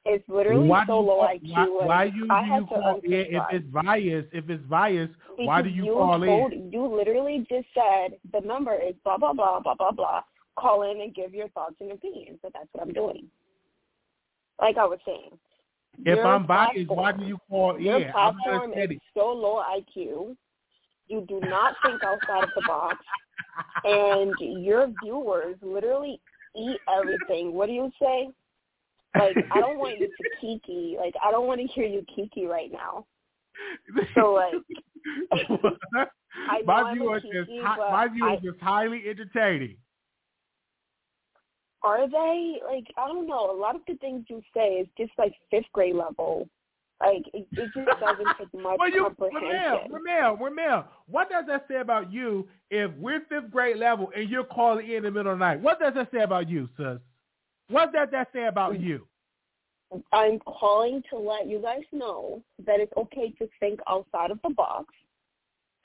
It's 0.07 0.23
literally 0.29 0.69
why 0.69 0.85
so 0.85 0.99
low 0.99 1.27
IQ. 1.27 1.51
Why, 1.51 1.85
why 1.85 2.03
you, 2.05 2.27
I 2.29 2.45
you 2.45 2.59
to 2.61 2.65
call 2.67 3.01
in 3.03 3.11
if 3.11 3.43
it's 3.51 3.65
biased? 3.65 4.27
If 4.33 4.49
it's 4.49 4.63
biased, 4.65 5.13
why 5.37 5.63
do 5.63 5.69
Because 5.69 5.77
you, 5.77 5.85
you 5.85 5.93
call 5.93 6.19
told, 6.23 6.53
in? 6.53 6.71
You 6.71 6.95
literally 6.95 7.45
just 7.49 7.65
said 7.73 8.17
the 8.31 8.45
number 8.45 8.75
is 8.75 8.93
blah 9.03 9.17
blah 9.17 9.33
blah 9.33 9.59
blah 9.59 9.73
blah 9.73 9.91
blah. 9.91 10.21
Call 10.57 10.83
in 10.89 11.01
and 11.01 11.13
give 11.13 11.33
your 11.33 11.49
thoughts 11.49 11.75
and 11.79 11.91
opinions. 11.91 12.39
So 12.41 12.49
that's 12.53 12.67
what 12.71 12.87
I'm 12.87 12.93
doing. 12.93 13.27
Like 14.59 14.77
I 14.77 14.85
was 14.85 14.99
saying. 15.05 15.31
If 15.99 16.17
your 16.17 16.25
I'm 16.27 16.45
biased, 16.45 16.89
why 16.89 17.11
platform- 17.11 17.19
do 17.21 17.25
you 17.27 17.37
call 17.49 17.79
Your 17.79 17.97
in? 17.97 18.03
I'm 18.07 18.11
platform 18.11 18.71
not 18.71 18.91
is 18.91 18.99
so 19.15 19.31
low 19.31 19.61
IQ. 19.63 20.35
You 21.07 21.21
do 21.27 21.39
not 21.41 21.75
think 21.85 22.03
outside 22.03 22.43
of 22.45 22.49
the 22.55 22.61
box, 22.67 22.97
and 23.83 24.33
your 24.39 24.87
viewers 25.01 25.55
literally 25.61 26.19
eat 26.55 26.77
everything. 26.93 27.53
What 27.53 27.67
do 27.67 27.73
you 27.73 27.91
say? 28.01 28.29
Like 29.17 29.37
I 29.51 29.59
don't 29.61 29.77
want 29.77 29.99
you 29.99 30.07
to 30.07 30.23
kiki. 30.41 30.97
Like 30.99 31.13
I 31.23 31.31
don't 31.31 31.47
want 31.47 31.61
to 31.61 31.67
hear 31.67 31.85
you 31.85 32.03
kiki 32.13 32.45
right 32.45 32.71
now. 32.71 33.05
So 34.15 34.33
like 34.33 34.55
my 36.65 36.93
viewers 36.93 37.23
is 37.23 37.45
kiki, 37.45 37.61
hi- 37.63 37.91
my 37.91 38.07
viewers 38.07 38.39
I- 38.43 38.47
is 38.47 38.55
highly 38.61 39.03
entertaining. 39.07 39.77
Are 41.85 42.09
they 42.09 42.59
like 42.65 42.87
I 42.97 43.07
don't 43.07 43.27
know? 43.27 43.51
A 43.51 43.57
lot 43.57 43.75
of 43.75 43.81
the 43.87 43.95
things 43.95 44.25
you 44.29 44.41
say 44.55 44.79
is 44.81 44.87
just 44.97 45.11
like 45.17 45.33
fifth 45.51 45.71
grade 45.71 45.95
level. 45.95 46.49
Like 46.99 47.25
it, 47.33 47.45
it 47.51 47.71
just 47.73 47.99
doesn't 47.99 48.27
take 48.39 48.53
much 48.61 48.77
Well, 48.79 48.89
you, 48.89 49.03
comprehension. 49.03 49.91
Ramel, 49.91 50.37
Ramel, 50.37 50.37
Ramel, 50.37 50.85
what 51.07 51.29
does 51.29 51.45
that 51.47 51.65
say 51.67 51.75
about 51.75 52.11
you 52.11 52.47
if 52.71 52.89
we're 52.97 53.21
fifth 53.29 53.51
grade 53.51 53.77
level 53.77 54.11
and 54.15 54.29
you're 54.29 54.45
calling 54.45 54.89
in 54.89 55.03
the 55.03 55.11
middle 55.11 55.33
of 55.33 55.39
the 55.39 55.45
night? 55.45 55.61
What 55.61 55.79
does 55.79 55.93
that 55.93 56.09
say 56.11 56.21
about 56.21 56.49
you, 56.49 56.67
sis? 56.77 56.97
What 57.69 57.91
does 57.93 58.09
that 58.11 58.29
say 58.33 58.45
about 58.45 58.73
mm. 58.73 58.83
you? 58.83 59.07
I'm 60.11 60.39
calling 60.39 61.03
to 61.11 61.17
let 61.17 61.47
you 61.47 61.59
guys 61.61 61.83
know 61.91 62.41
that 62.65 62.79
it's 62.79 62.91
okay 62.97 63.31
to 63.39 63.47
think 63.59 63.79
outside 63.87 64.31
of 64.31 64.39
the 64.43 64.49
box. 64.49 64.93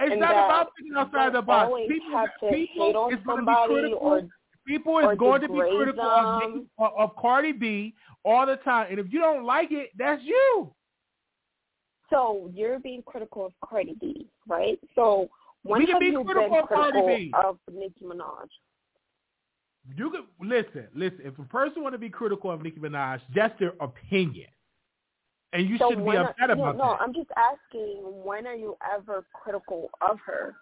It's 0.00 0.18
not 0.18 0.30
about 0.30 0.68
thinking 0.78 0.96
outside 0.96 1.34
the 1.34 1.42
box. 1.42 1.72
People, 1.86 2.10
have 2.12 2.28
to 2.40 2.50
people 2.50 2.86
hate 2.86 2.96
on 2.96 3.10
going 3.10 3.10
to 3.10 3.16
be 3.18 3.22
somebody 3.26 3.74
critical. 3.74 3.98
or 4.00 4.22
people 4.70 4.98
is 4.98 5.18
going 5.18 5.40
to 5.42 5.48
be 5.48 5.60
critical 5.76 6.04
of. 6.04 6.42
Nicki- 6.54 6.66
of, 6.78 7.10
Cardi 7.16 7.52
B 7.52 7.94
all 8.24 8.46
the 8.46 8.56
time. 8.56 8.86
And 8.90 8.98
if 9.00 9.12
you 9.12 9.20
don't 9.20 9.44
like 9.44 9.72
it, 9.72 9.90
that's 9.98 10.22
you. 10.22 10.72
so 12.10 12.50
you're 12.54 12.78
being 12.78 13.02
critical 13.06 13.46
of 13.46 13.52
Cardi 13.64 13.96
B, 14.00 14.26
right? 14.48 14.78
So 14.94 15.28
when 15.62 15.80
We 15.80 15.86
can 15.86 15.94
have 15.94 16.00
be 16.00 16.06
you 16.06 16.24
critical 16.24 16.48
been 16.50 16.62
of 16.62 16.68
Cardi 16.68 17.00
B. 17.06 17.32
of 17.34 17.58
Nicki 17.72 18.04
Minaj? 18.04 18.48
You 19.96 20.10
can 20.10 20.24
listen, 20.46 20.86
listen. 20.94 21.20
If 21.24 21.38
a 21.38 21.42
person 21.44 21.82
want 21.82 21.94
to 21.94 21.98
be 21.98 22.10
critical 22.10 22.50
of 22.50 22.62
Nicki 22.62 22.78
Minaj, 22.80 23.20
that's 23.34 23.58
their 23.58 23.72
opinion, 23.80 24.48
and 25.52 25.68
you 25.68 25.78
so 25.78 25.88
shouldn't 25.88 26.06
be 26.06 26.08
when 26.08 26.16
are- 26.18 26.30
upset 26.30 26.48
no, 26.48 26.54
about 26.64 26.76
no. 26.76 26.96
I'm 27.00 27.14
just 27.14 27.30
asking, 27.36 27.98
when 28.02 28.46
are 28.46 28.54
you 28.54 28.76
ever 28.94 29.24
critical 29.32 29.90
of 30.08 30.18
her? 30.26 30.56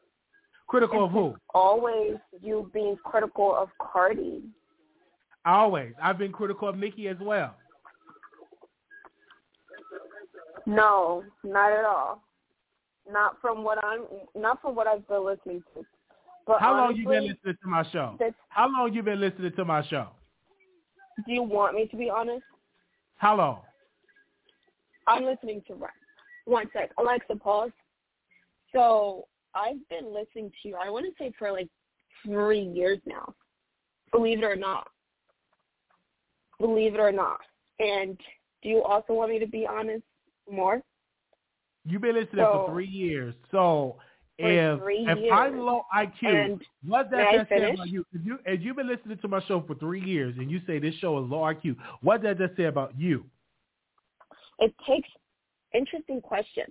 Critical 0.68 1.06
of 1.06 1.10
who? 1.10 1.34
Always 1.54 2.16
you 2.42 2.70
being 2.74 2.96
critical 3.02 3.56
of 3.56 3.70
Cardi. 3.80 4.42
Always. 5.44 5.94
I've 6.00 6.18
been 6.18 6.30
critical 6.30 6.68
of 6.68 6.76
Nicki 6.76 7.08
as 7.08 7.16
well. 7.20 7.56
No, 10.66 11.24
not 11.42 11.72
at 11.72 11.84
all. 11.86 12.22
Not 13.10 13.36
from 13.40 13.64
what 13.64 13.82
I'm 13.82 14.02
not 14.34 14.60
from 14.60 14.76
what 14.76 14.86
I've 14.86 15.08
been 15.08 15.24
listening 15.24 15.62
to. 15.74 15.84
But 16.46 16.60
How 16.60 16.74
long 16.74 16.96
you 16.96 17.08
been 17.08 17.26
listening 17.26 17.56
to 17.62 17.68
my 17.68 17.84
show? 17.90 18.18
How 18.50 18.68
long 18.68 18.92
you 18.92 19.02
been 19.02 19.20
listening 19.20 19.52
to 19.52 19.64
my 19.64 19.86
show? 19.86 20.08
Do 21.26 21.32
you 21.32 21.42
want 21.42 21.74
me 21.74 21.86
to 21.86 21.96
be 21.96 22.10
honest? 22.10 22.44
How 23.16 23.36
long? 23.36 23.60
I'm 25.06 25.24
listening 25.24 25.62
to 25.68 25.74
rap. 25.74 25.90
One 26.44 26.66
sec. 26.74 26.90
Alexa, 26.98 27.34
pause. 27.36 27.70
So 28.72 29.26
I've 29.54 29.86
been 29.88 30.12
listening 30.12 30.50
to 30.62 30.68
you, 30.68 30.76
I 30.76 30.90
want 30.90 31.06
to 31.06 31.12
say 31.22 31.32
for 31.38 31.52
like 31.52 31.68
three 32.24 32.60
years 32.62 32.98
now. 33.06 33.34
Believe 34.12 34.38
it 34.38 34.44
or 34.44 34.56
not. 34.56 34.88
Believe 36.58 36.94
it 36.94 37.00
or 37.00 37.12
not. 37.12 37.40
And 37.78 38.18
do 38.62 38.68
you 38.68 38.82
also 38.82 39.12
want 39.12 39.30
me 39.30 39.38
to 39.38 39.46
be 39.46 39.66
honest 39.66 40.02
more? 40.50 40.82
You've 41.84 42.02
been 42.02 42.14
listening 42.14 42.44
So- 42.44 42.66
for 42.66 42.72
three 42.72 42.86
years. 42.86 43.34
So 43.50 43.98
if 44.38 44.80
if 44.80 45.18
years. 45.18 45.32
I'm 45.32 45.58
low 45.58 45.82
IQ, 45.94 46.60
what 46.86 47.10
does 47.10 47.18
that 47.18 47.48
say 47.48 47.72
about 47.72 47.88
you? 47.88 48.04
If 48.12 48.24
you 48.24 48.38
if 48.46 48.60
you've 48.60 48.76
been 48.76 48.88
listening 48.88 49.18
to 49.18 49.28
my 49.28 49.40
show 49.46 49.60
for 49.62 49.74
three 49.74 50.00
years 50.00 50.36
and 50.38 50.50
you 50.50 50.60
say 50.66 50.78
this 50.78 50.94
show 50.96 51.22
is 51.22 51.30
low 51.30 51.40
IQ, 51.40 51.76
what 52.02 52.22
does 52.22 52.38
that 52.38 52.56
say 52.56 52.64
about 52.64 52.98
you? 52.98 53.24
it 54.60 54.74
takes 54.86 55.08
interesting 55.74 56.20
question. 56.20 56.64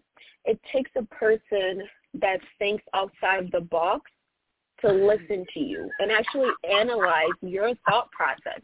It 0.45 0.59
takes 0.73 0.91
a 0.97 1.03
person 1.03 1.83
that 2.21 2.39
thinks 2.59 2.83
outside 2.93 3.49
the 3.51 3.61
box 3.61 4.09
to 4.81 4.91
listen 4.91 5.45
to 5.53 5.59
you 5.59 5.89
and 5.99 6.11
actually 6.11 6.49
analyze 6.69 7.33
your 7.41 7.73
thought 7.87 8.11
process 8.11 8.61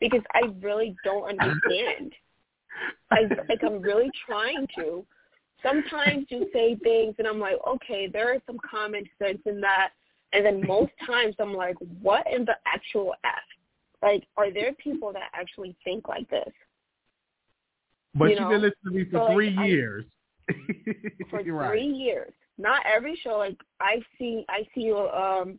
because 0.00 0.22
I 0.32 0.42
really 0.62 0.96
don't 1.04 1.28
understand. 1.28 2.12
I 3.10 3.22
like 3.48 3.62
I'm 3.64 3.82
really 3.82 4.10
trying 4.26 4.66
to. 4.78 5.04
Sometimes 5.62 6.26
you 6.30 6.48
say 6.52 6.76
things 6.76 7.14
and 7.18 7.26
I'm 7.28 7.38
like, 7.38 7.56
okay, 7.68 8.08
there 8.10 8.34
is 8.34 8.40
some 8.46 8.58
common 8.68 9.04
sense 9.20 9.40
in 9.44 9.60
that. 9.60 9.90
And 10.32 10.46
then 10.46 10.66
most 10.66 10.92
times 11.06 11.34
I'm 11.38 11.52
like, 11.52 11.76
what 12.00 12.24
in 12.34 12.44
the 12.44 12.54
actual 12.66 13.14
F? 13.24 13.32
Like, 14.02 14.24
are 14.38 14.50
there 14.50 14.72
people 14.74 15.12
that 15.12 15.28
actually 15.34 15.76
think 15.84 16.08
like 16.08 16.30
this? 16.30 16.48
But 18.14 18.26
You 18.26 18.30
you 18.30 18.36
know? 18.36 18.50
have 18.50 18.60
been 18.62 18.62
listening 18.62 18.92
to 18.92 18.98
me 18.98 19.04
for 19.10 19.18
So, 19.18 19.24
like, 19.24 19.34
three 19.34 19.56
I- 19.58 19.66
years. 19.66 20.04
for 21.30 21.40
You're 21.42 21.56
right. 21.56 21.70
three 21.70 21.86
years. 21.86 22.32
Not 22.60 22.84
every 22.86 23.18
show. 23.22 23.38
Like 23.38 23.56
I 23.80 24.02
see, 24.18 24.44
I 24.48 24.66
see 24.74 24.82
you. 24.82 24.98
Um, 24.98 25.58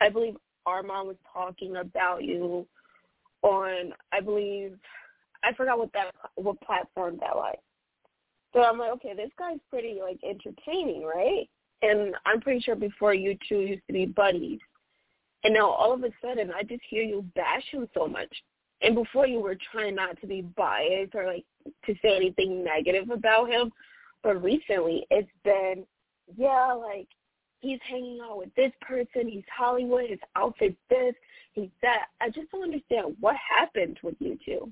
I 0.00 0.08
believe 0.08 0.36
Armand 0.66 1.06
was 1.06 1.16
talking 1.32 1.76
about 1.76 2.24
you 2.24 2.66
on. 3.42 3.92
I 4.12 4.20
believe 4.20 4.76
I 5.44 5.52
forgot 5.54 5.78
what 5.78 5.92
that 5.92 6.14
what 6.34 6.60
platform 6.60 7.18
that 7.20 7.34
was. 7.34 7.56
So 8.52 8.62
I'm 8.62 8.78
like, 8.78 8.90
okay, 8.92 9.14
this 9.14 9.30
guy's 9.38 9.58
pretty 9.70 10.00
like 10.02 10.18
entertaining, 10.28 11.04
right? 11.04 11.48
And 11.82 12.14
I'm 12.26 12.40
pretty 12.40 12.60
sure 12.60 12.74
before 12.74 13.14
you 13.14 13.36
two 13.48 13.60
used 13.60 13.86
to 13.86 13.92
be 13.92 14.06
buddies, 14.06 14.58
and 15.44 15.54
now 15.54 15.68
all 15.68 15.92
of 15.92 16.02
a 16.02 16.10
sudden 16.20 16.50
I 16.50 16.62
just 16.64 16.82
hear 16.88 17.04
you 17.04 17.24
bash 17.36 17.64
him 17.70 17.88
so 17.94 18.08
much. 18.08 18.34
And 18.82 18.94
before 18.94 19.26
you 19.26 19.40
were 19.40 19.56
trying 19.72 19.94
not 19.94 20.20
to 20.20 20.26
be 20.26 20.42
biased 20.42 21.14
or 21.14 21.26
like 21.26 21.44
to 21.86 21.94
say 22.02 22.16
anything 22.16 22.64
negative 22.64 23.10
about 23.10 23.48
him, 23.48 23.72
but 24.22 24.42
recently 24.42 25.06
it's 25.10 25.30
been, 25.44 25.84
yeah, 26.36 26.72
like 26.72 27.08
he's 27.60 27.80
hanging 27.88 28.18
out 28.22 28.38
with 28.38 28.54
this 28.54 28.72
person, 28.80 29.28
he's 29.28 29.44
Hollywood, 29.56 30.10
his 30.10 30.18
outfit's 30.36 30.76
this, 30.90 31.14
he's 31.52 31.70
that. 31.82 32.06
I 32.20 32.28
just 32.30 32.50
don't 32.50 32.62
understand 32.62 33.16
what 33.20 33.36
happened 33.58 33.98
with 34.02 34.14
you 34.20 34.38
two. 34.44 34.70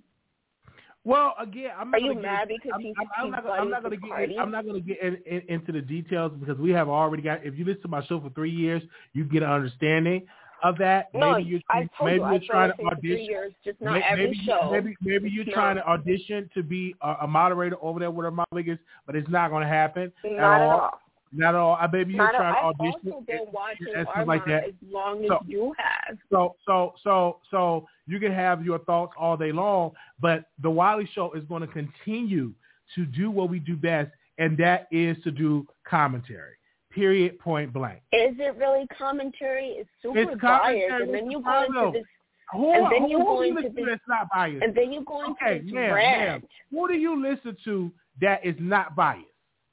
Well, 1.04 1.34
again, 1.38 1.70
I'm 1.78 1.90
not 1.92 2.00
Are 2.00 2.04
you 2.04 2.14
gonna 2.14 2.22
mad 2.26 2.48
get, 2.48 2.58
because 2.62 2.72
I'm, 2.74 2.80
he's, 2.80 2.94
I'm, 2.98 3.06
I'm 3.16 3.24
he's 3.26 3.32
not, 3.32 3.42
gonna- 3.44 3.54
I'm 3.54 3.58
buddies 3.70 3.72
not 3.72 3.82
going 3.82 4.00
to 4.00 4.26
get. 4.34 4.40
I'm 4.40 4.50
not 4.50 4.64
going 4.64 4.74
to 4.74 4.80
get 4.88 5.00
in, 5.02 5.16
in, 5.24 5.42
into 5.48 5.70
the 5.72 5.80
details 5.80 6.32
because 6.40 6.58
we 6.58 6.70
have 6.72 6.88
already 6.88 7.22
got. 7.22 7.44
If 7.46 7.56
you 7.56 7.64
listen 7.64 7.82
to 7.82 7.88
my 7.88 8.04
show 8.06 8.20
for 8.20 8.30
three 8.30 8.50
years, 8.50 8.82
you 9.12 9.22
get 9.24 9.44
an 9.44 9.50
understanding 9.50 10.26
of 10.64 10.76
that. 10.78 11.14
No, 11.14 11.34
maybe 11.34 11.48
you're 11.48 11.60
I 11.70 11.88
told 11.96 12.10
maybe 12.10 12.24
you 12.24 12.30
you're 12.32 12.40
trying 12.50 12.72
to 12.76 12.84
audition. 12.86 13.24
years, 13.24 13.52
just 13.64 13.80
not 13.80 13.92
May- 13.94 14.02
every 14.02 14.26
maybe, 14.30 14.42
show. 14.44 14.68
Maybe 14.72 14.96
maybe 15.00 15.30
you're 15.30 15.44
No. 15.44 15.52
trying 15.52 15.76
to 15.76 15.86
audition 15.86 16.50
to 16.54 16.64
be 16.64 16.96
a, 17.00 17.14
a 17.22 17.26
moderator 17.28 17.76
over 17.80 18.00
there 18.00 18.10
with 18.10 18.26
our 18.26 18.44
biggest, 18.52 18.80
but 19.06 19.14
it's 19.14 19.28
not 19.30 19.50
going 19.50 19.62
to 19.62 19.68
happen 19.68 20.12
Not 20.24 20.60
at 20.60 20.62
all. 20.62 21.00
Not 21.36 21.50
at 21.50 21.54
all. 21.56 21.76
I 21.80 21.86
maybe 21.92 22.14
you're 22.14 22.30
trying 22.30 22.54
to 22.54 22.58
I've 22.58 22.64
audition 22.80 23.12
also 23.12 23.24
been 23.26 23.46
watching 23.52 23.86
and 23.94 24.26
like 24.26 24.44
that. 24.46 24.64
as 24.68 24.74
long 24.90 25.22
as 25.24 25.28
So- 25.28 25.40
you 25.46 25.74
have. 25.78 26.18
So 26.30 26.56
so 26.66 26.94
so 27.04 27.38
so 27.50 27.86
you 28.06 28.18
can 28.18 28.32
have 28.32 28.64
your 28.64 28.78
thoughts 28.80 29.12
all 29.18 29.36
day 29.36 29.52
long, 29.52 29.92
but 30.20 30.46
the 30.62 30.70
Wiley 30.70 31.08
Show 31.12 31.32
is 31.32 31.44
going 31.44 31.60
to 31.62 31.66
continue 31.68 32.52
to 32.94 33.04
do 33.04 33.30
what 33.30 33.50
we 33.50 33.58
do 33.58 33.76
best, 33.76 34.10
and 34.38 34.56
that 34.58 34.86
is 34.90 35.16
to 35.24 35.30
do 35.30 35.66
commentary. 35.84 36.54
Period. 36.90 37.38
Point 37.40 37.72
blank. 37.72 38.00
Is 38.12 38.36
it 38.38 38.56
really 38.56 38.86
commentary? 38.96 39.70
It's 39.78 39.90
super 40.00 40.18
It's 40.20 40.40
biased, 40.40 41.02
and 41.02 41.12
then 41.14 41.30
you 41.30 41.42
go 41.42 41.64
into 41.64 41.98
this, 41.98 42.06
Who, 42.52 42.72
and 42.72 42.86
then 42.90 43.08
you 43.10 43.18
go 43.18 43.42
into 43.42 43.62
this, 43.62 43.72
to 43.74 43.84
that's 43.84 44.08
not 44.08 44.28
biased? 44.32 44.62
and 44.64 44.74
then 44.74 44.92
you 44.92 45.04
go 45.04 45.20
into 45.20 45.32
okay, 45.32 45.58
this 45.58 45.72
ma'am, 45.72 45.94
ma'am. 45.94 46.42
Who 46.70 46.88
do 46.88 46.94
you 46.94 47.20
listen 47.20 47.54
to 47.64 47.92
that 48.22 48.46
is 48.46 48.54
not 48.58 48.96
biased? 48.96 49.26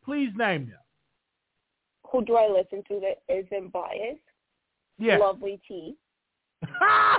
Please 0.04 0.32
name 0.36 0.66
them. 0.66 0.80
Who 2.14 2.24
do 2.24 2.36
I 2.38 2.48
listen 2.48 2.84
to 2.88 3.02
that 3.02 3.24
isn't 3.28 3.74
biased? 3.74 4.22
Yeah. 5.00 5.18
Lovely 5.18 5.60
T. 5.68 5.96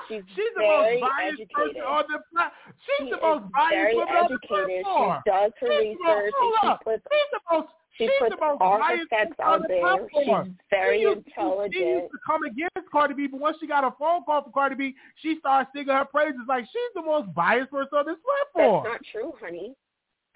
She's, 0.08 0.22
the 0.56 0.62
most 0.62 1.00
biased 1.02 1.40
educated. 1.40 1.50
person 1.52 1.82
on 1.82 2.04
the 2.08 2.18
planet. 2.32 2.52
She's 2.80 3.06
She 3.06 3.10
the 3.10 3.20
most 3.20 3.44
biased 3.52 3.74
very 3.74 3.94
woman 3.96 4.14
on 4.14 4.28
the 4.30 4.38
educated. 4.40 4.84
platform. 4.84 5.20
She 5.26 5.30
does 5.30 5.52
her 5.60 5.82
She's 5.82 5.96
most- 6.00 6.16
research, 6.24 6.34
up. 6.64 6.80
she 6.80 6.84
puts 6.90 7.02
She's 7.12 7.30
the 7.34 7.40
most 7.52 7.68
she 7.98 8.04
she's 8.06 8.10
puts 8.18 8.34
the 8.34 8.40
most 8.40 8.60
all 8.62 8.72
her 8.72 8.78
biased 8.80 9.10
facts 9.10 9.36
out 9.42 9.62
the 9.62 9.68
there. 9.68 9.80
platform. 9.82 10.46
She's 10.46 10.66
very 10.70 10.96
she 10.98 11.02
used, 11.02 11.20
She, 11.26 11.78
she 11.78 11.84
used 11.84 12.10
to 12.10 12.18
come 12.26 12.42
against 12.44 12.90
Cardi 12.90 13.14
B, 13.14 13.26
but 13.26 13.38
once 13.40 13.56
she 13.60 13.66
got 13.66 13.84
a 13.84 13.90
phone 13.98 14.24
call 14.24 14.42
from 14.42 14.52
Cardi 14.52 14.74
B, 14.76 14.94
she 15.20 15.38
started 15.40 15.68
singing 15.74 15.92
her 15.94 16.04
praises 16.06 16.40
like 16.48 16.64
she's 16.64 16.92
the 16.94 17.02
most 17.02 17.32
biased 17.34 17.70
person 17.70 17.98
on 17.98 18.06
this 18.06 18.16
platform. 18.24 18.82
That's 18.86 18.94
not 18.94 19.00
true, 19.12 19.32
honey. 19.42 19.74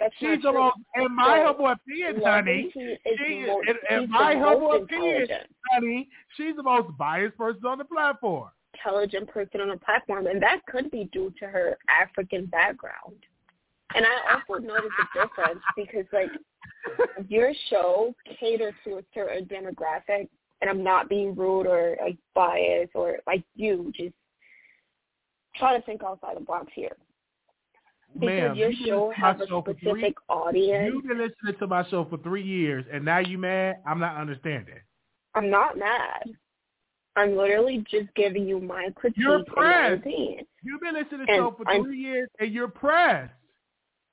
That's 0.01 0.14
She's 0.18 0.42
the 0.42 0.53
not 0.53 0.53
true. 0.53 0.61
most, 0.61 0.76
in 0.96 1.16
my 1.16 1.38
So, 1.38 1.46
humble 1.46 1.66
opinion, 1.68 2.22
honey, 2.24 2.70
T 2.72 2.80
is 2.80 2.99
she, 3.18 3.34
in, 3.34 4.03
in 4.03 4.11
my 4.11 4.36
humble 4.36 4.72
opinion, 4.72 5.26
honey, 5.72 6.09
she's 6.36 6.55
the 6.55 6.62
most 6.62 6.96
biased 6.96 7.36
person 7.36 7.66
on 7.66 7.78
the 7.78 7.84
platform. 7.84 8.51
intelligent 8.74 9.28
person 9.28 9.61
on 9.61 9.68
the 9.68 9.76
platform, 9.76 10.28
and 10.28 10.40
that 10.40 10.61
could 10.66 10.90
be 10.90 11.09
due 11.12 11.32
to 11.40 11.46
her 11.46 11.76
African 11.88 12.46
background. 12.46 13.16
And 13.94 14.05
I 14.05 14.34
also 14.34 14.62
noticed 14.62 14.92
a 15.01 15.26
difference 15.26 15.61
because, 15.76 16.05
like, 16.12 16.30
your 17.28 17.53
show 17.70 18.14
caters 18.38 18.74
to 18.84 18.99
a 18.99 19.03
certain 19.14 19.46
demographic, 19.46 20.28
and 20.61 20.68
I'm 20.70 20.84
not 20.84 21.09
being 21.09 21.34
rude 21.34 21.66
or 21.66 21.96
like 22.01 22.16
biased 22.34 22.92
or 22.94 23.18
like 23.26 23.42
you, 23.55 23.92
just 23.96 24.14
try 25.57 25.76
to 25.76 25.82
think 25.84 26.03
outside 26.03 26.36
the 26.36 26.40
box 26.40 26.68
here. 26.74 26.96
Because 28.15 28.27
Ma'am, 28.27 28.57
your 28.57 28.73
show 28.73 29.09
listening 29.09 29.15
to 29.15 29.21
my 29.21 29.29
has 29.29 29.41
a 29.41 29.47
for 29.47 29.63
three- 29.65 29.77
specific 29.81 30.15
audience. 30.29 30.93
You've 30.95 31.05
been 31.07 31.19
listening 31.19 31.55
to 31.59 31.67
my 31.67 31.89
show 31.89 32.05
for 32.05 32.17
three 32.19 32.43
years, 32.43 32.85
and 32.93 33.05
now 33.05 33.19
you 33.19 33.39
mad? 33.39 33.77
I'm 33.87 34.01
not 34.01 34.17
understanding. 34.17 34.81
I'm 35.35 35.51
not 35.51 35.77
mad. 35.79 36.25
I'm 37.17 37.37
literally 37.37 37.85
just 37.91 38.13
giving 38.15 38.49
you 38.49 38.61
my 38.61 38.89
critique 38.95 39.19
You're 39.19 39.45
pressed. 39.45 40.07
You've 40.07 40.81
been 40.81 40.95
listening 40.95 41.11
to 41.21 41.27
the 41.27 41.33
And 41.33 41.39
show 41.39 41.51
for 41.57 41.69
I'm- 41.69 41.83
three 41.85 41.99
years, 41.99 42.29
and 42.41 42.53
you're 42.53 42.69
pressed. 42.69 43.33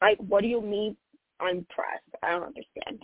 Like, 0.02 0.18
what 0.20 0.42
do 0.42 0.48
you 0.48 0.62
mean 0.62 0.98
I'm 1.40 1.66
pressed? 1.70 2.04
I 2.22 2.32
don't 2.32 2.44
understand. 2.44 3.04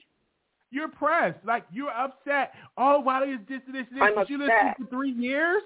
You're 0.72 0.88
pressed. 0.89 1.44
Like 1.46 1.66
you're 1.72 1.92
upset. 1.92 2.54
Oh, 2.78 3.00
why 3.00 3.26
is 3.26 3.39
this 3.48 3.62
this 3.72 3.86
this? 3.92 4.02
I'm 4.02 4.16
But 4.16 4.30
you 4.30 4.38
listened 4.38 4.70
upset. 4.70 4.78
for 4.78 4.86
three 4.86 5.12
years? 5.12 5.64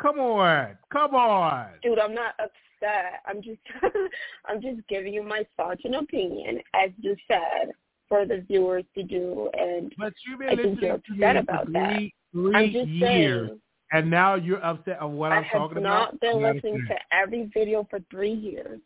Come 0.00 0.18
on, 0.18 0.76
come 0.92 1.14
on. 1.14 1.68
Dude, 1.82 1.98
I'm 1.98 2.14
not 2.14 2.34
upset. 2.38 3.20
I'm 3.26 3.42
just 3.42 3.60
I'm 4.46 4.60
just 4.60 4.86
giving 4.88 5.14
you 5.14 5.22
my 5.22 5.46
thoughts 5.56 5.80
and 5.84 5.96
opinion, 5.96 6.60
as 6.74 6.90
you 7.00 7.16
said, 7.28 7.72
for 8.08 8.26
the 8.26 8.44
viewers 8.46 8.84
to 8.94 9.02
do 9.02 9.50
and 9.54 9.92
But 9.98 10.12
you've 10.26 10.38
been 10.40 10.48
I 10.50 10.56
think 10.56 10.80
you're 10.80 10.94
listening 10.94 11.02
to 11.06 11.12
me 11.12 11.24
upset 11.24 11.34
for 11.36 11.40
about 11.40 11.72
that. 11.72 11.96
three, 11.96 12.14
three 12.32 12.54
I'm 12.54 12.72
just 12.72 12.88
years, 12.88 13.48
saying 13.48 13.60
and 13.92 14.10
now 14.10 14.34
you're 14.34 14.64
upset 14.64 14.98
of 14.98 15.12
what 15.12 15.32
I 15.32 15.36
I'm 15.36 15.44
talking 15.44 15.78
about. 15.78 15.86
I 15.86 16.00
have 16.00 16.12
not 16.12 16.20
been 16.20 16.42
listening 16.42 16.86
to 16.88 16.96
every 17.12 17.50
video 17.54 17.86
for 17.88 18.00
three 18.10 18.32
years. 18.32 18.80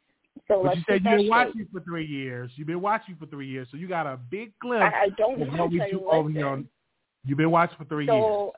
So 0.47 0.63
But 0.63 0.65
let's 0.65 0.77
you 0.79 0.85
said 0.89 0.95
you've 1.05 1.19
been 1.19 1.29
watching 1.29 1.69
for 1.73 1.81
three 1.81 2.07
years. 2.07 2.51
You've 2.57 2.67
been 2.67 2.81
watching 2.81 3.17
for 3.17 3.27
three 3.27 3.49
years, 3.49 3.69
so 3.71 3.77
you 3.77 3.89
got 3.89 4.07
a 4.07 4.19
big 4.31 4.53
glimpse 4.61 4.95
I, 4.95 5.05
I 5.05 5.09
don't 5.17 5.39
know 5.39 5.65
what 5.65 5.71
we 5.71 5.83
you 5.91 6.09
over 6.11 6.31
here 6.31 6.47
on, 6.47 6.69
You've 7.25 7.39
been 7.39 7.51
watching 7.51 7.77
for 7.77 7.85
three 7.85 8.07
years. 8.07 8.17
So 8.17 8.53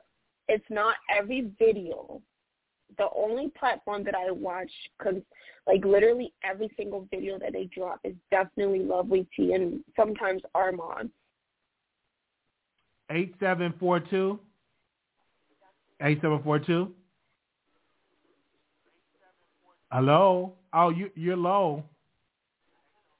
it's 0.47 0.65
not 0.69 0.95
every 1.15 1.51
video. 1.59 2.21
The 2.97 3.07
only 3.15 3.49
platform 3.57 4.03
that 4.03 4.15
I 4.15 4.31
watch, 4.31 4.71
cause 5.01 5.15
like 5.67 5.83
literally 5.85 6.33
every 6.43 6.69
single 6.77 7.07
video 7.09 7.39
that 7.39 7.53
they 7.53 7.69
drop 7.75 7.99
is 8.03 8.13
definitely 8.31 8.79
Lovely 8.79 9.27
T 9.35 9.53
and 9.53 9.83
sometimes 9.95 10.41
Armand. 10.53 11.09
Eight 13.09 13.35
seven 13.39 13.73
four 13.79 13.99
two. 13.99 14.39
Eight 16.01 16.19
seven 16.21 16.41
four 16.43 16.59
two. 16.59 16.91
Hello. 19.91 20.53
Oh, 20.73 20.89
you 20.89 21.09
you're 21.15 21.37
low. 21.37 21.83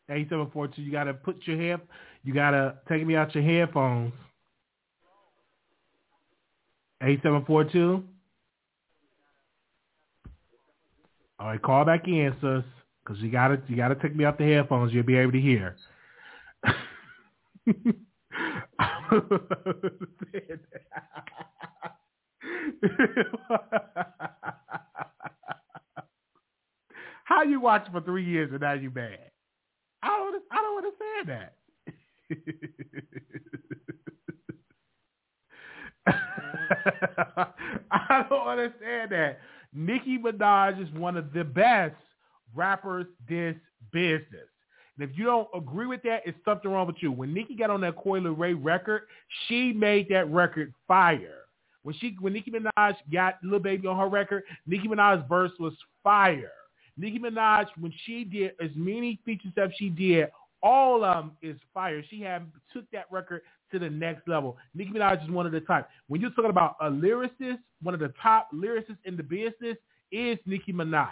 Eight 0.09 0.28
seven 0.30 0.49
four 0.51 0.67
two. 0.67 0.82
You 0.82 0.91
gotta 0.91 1.13
put 1.13 1.45
your 1.45 1.57
head. 1.57 1.82
You 2.24 2.34
gotta 2.34 2.76
take 2.89 3.05
me 3.05 3.15
out 3.15 3.34
your 3.36 3.43
headphones. 3.43 4.13
Eight 7.01 7.21
seven 7.21 7.43
four 7.45 7.63
two. 7.63 8.03
All 11.43 11.49
right, 11.49 11.61
call 11.61 11.83
back 11.83 12.07
in, 12.07 12.33
sis, 12.39 12.63
because 13.03 13.21
you 13.21 13.29
gotta 13.29 13.61
you 13.67 13.75
gotta 13.75 13.95
take 13.95 14.15
me 14.15 14.23
off 14.23 14.37
the 14.37 14.45
headphones. 14.45 14.93
You'll 14.93 15.03
be 15.03 15.17
able 15.17 15.33
to 15.33 15.41
hear. 15.41 15.75
How 27.25 27.43
you 27.43 27.59
watch 27.59 27.87
for 27.91 27.99
three 27.99 28.23
years 28.23 28.49
and 28.53 28.61
now 28.61 28.71
you 28.71 28.89
mad? 28.89 29.19
I 30.01 30.07
don't 30.07 30.41
I 30.49 30.61
don't 30.61 30.77
understand 30.77 31.27
that. 31.27 31.55
I 37.91 38.25
don't 38.29 38.47
understand 38.47 39.11
that. 39.11 39.39
Nicki 39.74 40.17
Minaj 40.17 40.82
is 40.82 40.93
one 40.93 41.17
of 41.17 41.34
the 41.34 41.43
best 41.43 41.95
rappers 42.53 43.07
this 43.28 43.55
business. 43.91 44.47
And 44.97 45.09
if 45.09 45.17
you 45.17 45.26
don't 45.26 45.47
agree 45.55 45.88
with 45.88 46.03
that, 46.03 46.21
it's 46.26 46.38
something 46.45 46.69
wrong 46.69 46.86
with 46.86 46.97
you. 46.99 47.11
When 47.11 47.34
Nicki 47.34 47.55
got 47.55 47.71
on 47.71 47.82
that 47.82 47.95
Coi 47.95 48.19
Leray 48.19 48.57
record, 48.59 49.03
she 49.47 49.74
made 49.74 50.07
that 50.09 50.30
record 50.30 50.74
fire. 50.88 51.39
When 51.82 51.95
she 51.95 52.15
when 52.19 52.34
Nicki 52.34 52.51
Minaj 52.51 52.95
got 53.11 53.36
Lil 53.43 53.59
Baby 53.59 53.88
on 53.88 53.97
her 53.97 54.07
record, 54.07 54.43
Nicki 54.67 54.88
Minaj's 54.88 55.28
verse 55.28 55.51
was 55.59 55.74
fire. 56.03 56.51
Nicki 56.95 57.19
Minaj, 57.19 57.65
when 57.80 57.93
she 58.05 58.24
did 58.24 58.51
as 58.63 58.69
many 58.76 59.19
features 59.26 59.51
as 59.57 59.69
she 59.78 59.89
did, 59.89 60.28
all 60.61 61.03
of 61.03 61.26
them 61.26 61.32
is 61.41 61.57
fire. 61.74 62.03
She 62.09 62.21
had 62.21 62.45
took 62.71 62.89
that 62.91 63.05
record 63.11 63.41
to 63.74 63.80
the 63.80 63.89
next 63.89 64.28
level. 64.28 64.57
Nicki 64.74 64.91
Minaj 64.91 65.24
is 65.24 65.30
one 65.30 65.45
of 65.45 65.51
the 65.51 65.59
top. 65.61 65.89
When 66.07 66.21
you're 66.21 66.30
talking 66.30 66.49
about 66.49 66.78
a 66.80 66.89
lyricist, 66.89 67.59
one 67.82 67.93
of 67.93 67.99
the 67.99 68.13
top 68.21 68.49
lyricists 68.53 68.97
in 69.03 69.17
the 69.17 69.24
business 69.24 69.78
is 70.11 70.38
Nicki 70.45 70.71
Minaj. 70.71 71.07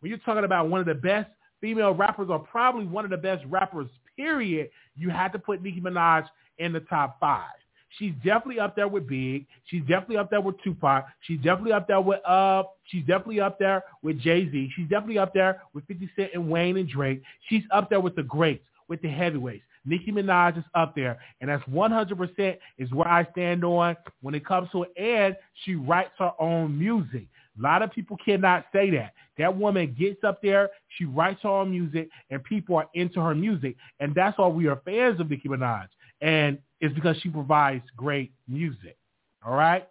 When 0.00 0.08
you're 0.08 0.18
talking 0.18 0.44
about 0.44 0.68
one 0.68 0.80
of 0.80 0.86
the 0.86 0.94
best 0.94 1.28
female 1.60 1.92
rappers 1.92 2.28
or 2.30 2.38
probably 2.38 2.86
one 2.86 3.04
of 3.04 3.10
the 3.10 3.16
best 3.16 3.44
rappers, 3.48 3.88
period, 4.16 4.70
you 4.96 5.10
had 5.10 5.32
to 5.32 5.38
put 5.38 5.62
Nicki 5.62 5.80
Minaj 5.80 6.26
in 6.58 6.72
the 6.72 6.80
top 6.80 7.18
five. 7.20 7.50
She's 7.98 8.12
definitely 8.24 8.58
up 8.58 8.74
there 8.74 8.88
with 8.88 9.06
Big. 9.06 9.46
She's 9.66 9.82
definitely 9.82 10.16
up 10.16 10.30
there 10.30 10.40
with 10.40 10.56
Tupac. 10.62 11.06
She's 11.20 11.38
definitely 11.38 11.72
up 11.72 11.86
there 11.86 12.00
with 12.00 12.20
uh. 12.26 12.64
She's 12.86 13.04
definitely 13.06 13.40
up 13.40 13.58
there 13.58 13.84
with 14.02 14.18
Jay 14.20 14.50
Z. 14.50 14.70
She's 14.74 14.88
definitely 14.88 15.18
up 15.18 15.32
there 15.32 15.62
with 15.72 15.86
50 15.86 16.10
Cent 16.16 16.30
and 16.34 16.50
Wayne 16.50 16.76
and 16.76 16.88
Drake. 16.88 17.22
She's 17.48 17.62
up 17.70 17.90
there 17.90 18.00
with 18.00 18.16
the 18.16 18.24
greats, 18.24 18.64
with 18.88 19.00
the 19.00 19.08
heavyweights. 19.08 19.62
Nicki 19.84 20.12
Minaj 20.12 20.58
is 20.58 20.64
up 20.74 20.94
there, 20.94 21.18
and 21.40 21.50
that's 21.50 21.62
100% 21.64 22.58
is 22.78 22.90
where 22.92 23.08
I 23.08 23.26
stand 23.32 23.64
on 23.64 23.96
when 24.22 24.34
it 24.34 24.44
comes 24.46 24.70
to 24.72 24.84
it. 24.84 24.92
And 24.96 25.36
she 25.64 25.74
writes 25.74 26.12
her 26.18 26.32
own 26.38 26.78
music. 26.78 27.26
A 27.58 27.62
lot 27.62 27.82
of 27.82 27.92
people 27.92 28.16
cannot 28.24 28.64
say 28.72 28.90
that. 28.90 29.12
That 29.38 29.56
woman 29.56 29.94
gets 29.98 30.24
up 30.24 30.40
there, 30.42 30.70
she 30.96 31.04
writes 31.04 31.40
her 31.42 31.48
own 31.48 31.70
music, 31.70 32.08
and 32.30 32.42
people 32.44 32.76
are 32.76 32.88
into 32.94 33.20
her 33.20 33.34
music. 33.34 33.76
And 34.00 34.14
that's 34.14 34.38
why 34.38 34.48
we 34.48 34.66
are 34.68 34.80
fans 34.84 35.20
of 35.20 35.30
Nicki 35.30 35.48
Minaj. 35.48 35.88
And 36.20 36.58
it's 36.80 36.94
because 36.94 37.16
she 37.20 37.28
provides 37.28 37.84
great 37.96 38.32
music. 38.48 38.96
All 39.44 39.54
right? 39.54 39.86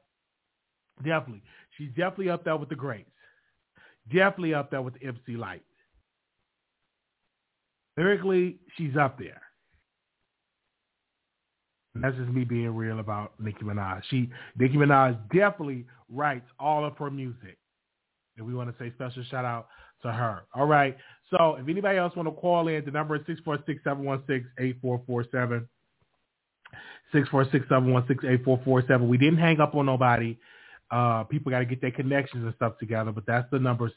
Definitely. 1.03 1.43
She's 1.77 1.89
definitely 1.89 2.29
up 2.29 2.43
there 2.43 2.57
with 2.57 2.69
the 2.69 2.75
greats. 2.75 3.09
Definitely 4.07 4.53
up 4.53 4.71
there 4.71 4.81
with 4.81 4.95
the 4.95 5.07
MC 5.07 5.37
Lyte. 5.37 5.63
Lyrically, 7.97 8.57
she's 8.75 8.97
up 8.97 9.19
there. 9.19 9.41
And 11.95 12.03
that's 12.03 12.15
just 12.17 12.29
me 12.29 12.43
being 12.43 12.75
real 12.75 12.99
about 12.99 13.33
Nicki 13.39 13.63
Minaj. 13.63 14.01
She 14.09 14.29
Nicki 14.57 14.75
Minaj 14.75 15.17
definitely 15.29 15.85
writes 16.09 16.45
all 16.59 16.85
of 16.85 16.97
her 16.97 17.11
music. 17.11 17.57
And 18.37 18.47
we 18.47 18.55
want 18.55 18.75
to 18.75 18.83
say 18.83 18.91
special 18.95 19.23
shout 19.29 19.45
out 19.45 19.67
to 20.01 20.11
her. 20.11 20.41
All 20.55 20.65
right. 20.65 20.97
So 21.29 21.55
if 21.55 21.67
anybody 21.67 21.97
else 21.97 22.15
want 22.15 22.27
to 22.27 22.33
call 22.33 22.67
in, 22.67 22.83
the 22.85 22.91
number 22.91 23.15
is 23.15 23.21
646-716-8447. 23.21 25.67
646-716-8447. 27.13 29.07
We 29.07 29.17
didn't 29.17 29.37
hang 29.37 29.59
up 29.59 29.75
on 29.75 29.85
nobody. 29.85 30.37
Uh, 30.93 31.23
people 31.23 31.49
got 31.49 31.57
to 31.57 31.65
get 31.65 31.81
their 31.81 31.89
connections 31.89 32.45
and 32.45 32.53
stuff 32.55 32.77
together, 32.77 33.11
but 33.11 33.25
that's 33.25 33.49
the 33.49 33.57
number, 33.57 33.91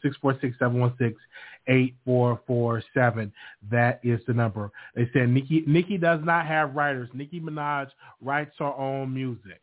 646-716-8447. 1.68 3.30
That 3.70 4.01
is 4.03 4.18
the 4.26 4.32
number. 4.32 4.70
They 4.94 5.07
said 5.12 5.28
Nikki, 5.28 5.62
Nicki 5.66 5.99
does 5.99 6.20
not 6.24 6.47
have 6.47 6.74
writers. 6.74 7.11
Nicki 7.12 7.38
Minaj 7.38 7.88
writes 8.22 8.55
her 8.61 8.72
own 8.72 9.12
music. 9.12 9.61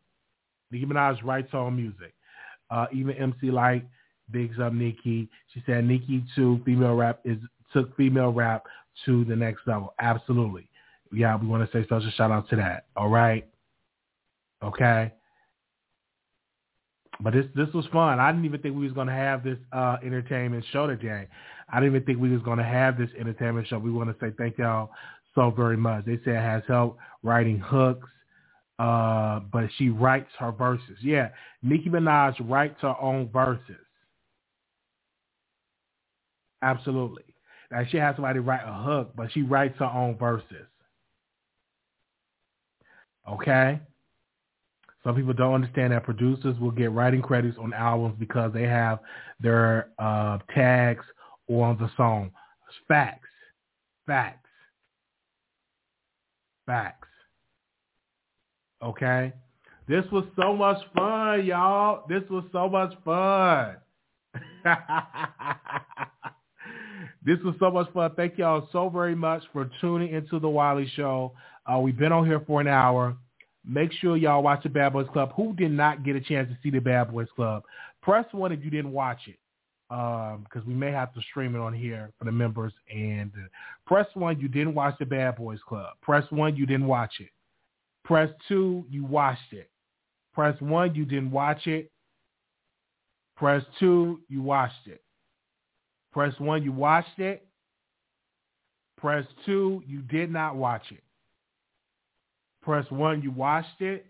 Nicki 0.69 0.86
Minaj 0.86 1.23
writes 1.23 1.51
her 1.53 1.57
own 1.57 1.75
music. 1.75 2.13
Uh, 2.69 2.86
even 2.93 3.15
MC 3.15 3.49
Lyte 3.49 3.88
bigs 4.29 4.59
up 4.59 4.71
Nicki. 4.73 5.27
She 5.55 5.63
said 5.65 5.86
Nicki 5.86 6.23
too, 6.36 6.61
female 6.63 6.93
rap 6.93 7.19
is 7.25 7.39
took 7.73 7.97
female 7.97 8.31
rap 8.31 8.67
to 9.05 9.25
the 9.25 9.36
next 9.36 9.61
level. 9.65 9.95
Absolutely. 9.97 10.69
Yeah, 11.11 11.36
we 11.36 11.47
want 11.47 11.67
to 11.67 11.75
say 11.75 11.84
special 11.84 12.11
shout 12.11 12.29
out 12.29 12.47
to 12.51 12.55
that. 12.57 12.86
All 12.95 13.09
right. 13.09 13.47
Okay. 14.63 15.11
But 17.24 17.34
this 17.34 17.45
this 17.55 17.74
was 17.74 17.86
fun. 17.93 18.19
I 18.19 18.32
didn't 18.32 18.45
even 18.45 18.61
think 18.61 18.76
we 18.76 18.84
was 18.84 18.91
gonna 18.91 19.15
have 19.15 19.43
this 19.43 19.57
uh, 19.71 19.95
entertainment 20.03 20.65
show 20.74 20.88
today. 20.88 21.28
I 21.71 21.80
didn't 21.80 21.95
even 21.95 22.05
think 22.05 22.19
we 22.19 22.30
was 22.30 22.41
gonna 22.41 22.65
have 22.65 22.97
this 22.97 23.09
entertainment 23.17 23.67
show. 23.67 23.80
We 23.80 23.91
want 23.91 24.09
to 24.09 24.26
say 24.26 24.34
thank 24.38 24.57
y'all 24.57 24.91
so 25.34 25.49
very 25.49 25.78
much. 25.78 26.05
They 26.05 26.17
say 26.17 26.32
it 26.32 26.41
has 26.41 26.63
help 26.67 26.97
writing 27.24 27.59
hooks, 27.59 28.09
uh, 28.78 29.39
but 29.39 29.69
she 29.78 29.88
writes 29.88 30.30
her 30.38 30.51
verses. 30.51 30.97
Yeah, 31.01 31.30
Nicki 31.61 31.89
Minaj 31.89 32.36
writes 32.41 32.82
her 32.82 32.95
own 32.99 33.30
verses. 33.30 33.78
Absolutely. 36.61 37.24
Now 37.71 37.84
she 37.89 37.97
has 37.97 38.15
somebody 38.17 38.39
write 38.39 38.67
a 38.67 38.74
hook, 38.74 39.13
but 39.15 39.32
she 39.32 39.43
writes 39.43 39.80
her 39.80 39.86
own 39.86 40.17
verses. 40.17 40.67
Okay. 43.32 43.80
Some 45.04 45.16
people 45.16 45.34
don't 45.34 45.56
understand 45.56 45.91
that 45.91 46.04
producers 46.04 46.58
will 46.60 46.72
get 46.72 46.91
writing 46.91 47.22
credits 47.22 47.58
on 47.58 47.74
albums 47.74 48.16
because 48.20 48.54
they 48.54 48.64
have 48.64 48.99
their 49.41 49.89
uh, 49.99 50.38
tags 50.56 51.04
on 51.49 51.78
the 51.78 51.89
song. 51.97 52.32
Facts. 52.88 53.28
Facts. 54.08 54.47
Facts. 56.66 57.08
Okay? 58.82 59.34
This 59.88 60.06
was 60.12 60.24
so 60.39 60.56
much 60.56 60.78
fun, 60.95 61.45
y'all. 61.45 62.06
This 62.08 62.24
was 62.30 62.45
so 62.54 62.70
much 62.70 62.93
fun. 63.04 63.76
this 67.26 67.39
was 67.43 67.56
so 67.60 67.70
much 67.70 67.91
fun. 67.93 68.12
Thank 68.16 68.38
y'all 68.38 68.70
so 68.72 68.88
very 68.89 69.16
much 69.16 69.43
for 69.51 69.70
tuning 69.82 70.14
into 70.14 70.39
the 70.39 70.47
Wiley 70.47 70.89
Show. 70.95 71.34
Uh, 71.66 71.80
we've 71.80 71.97
been 71.97 72.14
on 72.14 72.26
here 72.26 72.41
for 72.47 72.62
an 72.62 72.68
hour. 72.68 73.18
Make 73.66 73.91
sure 73.93 74.18
y'all 74.18 74.43
watch 74.43 74.64
the 74.64 74.70
Bad 74.70 74.93
Boys 74.93 75.07
Club. 75.14 75.32
Who 75.36 75.53
did 75.53 75.72
not 75.72 76.03
get 76.03 76.16
a 76.16 76.22
chance 76.22 76.49
to 76.49 76.57
see 76.61 76.70
the 76.70 76.80
Bad 76.80 77.11
Boys 77.11 77.30
Club? 77.36 77.64
Press 78.01 78.26
one 78.34 78.51
if 78.51 78.64
you 78.64 78.70
didn't 78.70 78.91
watch 78.91 79.22
it, 79.28 79.39
because 79.89 80.64
um, 80.64 80.68
we 80.68 80.74
may 80.74 80.91
have 80.91 81.14
to 81.14 81.22
stream 81.22 81.55
it 81.55 81.59
on 81.59 81.74
here 81.74 82.11
for 82.20 82.26
the 82.26 82.32
members. 82.32 82.74
And 82.93 83.32
uh, 83.36 83.47
press 83.88 84.07
one 84.16 84.39
you 84.39 84.49
didn't 84.49 84.76
watch 84.76 84.95
the 84.99 85.05
Bad 85.05 85.38
Boys 85.38 85.59
Club. 85.68 85.93
Press 86.01 86.26
one 86.30 86.57
you 86.57 86.66
didn't 86.66 86.88
watch 86.88 87.14
it. 87.20 87.30
Press 88.03 88.30
two 88.49 88.86
you 88.89 89.05
watched 89.05 89.53
it. 89.53 89.70
Press 90.34 90.59
one 90.59 90.93
you 90.93 91.05
didn't 91.05 91.32
watch 91.32 91.68
it. 91.68 91.89
Press 93.38 93.64
two 93.80 94.20
you 94.28 94.41
watched 94.41 94.88
it. 94.88 95.01
Press 96.11 96.38
one 96.38 96.64
you 96.64 96.74
watched 96.74 97.20
it. 97.20 97.47
Press 98.97 99.26
two 99.45 99.82
you 99.88 100.01
did 100.01 100.32
not 100.32 100.55
watch 100.57 100.84
it. 100.91 101.03
Press 102.64 102.89
one, 102.89 103.22
you 103.22 103.32
watched 103.32 103.82
it. 103.82 104.05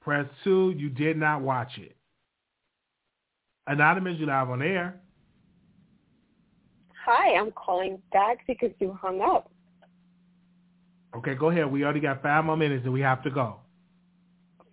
Press 0.00 0.26
two, 0.42 0.74
you 0.76 0.88
did 0.88 1.16
not 1.16 1.42
watch 1.42 1.78
it. 1.78 1.96
Anonymous, 3.68 4.18
you 4.18 4.26
live 4.26 4.50
on 4.50 4.60
air. 4.62 5.00
Hi, 7.06 7.36
I'm 7.36 7.52
calling 7.52 8.02
back 8.12 8.38
because 8.46 8.70
you 8.80 8.96
hung 9.00 9.20
up. 9.20 9.50
Okay, 11.16 11.34
go 11.34 11.50
ahead. 11.50 11.70
We 11.70 11.84
already 11.84 12.00
got 12.00 12.22
five 12.22 12.44
more 12.44 12.56
minutes 12.56 12.84
and 12.84 12.92
we 12.92 13.00
have 13.00 13.22
to 13.22 13.30
go. 13.30 13.56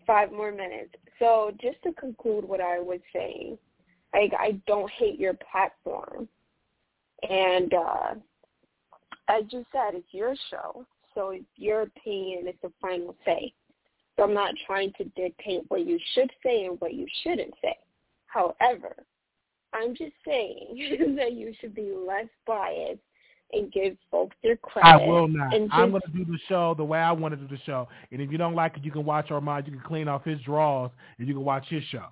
Five 0.08 0.32
more 0.32 0.52
minutes. 0.52 0.96
So 1.20 1.52
just 1.62 1.82
to 1.84 1.92
conclude 1.94 2.46
what 2.46 2.62
I 2.62 2.80
was 2.80 3.00
saying, 3.14 3.58
like 4.14 4.32
I 4.40 4.60
don't 4.66 4.90
hate 4.92 5.20
your 5.20 5.36
platform. 5.52 6.28
And 7.30 7.74
uh 7.74 8.16
as 9.28 9.44
you 9.52 9.64
said, 9.72 9.94
it's 9.94 10.08
your 10.12 10.34
show. 10.50 10.86
So 11.16 11.32
it's 11.32 11.46
your 11.56 11.82
opinion 11.82 12.48
is 12.48 12.56
the 12.62 12.72
final 12.82 13.16
say. 13.26 13.54
So 14.16 14.24
I'm 14.24 14.34
not 14.34 14.54
trying 14.68 14.92
to 14.98 15.06
dictate 15.16 15.62
what 15.70 15.86
you 15.86 15.98
should 16.14 16.30
say 16.44 16.66
and 16.66 16.80
what 16.82 16.94
you 16.94 17.08
shouldn't 17.24 17.54
say. 17.62 17.76
However, 18.28 18.96
I'm 19.74 19.96
just 19.96 20.14
saying 20.26 21.16
that 21.18 21.34
you 21.34 21.54
should 21.60 21.74
be 21.74 21.94
less 21.94 22.28
biased 22.46 23.00
and 23.52 23.72
give 23.72 23.98
folks 24.12 24.36
their 24.44 24.58
credit. 24.58 24.88
I 24.88 25.08
will 25.08 25.28
not. 25.28 25.52
Just, 25.52 25.74
I'm 25.74 25.92
going 25.92 26.02
to 26.02 26.12
do 26.12 26.26
the 26.26 26.38
show 26.48 26.76
the 26.76 26.84
way 26.84 27.00
I 27.00 27.12
want 27.12 27.34
to 27.34 27.40
do 27.40 27.48
the 27.48 27.62
show. 27.64 27.88
And 28.12 28.22
if 28.22 28.32
you 28.32 28.38
don't 28.38 28.56
like 28.56 28.78
it, 28.78 28.86
you 28.86 28.92
can 28.92 29.06
watch 29.06 29.32
Armand. 29.32 29.66
You 29.66 29.74
can 29.74 29.82
clean 29.82 30.08
off 30.08 30.24
his 30.24 30.40
drawers 30.42 30.92
and 31.18 31.28
you 31.28 31.34
can 31.34 31.44
watch 31.44 31.66
his 31.70 31.84
show. 31.86 32.06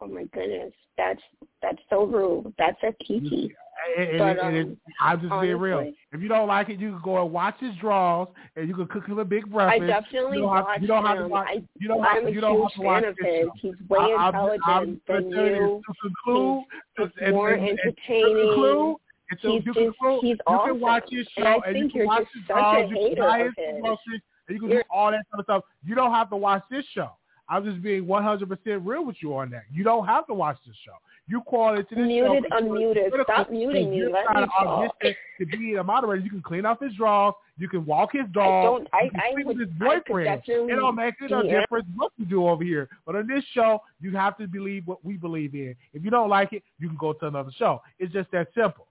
Oh 0.00 0.06
my 0.06 0.24
goodness, 0.24 0.74
that's 0.98 1.22
that's 1.62 1.80
so 1.88 2.04
rude. 2.04 2.52
That's 2.58 2.76
a 2.82 2.92
kiki. 3.02 3.54
And, 3.98 4.18
but, 4.18 4.24
and, 4.38 4.56
and 4.56 4.68
um, 4.70 4.76
I'm 5.00 5.20
just 5.20 5.32
honestly, 5.32 5.48
being 5.48 5.60
real. 5.60 5.92
If 6.12 6.20
you 6.22 6.28
don't 6.28 6.48
like 6.48 6.68
it, 6.70 6.80
you 6.80 6.92
can 6.92 7.00
go 7.02 7.22
and 7.22 7.32
watch 7.32 7.56
his 7.60 7.74
draws, 7.76 8.28
and 8.56 8.66
you 8.68 8.74
can 8.74 8.86
cook 8.86 9.06
him 9.06 9.18
a 9.18 9.24
big 9.24 9.50
breakfast. 9.50 9.82
I 9.82 9.86
definitely 9.86 10.38
you 10.38 10.42
don't 10.44 10.56
have, 10.66 10.82
you 10.82 10.88
don't 10.88 11.04
have 11.06 11.18
to 11.18 11.28
watch. 11.28 11.46
I, 11.50 11.62
You 11.78 11.88
don't 11.88 12.04
I'm 12.04 12.14
have, 12.16 12.24
a 12.26 12.32
you 12.32 12.40
don't 12.40 12.56
huge 12.56 12.72
have 12.72 12.80
to 12.80 12.82
watch 12.86 13.02
fan 13.02 13.10
of 13.10 13.16
his. 13.22 13.46
He's 13.60 13.74
way 13.88 13.98
I- 14.18 14.26
intelligent 14.28 14.62
I'm 14.66 15.00
than 15.06 15.30
you, 15.30 15.36
you. 15.44 15.82
To 15.86 15.94
conclude, 16.02 16.64
He's, 16.96 17.32
more 17.32 17.50
and- 17.50 17.68
and- 17.68 17.78
to 17.78 17.82
entertaining. 17.84 18.48
conclude, 18.54 18.96
and 19.30 19.40
so 19.42 19.48
he's 19.50 19.66
you 19.66 19.74
just, 19.74 19.78
conclude, 19.78 20.20
he's 20.22 20.30
you 20.30 20.36
awesome. 20.46 20.72
can 20.72 20.80
watch 20.80 21.04
his 21.10 21.26
show 21.36 21.44
and 21.44 21.48
I 21.64 21.68
and 21.68 21.76
you 21.78 21.88
can 21.88 21.96
you're 21.98 22.06
watch 22.06 22.24
his 22.34 22.42
draws, 22.46 22.90
you 22.90 23.14
can 23.14 23.18
buy 23.24 23.38
his 23.44 23.52
promotions, 23.54 24.20
and 24.48 24.54
you 24.54 24.60
can 24.60 24.68
You're- 24.70 24.82
do 24.82 24.88
all 24.90 25.10
that 25.10 25.24
kind 25.30 25.40
of 25.40 25.44
stuff. 25.44 25.62
You 25.84 25.94
don't 25.94 26.12
have 26.12 26.30
to 26.30 26.36
watch 26.36 26.62
this 26.70 26.84
show. 26.94 27.10
I'm 27.48 27.64
just 27.64 27.80
being 27.80 28.06
100% 28.06 28.80
real 28.84 29.04
with 29.04 29.16
you 29.22 29.36
on 29.36 29.50
that. 29.50 29.62
You 29.72 29.84
don't 29.84 30.04
have 30.06 30.26
to 30.26 30.34
watch 30.34 30.56
this 30.66 30.74
show. 30.84 30.90
You 31.28 31.40
call 31.40 31.74
into 31.74 31.94
this 31.94 32.06
Muted, 32.06 32.44
show. 32.50 32.60
unmuted. 32.60 33.22
Stop 33.24 33.50
muting 33.50 33.90
me. 33.90 34.04
Let 34.04 34.36
me 34.36 34.46
talk. 34.62 34.92
to 35.40 35.46
be 35.46 35.74
a 35.74 35.82
moderator. 35.82 36.22
You 36.22 36.30
can 36.30 36.42
clean 36.42 36.64
off 36.64 36.78
his 36.80 36.94
drawers. 36.94 37.34
You 37.58 37.68
can 37.68 37.84
walk 37.84 38.12
his 38.12 38.22
I 38.30 38.32
dog. 38.32 38.64
don't. 38.64 38.88
I 38.92 39.02
you 39.04 39.10
can 39.10 39.20
I 39.20 39.32
sleep 39.32 39.46
would. 39.46 39.58
with 39.58 39.68
his 39.68 39.78
boyfriend. 39.78 40.42
It 40.46 40.76
don't 40.76 40.94
make 40.94 41.14
it 41.20 41.30
no 41.30 41.42
difference 41.42 41.86
what 41.96 42.12
you 42.16 42.26
do 42.26 42.46
over 42.46 42.62
here. 42.62 42.88
But 43.04 43.16
on 43.16 43.26
this 43.26 43.42
show, 43.54 43.80
you 44.00 44.12
have 44.12 44.36
to 44.38 44.46
believe 44.46 44.86
what 44.86 45.04
we 45.04 45.16
believe 45.16 45.54
in. 45.54 45.74
If 45.92 46.04
you 46.04 46.10
don't 46.10 46.28
like 46.28 46.52
it, 46.52 46.62
you 46.78 46.88
can 46.88 46.96
go 46.96 47.12
to 47.14 47.26
another 47.26 47.50
show. 47.58 47.82
It's 47.98 48.12
just 48.12 48.30
that 48.30 48.48
simple. 48.54 48.86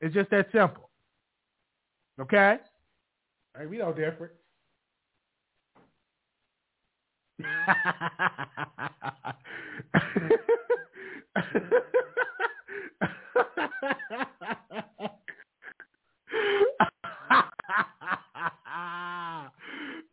It's 0.00 0.14
just 0.14 0.30
that 0.30 0.48
simple. 0.52 0.88
Okay? 2.18 2.56
Hey, 3.56 3.66
we 3.66 3.78
know 3.78 3.92
different. 3.92 4.32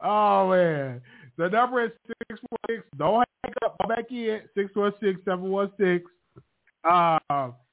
oh 0.02 0.50
man. 0.50 1.02
The 1.38 1.50
number 1.50 1.84
is 1.86 1.92
six 2.08 2.40
one 2.50 2.60
six. 2.70 2.84
Don't 2.98 3.24
hang 3.44 3.54
up. 3.64 3.76
Come 3.82 3.90
back 3.90 4.12
in. 4.12 4.42
Six 4.56 4.76
one 4.76 4.94
six 5.02 5.20
seven 5.26 5.50
one 5.50 5.72
six 5.80 6.06
uh 6.84 7.18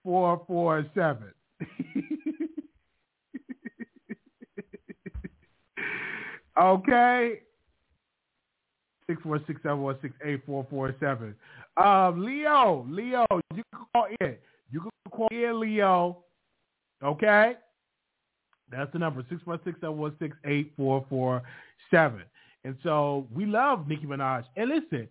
four 0.02 0.42
four 0.46 0.86
seven. 0.94 1.32
okay. 6.60 7.40
Six 9.08 9.24
one 9.24 9.42
six 9.46 9.60
seven 9.62 9.82
one 9.82 9.96
six 10.00 10.14
eight 10.24 10.42
four 10.46 10.66
four 10.70 10.94
seven. 11.00 11.34
Um, 11.76 12.24
Leo, 12.24 12.86
Leo, 12.88 13.26
you 13.54 13.62
can 13.72 13.86
call 13.92 14.06
in. 14.20 14.36
You 14.70 14.80
can 14.80 14.90
call 15.10 15.28
in, 15.30 15.60
Leo. 15.60 16.18
Okay. 17.02 17.54
That's 18.70 18.92
the 18.92 18.98
number 18.98 19.24
six 19.28 19.44
one 19.44 19.60
six 19.64 19.78
seven 19.80 19.98
one 19.98 20.14
six 20.18 20.36
eight 20.44 20.72
four 20.76 21.04
four 21.08 21.42
seven. 21.90 22.22
And 22.64 22.76
so 22.82 23.26
we 23.34 23.44
love 23.44 23.88
Nicki 23.88 24.06
Minaj. 24.06 24.44
And 24.56 24.70
listen, 24.70 25.08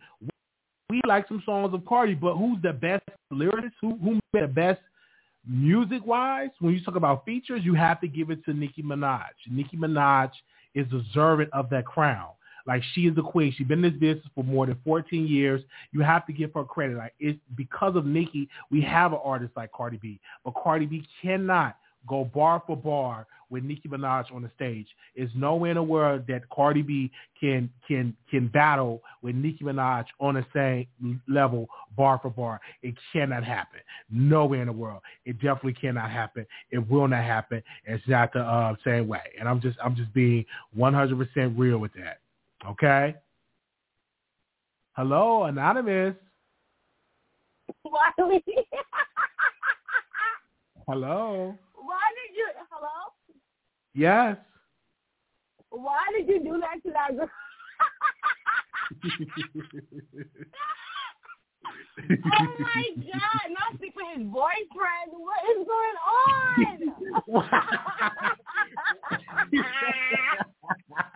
we 0.90 1.02
like 1.06 1.28
some 1.28 1.44
songs 1.46 1.74
of 1.74 1.86
Cardi, 1.86 2.16
but 2.16 2.36
who's 2.36 2.62
the 2.62 2.74
best 2.74 3.04
lyricist? 3.32 3.74
Who 3.82 3.98
who 3.98 4.20
made 4.34 4.44
the 4.44 4.48
best 4.48 4.82
music 5.48 6.06
wise? 6.06 6.50
When 6.60 6.74
you 6.74 6.84
talk 6.84 6.96
about 6.96 7.26
features, 7.26 7.62
you 7.64 7.74
have 7.74 8.00
to 8.02 8.08
give 8.08 8.30
it 8.30 8.44
to 8.46 8.54
Nicki 8.54 8.84
Minaj. 8.84 9.22
Nicki 9.50 9.78
Minaj 9.78 10.32
is 10.76 10.88
deserving 10.88 11.50
of 11.54 11.70
that 11.70 11.86
crown. 11.86 12.30
Like 12.72 12.84
she 12.94 13.02
is 13.02 13.14
the 13.18 13.22
queen. 13.22 13.54
She's 13.58 13.68
been 13.68 13.84
in 13.84 13.92
this 13.92 14.00
business 14.00 14.26
for 14.34 14.46
more 14.46 14.66
than 14.66 14.78
14 14.86 15.28
years. 15.28 15.62
You 15.92 16.00
have 16.04 16.26
to 16.28 16.32
give 16.32 16.54
her 16.54 16.64
credit. 16.64 16.96
Like 16.96 17.14
it's 17.20 17.38
because 17.58 17.98
of 17.98 18.06
Nicki, 18.06 18.48
we 18.70 18.80
have 18.80 19.12
an 19.12 19.20
artist 19.22 19.52
like 19.58 19.74
Cardi 19.74 19.98
B. 19.98 20.22
But 20.46 20.52
Cardi 20.52 20.86
B 20.86 21.06
cannot 21.22 21.76
go 22.08 22.24
bar 22.24 22.64
for 22.66 22.78
bar 22.78 23.28
with 23.50 23.66
Nicki 23.66 23.90
Minaj 23.90 24.34
on 24.34 24.42
the 24.42 24.50
stage. 24.56 24.88
There's 25.18 25.30
nowhere 25.36 25.72
in 25.72 25.76
the 25.76 25.84
world 25.84 26.24
that 26.30 26.48
Cardi 26.50 26.82
B 26.82 27.12
can 27.38 27.70
can 27.86 28.16
can 28.30 28.48
battle 28.48 29.02
with 29.22 29.36
Nicki 29.36 29.66
Minaj 29.66 30.06
on 30.22 30.36
the 30.36 30.46
same 30.54 31.22
level, 31.28 31.68
bar 31.98 32.22
for 32.24 32.30
bar. 32.30 32.62
It 32.84 32.96
cannot 33.12 33.44
happen. 33.44 33.82
Nowhere 34.10 34.62
in 34.62 34.68
the 34.68 34.72
world. 34.72 35.02
It 35.26 35.34
definitely 35.42 35.74
cannot 35.74 36.10
happen. 36.10 36.46
It 36.70 36.90
will 36.90 37.10
not 37.10 37.26
happen. 37.26 37.62
It's 37.84 38.08
not 38.08 38.32
the 38.32 38.40
uh, 38.40 38.76
same 38.86 39.10
way. 39.10 39.34
And 39.38 39.50
I'm 39.50 39.60
just 39.60 39.78
I'm 39.84 39.98
just 39.98 40.14
being 40.14 40.46
100% 40.78 41.54
real 41.58 41.78
with 41.78 41.92
that. 41.96 42.21
Okay. 42.68 43.16
Hello, 44.94 45.46
anonymous. 45.46 46.16
Why 47.82 48.12
we? 48.20 48.44
Hello. 50.88 51.58
Why 51.76 52.00
did 52.18 52.36
you? 52.38 52.48
Hello. 52.70 53.14
Yes. 53.96 54.38
Why 55.70 56.04
did 56.18 56.28
you 56.28 56.44
do 56.44 56.60
that 56.60 56.84
to 56.84 56.92
that 56.92 57.16
girl? 57.16 57.30
oh 62.26 62.56
my 62.60 62.84
god! 62.98 63.50
Not 63.50 63.76
speak 63.76 63.94
for 63.94 64.04
his 64.14 64.24
boyfriend. 64.28 65.14
What 65.14 65.40
is 65.50 65.66
going 65.66 65.98
on? 67.32 67.44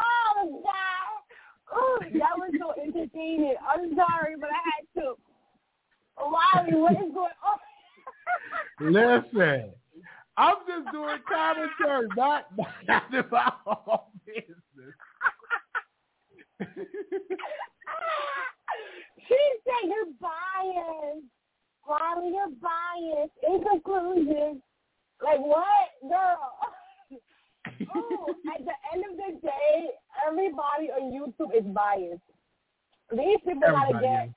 oh 0.00 0.62
god! 0.62 1.22
Oh, 1.74 1.98
that 2.00 2.36
was 2.36 2.52
so 2.58 2.72
entertaining. 2.80 3.54
I'm 3.66 3.94
sorry, 3.96 4.36
but 4.38 4.50
I 4.50 4.60
had 4.64 5.02
to. 5.02 5.16
Wiley, 6.18 6.74
what 6.78 6.92
is 6.92 7.12
going 7.14 7.32
on? 7.42 7.58
Listen, 8.80 9.72
I'm 10.36 10.56
just 10.66 10.92
doing 10.92 11.18
commentary, 11.28 12.08
not 12.16 12.46
not 12.88 13.14
about 13.14 13.54
all 13.66 14.12
business. 14.26 14.94
she 19.28 19.40
said 19.64 19.84
you're 19.84 20.12
biased. 20.20 21.26
Wiley, 21.88 22.32
you're 22.32 22.48
biased. 22.60 23.32
In 23.46 23.62
conclusion, 23.62 24.62
like 25.22 25.40
what, 25.40 25.90
girl? 26.08 26.38
Ooh, 27.68 28.34
at 28.54 28.60
the 28.64 28.72
end 28.92 29.04
of 29.08 29.16
the 29.16 29.30
day, 29.40 29.90
everybody 30.26 30.90
on 30.90 31.12
YouTube 31.12 31.54
is 31.56 31.64
biased. 31.72 32.20
These 33.10 33.38
people 33.46 33.60
gotta 33.60 33.94
Everybody 33.94 34.06
get 34.06 34.24
is. 34.26 34.32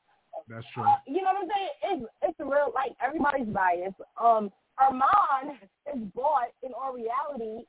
That's 0.48 0.66
true. 0.74 0.84
uh, 0.84 0.98
you 1.08 1.22
know 1.24 1.32
what 1.34 1.44
I'm 1.44 1.50
saying? 1.50 1.70
It's 1.84 2.06
it's 2.22 2.40
real 2.40 2.72
like 2.76 2.96
everybody's 3.02 3.48
biased. 3.48 4.00
Um 4.22 4.52
Armand 4.78 5.58
is 5.88 6.02
bought 6.14 6.52
in 6.62 6.74
our 6.76 6.94
reality. 6.94 7.66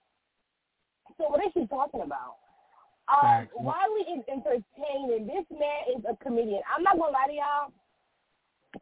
So 1.17 1.29
what 1.29 1.41
is 1.47 1.53
she 1.55 1.67
talking 1.69 2.03
about? 2.03 2.37
Um 3.09 3.21
Facts. 3.23 3.55
Wiley 3.57 4.03
is 4.19 4.25
entertaining. 4.29 5.27
This 5.27 5.47
man 5.51 5.87
is 5.97 6.05
a 6.11 6.17
comedian. 6.23 6.63
I'm 6.75 6.83
not 6.83 6.99
gonna 6.99 7.13
lie 7.13 7.29
to 7.29 7.33
y'all. 7.33 7.73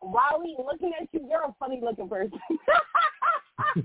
Wiley, 0.00 0.56
looking 0.58 0.92
at 0.98 1.08
you, 1.12 1.20
you're 1.28 1.44
a 1.44 1.52
funny 1.60 1.80
looking 1.82 2.08
person. 2.08 2.40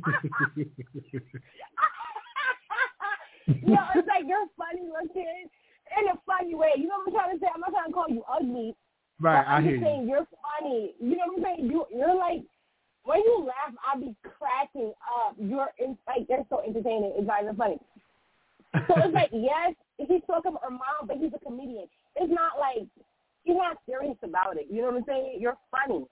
Yo, 3.66 3.82
it's 3.96 4.08
like 4.08 4.26
you're 4.28 4.46
funny 4.58 4.86
looking 4.86 5.50
in 5.98 6.04
a 6.10 6.18
funny 6.26 6.54
way. 6.54 6.78
You 6.78 6.88
know 6.88 7.02
what 7.02 7.10
I'm 7.10 7.14
trying 7.14 7.34
to 7.34 7.40
say? 7.42 7.50
I'm 7.54 7.62
not 7.62 7.72
trying 7.74 7.90
to 7.90 7.94
call 7.94 8.10
you 8.10 8.24
ugly. 8.30 8.76
Right, 9.20 9.44
but 9.44 9.50
I 9.50 9.58
I'm 9.58 9.64
hear 9.64 9.74
just 9.74 9.82
you. 9.82 9.88
saying 9.88 10.08
you're 10.08 10.28
funny. 10.38 10.94
You 11.02 11.18
know 11.18 11.26
what 11.28 11.38
I'm 11.38 11.44
saying? 11.44 11.72
You 11.72 11.86
you're 11.90 12.16
like 12.16 12.46
when 13.04 13.20
you 13.26 13.46
laugh, 13.48 13.74
I'll 13.82 14.00
be 14.00 14.16
cracking 14.22 14.94
up. 15.26 15.36
You're 15.40 15.70
in, 15.80 15.98
like 16.06 16.28
they're 16.28 16.46
so 16.50 16.62
entertaining. 16.62 17.14
It's 17.18 17.28
not 17.28 17.44
even 17.44 17.56
funny. 17.56 17.80
So 18.88 18.94
it's 19.02 19.14
like 19.14 19.30
yes, 19.34 19.74
he's 19.98 20.22
talking 20.28 20.54
about 20.54 20.64
Armand, 20.64 21.08
but 21.08 21.18
he's 21.18 21.34
a 21.34 21.42
comedian. 21.42 21.88
It's 22.16 22.32
not 22.32 22.60
like 22.60 22.86
he's 23.44 23.58
not 23.58 23.78
serious 23.86 24.18
about 24.24 24.58
it. 24.58 24.68
You 24.70 24.82
know 24.82 24.94
what 24.94 25.02
I'm 25.02 25.06
saying? 25.08 25.38
You're 25.40 25.58
funny. 25.74 26.06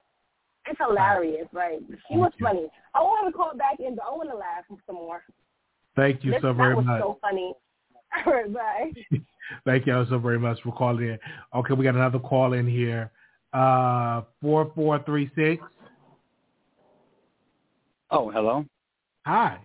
It's 0.66 0.80
hilarious. 0.82 1.48
Like 1.54 1.80
she 2.10 2.18
was 2.18 2.34
funny. 2.42 2.68
I 2.96 3.00
want 3.00 3.30
to 3.30 3.34
call 3.36 3.56
back 3.56 3.80
in, 3.80 3.96
but 3.96 4.06
I 4.06 4.12
want 4.12 4.30
to 4.30 4.36
laugh 4.36 4.66
some 4.68 4.96
more. 4.96 5.24
Thank 5.98 6.24
you 6.24 6.32
This- 6.32 6.42
so 6.42 6.50
that 6.50 6.58
very 6.58 6.76
was 6.76 6.86
much. 6.86 7.02
so 7.02 7.18
funny. 7.22 7.54
All 8.26 8.32
right, 8.34 8.54
bye. 8.54 8.92
Thank 9.66 9.86
you 9.88 10.06
so 10.10 10.18
very 10.20 10.40
much 10.40 10.62
for 10.62 10.72
calling 10.72 11.10
in. 11.10 11.20
Okay, 11.54 11.74
we 11.74 11.84
got 11.84 11.96
another 11.96 12.20
call 12.20 12.54
in 12.54 12.66
here. 12.68 13.12
Uh, 13.52 14.22
four 14.42 14.72
four 14.76 15.00
three 15.04 15.30
six. 15.36 15.62
Oh, 18.12 18.30
hello. 18.30 18.66
Hi. 19.26 19.60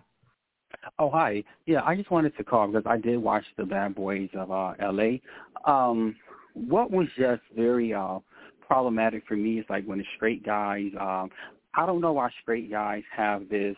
Oh, 0.99 1.09
hi. 1.09 1.43
Yeah, 1.65 1.81
I 1.85 1.95
just 1.95 2.11
wanted 2.11 2.35
to 2.37 2.43
call 2.43 2.67
because 2.67 2.83
I 2.85 2.97
did 2.97 3.17
watch 3.17 3.45
the 3.57 3.63
Bad 3.65 3.95
Boys 3.95 4.29
of 4.33 4.51
uh, 4.51 4.73
L.A. 4.79 5.21
Um, 5.65 6.15
what 6.53 6.91
was 6.91 7.07
just 7.17 7.41
very 7.55 7.93
uh, 7.93 8.19
problematic 8.67 9.23
for 9.27 9.35
me 9.37 9.59
is 9.59 9.65
like 9.69 9.85
when 9.85 9.99
the 9.99 10.05
straight 10.15 10.43
guys. 10.45 10.91
Um, 10.99 11.29
I 11.75 11.85
don't 11.85 12.01
know 12.01 12.13
why 12.13 12.29
straight 12.41 12.69
guys 12.69 13.03
have 13.15 13.47
this 13.49 13.75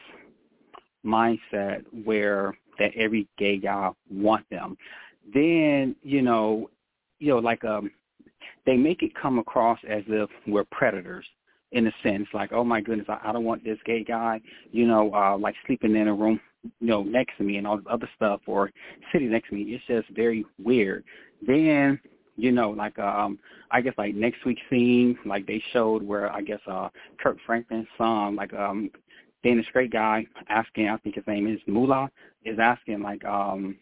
mindset 1.06 1.84
where 2.04 2.58
that 2.80 2.92
every 2.96 3.28
gay 3.38 3.58
guy 3.58 3.90
want 4.12 4.50
them. 4.50 4.78
Then 5.34 5.96
you 6.04 6.22
know, 6.22 6.70
you 7.20 7.30
know, 7.30 7.40
like 7.40 7.64
um, 7.64 7.92
they 8.66 8.78
make 8.78 9.04
it 9.04 9.12
come 9.16 9.40
across 9.40 9.80
as 9.88 10.04
if 10.08 10.30
we're 10.48 10.66
predators 10.66 11.26
in 11.72 11.88
a 11.88 11.92
sense, 12.04 12.28
like, 12.34 12.54
oh 12.54 12.64
my 12.64 12.80
goodness, 12.80 13.08
I, 13.10 13.20
I 13.26 13.34
don't 13.34 13.44
want 13.44 13.64
this 13.64 13.80
gay 13.86 14.04
guy, 14.04 14.40
you 14.72 14.88
know, 14.88 15.14
uh, 15.14 15.38
like 15.38 15.56
sleeping 15.66 15.96
in 15.96 16.08
a 16.08 16.14
room, 16.14 16.40
you 16.80 16.88
know, 16.88 17.04
next 17.04 17.38
to 17.38 17.44
me 17.44 17.58
and 17.58 17.68
all 17.68 17.78
this 17.78 17.86
other 17.90 18.10
stuff 18.16 18.42
or 18.48 18.72
sitting 19.12 19.32
next 19.32 19.50
to 19.50 19.56
me. 19.56 19.64
It's 19.64 19.86
just 19.86 20.16
very 20.16 20.46
weird. 20.64 21.04
Then, 21.46 22.00
you 22.38 22.52
know, 22.52 22.70
like 22.72 22.98
um 23.00 23.40
I 23.72 23.82
guess 23.82 23.94
like 23.98 24.16
next 24.16 24.46
week's 24.46 24.62
scene, 24.70 25.18
like 25.26 25.46
they 25.48 25.62
showed 25.74 26.04
where 26.04 26.32
I 26.32 26.42
guess 26.42 26.60
uh 26.68 26.90
Kirk 27.22 27.38
Franklin's 27.46 27.88
son, 27.98 28.36
like 28.36 28.54
um 28.54 28.90
Danish 29.46 29.68
straight 29.68 29.92
guy 29.92 30.26
asking 30.50 30.90
I 30.90 30.98
think 30.98 31.16
his 31.16 31.28
name 31.28 31.48
is 31.48 31.60
Moolah, 31.68 32.10
is 32.44 32.58
asking 32.60 33.04
like 33.04 33.24
um 33.26 33.78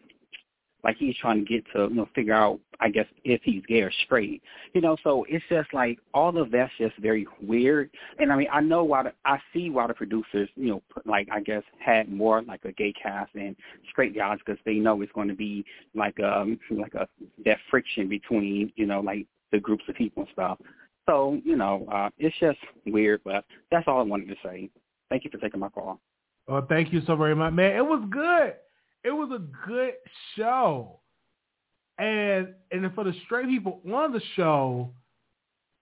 like 0.84 0.98
he's 0.98 1.16
trying 1.16 1.40
to 1.40 1.46
get 1.46 1.64
to 1.74 1.88
you 1.90 1.96
know 1.96 2.10
figure 2.14 2.34
out 2.34 2.60
I 2.82 2.90
guess 2.90 3.06
if 3.24 3.42
he's 3.44 3.66
gay 3.66 3.80
or 3.82 3.92
straight. 4.06 4.44
You 4.74 4.82
know, 4.82 4.98
so 5.06 5.26
it's 5.30 5.46
just 5.48 5.74
like 5.74 6.00
all 6.14 6.38
of 6.38 6.52
that's 6.52 6.74
just 6.78 6.98
very 6.98 7.26
weird. 7.42 7.90
And 8.20 8.30
I 8.30 8.36
mean, 8.36 8.50
I 8.52 8.60
know 8.60 8.84
why 8.84 9.04
the, 9.04 9.14
I 9.24 9.38
see 9.54 9.70
why 9.70 9.88
the 9.88 9.94
producers 9.94 10.50
you 10.56 10.68
know 10.68 10.84
put, 10.94 11.08
like 11.08 11.30
I 11.32 11.40
guess 11.40 11.64
had 11.80 12.12
more 12.12 12.42
like 12.42 12.66
a 12.66 12.74
gay 12.74 12.94
cast 13.02 13.34
and 13.34 13.56
straight 13.90 14.14
guys 14.14 14.40
because 14.46 14.60
they 14.66 14.76
know 14.76 15.02
it's 15.02 15.14
going 15.14 15.30
to 15.30 15.34
be 15.34 15.64
like 15.96 16.20
um 16.20 16.60
like 16.72 16.94
a 16.94 17.08
that 17.46 17.60
friction 17.72 18.10
between 18.10 18.70
you 18.76 18.86
know 18.86 19.00
like 19.00 19.26
the 19.54 19.60
groups 19.60 19.86
of 19.88 19.96
people 19.96 20.24
and 20.24 20.32
stuff. 20.34 20.58
So 21.08 21.40
you 21.46 21.56
know, 21.56 21.88
uh, 21.90 22.10
it's 22.18 22.38
just 22.40 22.60
weird, 22.86 23.22
but 23.24 23.46
that's 23.72 23.88
all 23.88 24.00
I 24.00 24.04
wanted 24.04 24.28
to 24.28 24.36
say. 24.44 24.70
Thank 25.14 25.26
you 25.26 25.30
for 25.30 25.38
taking 25.38 25.60
my 25.60 25.70
call. 25.70 26.00
Well, 26.48 26.66
thank 26.68 26.92
you 26.92 27.00
so 27.06 27.16
very 27.16 27.36
much, 27.36 27.54
man. 27.54 27.76
It 27.76 27.86
was 27.86 28.04
good. 28.10 28.56
It 29.04 29.12
was 29.12 29.30
a 29.32 29.68
good 29.68 29.94
show. 30.36 31.02
And 32.00 32.48
and 32.72 32.92
for 32.96 33.04
the 33.04 33.14
straight 33.24 33.48
people 33.48 33.80
on 33.94 34.12
the 34.12 34.22
show, 34.36 34.90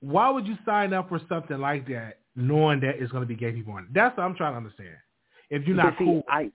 why 0.01 0.29
would 0.29 0.45
you 0.45 0.57
sign 0.65 0.91
up 0.91 1.07
for 1.07 1.21
something 1.29 1.57
like 1.59 1.87
that 1.87 2.19
knowing 2.35 2.81
that 2.81 3.01
it's 3.01 3.09
going 3.13 3.23
to 3.23 3.27
be 3.27 3.37
gay 3.37 3.53
people 3.53 3.71
on 3.71 3.83
it? 3.83 3.93
That's 3.93 4.17
what 4.17 4.23
I'm 4.23 4.35
trying 4.35 4.51
to 4.51 4.57
understand. 4.57 4.97
If 5.49 5.65
you're 5.65 5.77
not 5.77 5.93
see, 5.97 6.03
cool, 6.03 6.23
I 6.27 6.51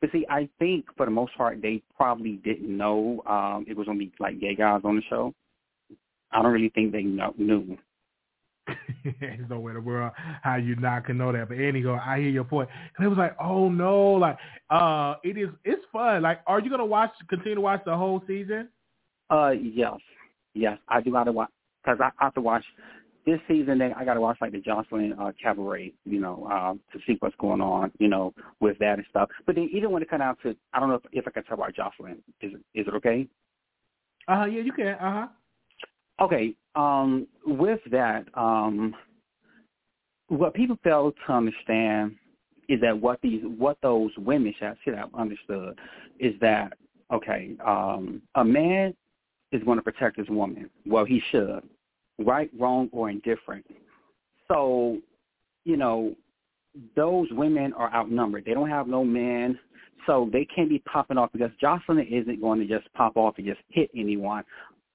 but 0.00 0.12
see, 0.12 0.24
I 0.30 0.48
think 0.60 0.84
for 0.96 1.06
the 1.06 1.12
most 1.12 1.36
part 1.36 1.60
they 1.60 1.82
probably 1.96 2.34
didn't 2.44 2.68
know 2.68 3.20
um 3.26 3.64
it 3.66 3.76
was 3.76 3.86
going 3.86 3.98
to 3.98 4.04
be 4.04 4.12
like 4.20 4.38
gay 4.38 4.54
guys 4.54 4.82
on 4.84 4.94
the 4.94 5.02
show. 5.10 5.34
I 6.30 6.40
don't 6.40 6.52
really 6.52 6.68
think 6.68 6.92
they 6.92 7.02
know, 7.02 7.34
knew. 7.36 7.76
There's 9.20 9.48
no 9.48 9.60
way 9.60 9.70
in 9.70 9.74
the 9.74 9.80
world 9.80 10.12
how 10.42 10.56
you 10.56 10.76
not 10.76 11.06
can 11.06 11.18
know 11.18 11.32
that. 11.32 11.48
But 11.48 11.58
anyhow, 11.58 12.00
I 12.04 12.18
hear 12.18 12.28
your 12.28 12.44
point. 12.44 12.68
And 12.96 13.04
it 13.04 13.08
was 13.08 13.18
like, 13.18 13.36
oh 13.40 13.68
no, 13.68 14.12
like 14.12 14.38
uh 14.70 15.16
it 15.22 15.36
is 15.36 15.50
it's 15.64 15.82
fun. 15.92 16.22
Like 16.22 16.40
are 16.46 16.60
you 16.60 16.70
gonna 16.70 16.84
watch 16.86 17.10
continue 17.28 17.56
to 17.56 17.60
watch 17.60 17.82
the 17.84 17.96
whole 17.96 18.22
season? 18.26 18.68
Uh 19.30 19.50
yes. 19.50 19.98
Yes. 20.54 20.78
I 20.88 21.00
do 21.00 21.12
gotta 21.12 21.32
watch 21.32 21.50
because 21.82 22.00
I 22.00 22.10
have 22.22 22.34
to 22.34 22.40
watch 22.40 22.64
this 23.26 23.40
season 23.48 23.78
then 23.78 23.94
I 23.94 24.04
gotta 24.04 24.20
watch 24.20 24.38
like 24.40 24.52
the 24.52 24.60
Joseline 24.60 25.18
uh 25.18 25.32
cabaret, 25.42 25.92
you 26.04 26.20
know, 26.20 26.48
um 26.50 26.80
to 26.92 26.98
see 27.06 27.16
what's 27.20 27.36
going 27.36 27.60
on, 27.60 27.92
you 27.98 28.08
know, 28.08 28.32
with 28.60 28.78
that 28.78 28.98
and 28.98 29.06
stuff. 29.10 29.28
But 29.46 29.56
then 29.56 29.68
even 29.72 29.90
when 29.90 30.02
it 30.02 30.08
comes 30.08 30.22
out 30.22 30.38
to 30.42 30.56
I 30.72 30.80
don't 30.80 30.88
know 30.88 30.96
if, 30.96 31.02
if 31.12 31.28
I 31.28 31.30
can 31.30 31.44
talk 31.44 31.58
about 31.58 31.74
Joseline. 31.74 32.18
Is 32.40 32.52
it 32.54 32.60
is 32.74 32.86
it 32.86 32.94
okay? 32.94 33.26
Uh 34.26 34.38
huh, 34.38 34.44
yeah, 34.46 34.62
you 34.62 34.72
can. 34.72 34.88
Uh 34.88 34.98
huh. 35.00 35.26
Okay, 36.20 36.54
um, 36.74 37.26
with 37.46 37.80
that, 37.90 38.26
um, 38.34 38.94
what 40.28 40.54
people 40.54 40.78
fail 40.82 41.12
to 41.26 41.32
understand 41.32 42.14
is 42.68 42.80
that 42.80 42.98
what 42.98 43.20
these 43.22 43.42
what 43.58 43.76
those 43.82 44.10
women 44.18 44.54
should, 44.58 44.76
should 44.84 44.94
have 44.94 45.14
understood 45.14 45.78
is 46.18 46.34
that 46.40 46.72
okay, 47.12 47.50
um, 47.64 48.22
a 48.36 48.44
man 48.44 48.94
is 49.52 49.62
going 49.64 49.78
to 49.78 49.82
protect 49.82 50.18
his 50.18 50.28
woman. 50.28 50.70
Well, 50.86 51.04
he 51.04 51.22
should, 51.30 51.60
right, 52.18 52.50
wrong, 52.58 52.88
or 52.92 53.10
indifferent. 53.10 53.64
So, 54.48 54.98
you 55.64 55.76
know, 55.76 56.14
those 56.96 57.28
women 57.30 57.72
are 57.74 57.92
outnumbered. 57.94 58.44
They 58.44 58.54
don't 58.54 58.68
have 58.68 58.88
no 58.88 59.04
men, 59.04 59.58
so 60.06 60.28
they 60.32 60.44
can't 60.44 60.68
be 60.68 60.80
popping 60.80 61.18
off 61.18 61.30
because 61.32 61.50
Joseline 61.62 62.10
isn't 62.10 62.40
going 62.40 62.58
to 62.60 62.66
just 62.66 62.92
pop 62.94 63.16
off 63.16 63.34
and 63.38 63.46
just 63.46 63.60
hit 63.68 63.90
anyone 63.96 64.44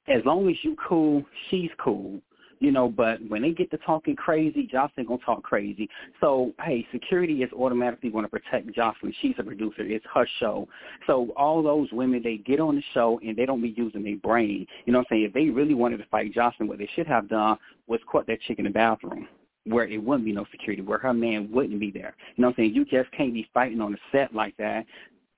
as 0.10 0.26
long 0.26 0.50
as 0.50 0.56
you 0.64 0.76
cool, 0.88 1.24
she's 1.50 1.70
cool. 1.80 2.20
You 2.62 2.72
know, 2.72 2.90
but 2.90 3.20
when 3.30 3.42
they 3.42 3.52
get 3.52 3.72
to 3.72 3.78
talking 3.78 4.18
crazy, 4.18 4.70
Joseline 4.72 5.08
gonna 5.08 5.20
talk 5.26 5.44
crazy. 5.44 5.90
So, 6.20 6.52
hey, 6.62 6.86
security 6.92 7.42
is 7.42 7.50
automatically 7.54 8.10
gonna 8.10 8.28
protect 8.28 8.68
Joseline. 8.68 9.14
She's 9.22 9.36
a 9.38 9.44
producer. 9.44 9.82
It's 9.84 10.06
her 10.14 10.28
show. 10.42 10.68
So 11.08 11.30
all 11.38 11.64
those 11.64 11.90
women, 11.94 12.22
they 12.22 12.36
get 12.36 12.60
on 12.60 12.76
the 12.76 12.84
show 12.94 13.18
and 13.26 13.38
they 13.38 13.46
don't 13.46 13.62
be 13.62 13.74
using 13.78 14.04
their 14.04 14.18
brain. 14.18 14.68
You 14.86 14.92
know 14.92 15.00
what 15.00 15.08
I'm 15.10 15.16
saying? 15.16 15.24
If 15.24 15.34
they 15.34 15.46
really 15.46 15.74
wanted 15.74 15.98
to 15.98 16.06
fight 16.08 16.34
Joseline, 16.34 16.68
what 16.68 16.80
they 16.80 16.90
should 16.96 17.08
have 17.08 17.30
done 17.30 17.58
was 17.88 18.02
caught 18.12 18.28
that 18.28 18.42
chick 18.42 18.60
in 18.60 18.66
the 18.66 18.72
bathroom 18.72 19.30
where 19.66 19.88
it 19.88 20.04
wouldn't 20.04 20.26
be 20.26 20.34
no 20.34 20.46
security, 20.52 20.82
where 20.82 21.00
her 21.00 21.14
man 21.14 21.50
wouldn't 21.52 21.80
be 21.80 21.92
there. 21.92 22.16
You 22.36 22.42
know 22.42 22.48
what 22.50 22.58
I'm 22.58 22.64
saying? 22.64 22.74
You 22.74 22.84
just 22.84 23.12
can't 23.12 23.34
be 23.34 23.48
fighting 23.54 23.80
on 23.80 23.94
the 23.94 23.98
set 24.12 24.34
like 24.34 24.58
that 24.58 24.86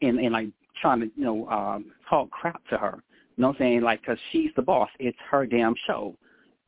and, 0.02 0.20
and 0.20 0.32
like 0.32 0.48
trying 0.82 1.02
to, 1.02 1.12
you 1.16 1.24
know, 1.24 1.48
um, 1.50 1.86
talk 2.10 2.32
crap 2.32 2.66
to 2.70 2.78
her. 2.78 3.04
You 3.38 3.42
know 3.42 3.48
what 3.50 3.56
I'm 3.56 3.60
saying? 3.60 3.82
Like, 3.82 4.02
because 4.02 4.20
she's 4.32 4.52
the 4.56 4.62
boss. 4.62 4.90
It's 5.00 5.18
her 5.30 5.46
damn 5.46 5.76
show. 5.88 6.16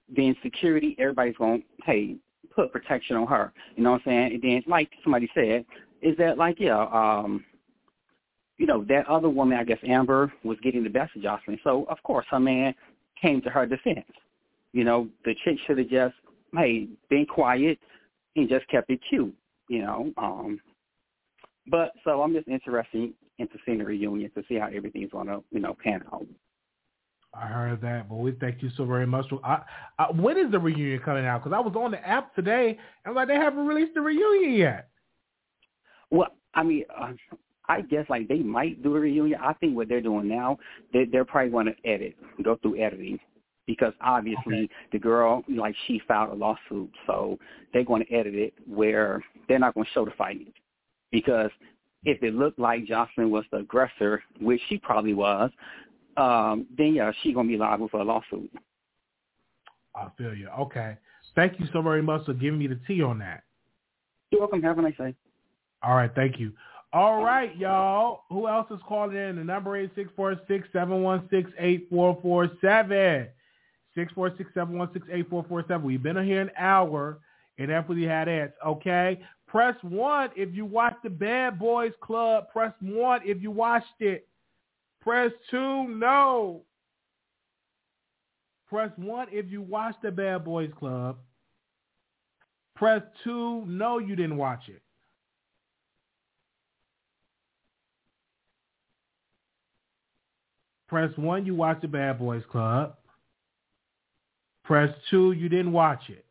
Then 0.09 0.35
security, 0.41 0.95
everybody's 0.99 1.37
going, 1.37 1.61
to 1.61 1.65
hey, 1.85 2.15
put 2.55 2.71
protection 2.71 3.15
on 3.15 3.27
her. 3.27 3.53
You 3.75 3.83
know 3.83 3.91
what 3.91 4.01
I'm 4.05 4.11
saying? 4.11 4.33
And 4.33 4.41
then, 4.41 4.63
like 4.67 4.89
somebody 5.03 5.29
said, 5.33 5.65
is 6.01 6.17
that 6.17 6.37
like, 6.37 6.59
yeah, 6.59 6.85
um, 6.91 7.43
you 8.57 8.65
know, 8.65 8.85
that 8.89 9.07
other 9.07 9.29
woman, 9.29 9.57
I 9.57 9.63
guess 9.63 9.79
Amber, 9.83 10.31
was 10.43 10.57
getting 10.61 10.83
the 10.83 10.89
best 10.89 11.15
of 11.15 11.21
Joseline. 11.21 11.59
So, 11.63 11.85
of 11.89 12.01
course, 12.03 12.25
her 12.29 12.39
man 12.39 12.73
came 13.21 13.41
to 13.41 13.49
her 13.49 13.65
defense. 13.65 14.05
You 14.73 14.83
know, 14.83 15.07
the 15.25 15.35
chick 15.43 15.57
should 15.65 15.77
have 15.77 15.89
just, 15.89 16.15
hey, 16.55 16.87
been 17.09 17.25
quiet 17.25 17.79
and 18.35 18.49
just 18.49 18.67
kept 18.67 18.89
it 18.89 18.99
cute, 19.09 19.33
you 19.69 19.81
know. 19.81 20.11
Um, 20.17 20.59
but 21.67 21.91
so 22.03 22.21
I'm 22.21 22.33
just 22.33 22.47
interested 22.47 23.13
into 23.39 23.57
seeing 23.65 23.79
the 23.79 23.85
reunion 23.85 24.31
to 24.35 24.43
see 24.47 24.55
how 24.55 24.67
everything's 24.67 25.11
going 25.11 25.27
to, 25.27 25.43
you 25.51 25.59
know, 25.59 25.75
pan 25.83 26.03
out. 26.11 26.25
I 27.35 27.47
heard 27.47 27.81
that, 27.81 28.09
but 28.09 28.17
we 28.17 28.31
thank 28.33 28.61
you 28.61 28.69
so 28.77 28.85
very 28.85 29.07
much. 29.07 29.25
I, 29.43 29.61
I, 29.97 30.11
when 30.11 30.37
is 30.37 30.51
the 30.51 30.59
reunion 30.59 30.99
coming 31.03 31.25
out? 31.25 31.43
Because 31.43 31.55
I 31.55 31.59
was 31.59 31.73
on 31.75 31.91
the 31.91 32.07
app 32.07 32.35
today, 32.35 32.77
and 33.05 33.15
like 33.15 33.27
they 33.27 33.35
haven't 33.35 33.65
released 33.65 33.95
the 33.95 34.01
reunion 34.01 34.53
yet. 34.53 34.89
Well, 36.11 36.29
I 36.53 36.61
mean, 36.61 36.83
uh, 36.95 37.13
I 37.67 37.81
guess 37.81 38.05
like 38.07 38.27
they 38.27 38.39
might 38.39 38.83
do 38.83 38.95
a 38.95 38.99
reunion. 38.99 39.39
I 39.41 39.53
think 39.53 39.75
what 39.75 39.89
they're 39.89 40.01
doing 40.01 40.27
now, 40.27 40.59
they, 40.93 41.05
they're 41.05 41.25
probably 41.25 41.49
going 41.49 41.65
to 41.65 41.89
edit, 41.89 42.15
go 42.43 42.57
through 42.61 42.79
editing, 42.79 43.19
because 43.65 43.93
obviously 44.01 44.65
okay. 44.65 44.69
the 44.91 44.99
girl, 44.99 45.43
like 45.49 45.75
she 45.87 46.01
filed 46.07 46.31
a 46.31 46.35
lawsuit, 46.35 46.91
so 47.07 47.39
they're 47.73 47.83
going 47.83 48.05
to 48.05 48.13
edit 48.13 48.35
it 48.35 48.53
where 48.67 49.23
they're 49.47 49.57
not 49.57 49.73
going 49.73 49.85
to 49.85 49.91
show 49.93 50.05
the 50.05 50.11
fight, 50.11 50.53
because 51.11 51.49
if 52.03 52.21
it 52.21 52.35
looked 52.35 52.59
like 52.59 52.85
Joseline 52.85 53.29
was 53.29 53.45
the 53.51 53.59
aggressor, 53.59 54.21
which 54.39 54.61
she 54.67 54.77
probably 54.77 55.13
was, 55.13 55.49
um, 56.17 56.65
then 56.77 56.93
yeah, 56.93 57.11
she's 57.21 57.33
gonna 57.33 57.47
be 57.47 57.57
liable 57.57 57.89
for 57.89 57.99
a 57.99 58.03
lawsuit. 58.03 58.51
I 59.95 60.07
feel 60.17 60.33
you. 60.33 60.49
Okay. 60.59 60.97
Thank 61.35 61.59
you 61.59 61.67
so 61.73 61.81
very 61.81 62.01
much 62.01 62.25
for 62.25 62.33
giving 62.33 62.59
me 62.59 62.67
the 62.67 62.79
tea 62.87 63.01
on 63.01 63.19
that. 63.19 63.43
You're 64.31 64.41
welcome. 64.41 64.61
Have 64.63 64.79
a 64.79 64.81
nice 64.81 64.97
day. 64.97 65.15
All 65.81 65.95
right. 65.95 66.11
Thank 66.13 66.39
you. 66.39 66.53
All 66.91 67.23
right, 67.23 67.55
y'all. 67.57 68.21
Who 68.29 68.47
else 68.47 68.67
is 68.69 68.79
calling 68.87 69.17
in? 69.17 69.37
The 69.37 69.43
number 69.43 69.77
is 69.77 69.89
six 69.95 70.11
four 70.15 70.39
six 70.47 70.67
seven 70.71 71.01
one 71.01 71.27
six 71.31 71.49
eight 71.57 71.87
four 71.89 72.17
four 72.21 72.51
seven. 72.61 73.27
Six 73.95 74.13
four 74.13 74.31
six 74.37 74.49
seven 74.53 74.77
one 74.77 74.89
six 74.93 75.07
eight 75.11 75.27
four 75.29 75.43
four 75.49 75.63
seven. 75.67 75.85
We've 75.85 76.01
been 76.01 76.23
here 76.23 76.41
an 76.41 76.51
hour, 76.57 77.19
and 77.57 77.69
that's 77.69 77.87
what 77.89 77.97
he 77.97 78.03
had 78.03 78.29
ads. 78.29 78.53
Okay. 78.65 79.19
Press 79.47 79.75
one 79.81 80.29
if 80.35 80.53
you 80.53 80.65
watched 80.65 81.03
the 81.03 81.09
Bad 81.09 81.59
Boys 81.59 81.93
Club. 82.01 82.45
Press 82.51 82.73
one 82.81 83.21
if 83.23 83.41
you 83.41 83.51
watched 83.51 83.99
it. 83.99 84.27
Press 85.03 85.31
2, 85.51 85.87
no. 85.89 86.61
Press 88.69 88.89
1 88.95 89.27
if 89.31 89.51
you 89.51 89.61
watched 89.61 90.01
the 90.01 90.11
Bad 90.11 90.45
Boys 90.45 90.71
Club. 90.79 91.17
Press 92.75 93.01
2, 93.25 93.65
no, 93.67 93.99
you 93.99 94.15
didn't 94.15 94.37
watch 94.37 94.69
it. 94.69 94.81
Press 100.87 101.11
1, 101.17 101.45
you 101.45 101.53
watched 101.53 101.81
the 101.81 101.87
Bad 101.89 102.17
Boys 102.17 102.43
Club. 102.49 102.95
Press 104.63 104.89
2, 105.09 105.33
you 105.33 105.49
didn't 105.49 105.73
watch 105.73 106.03
it. 106.07 106.25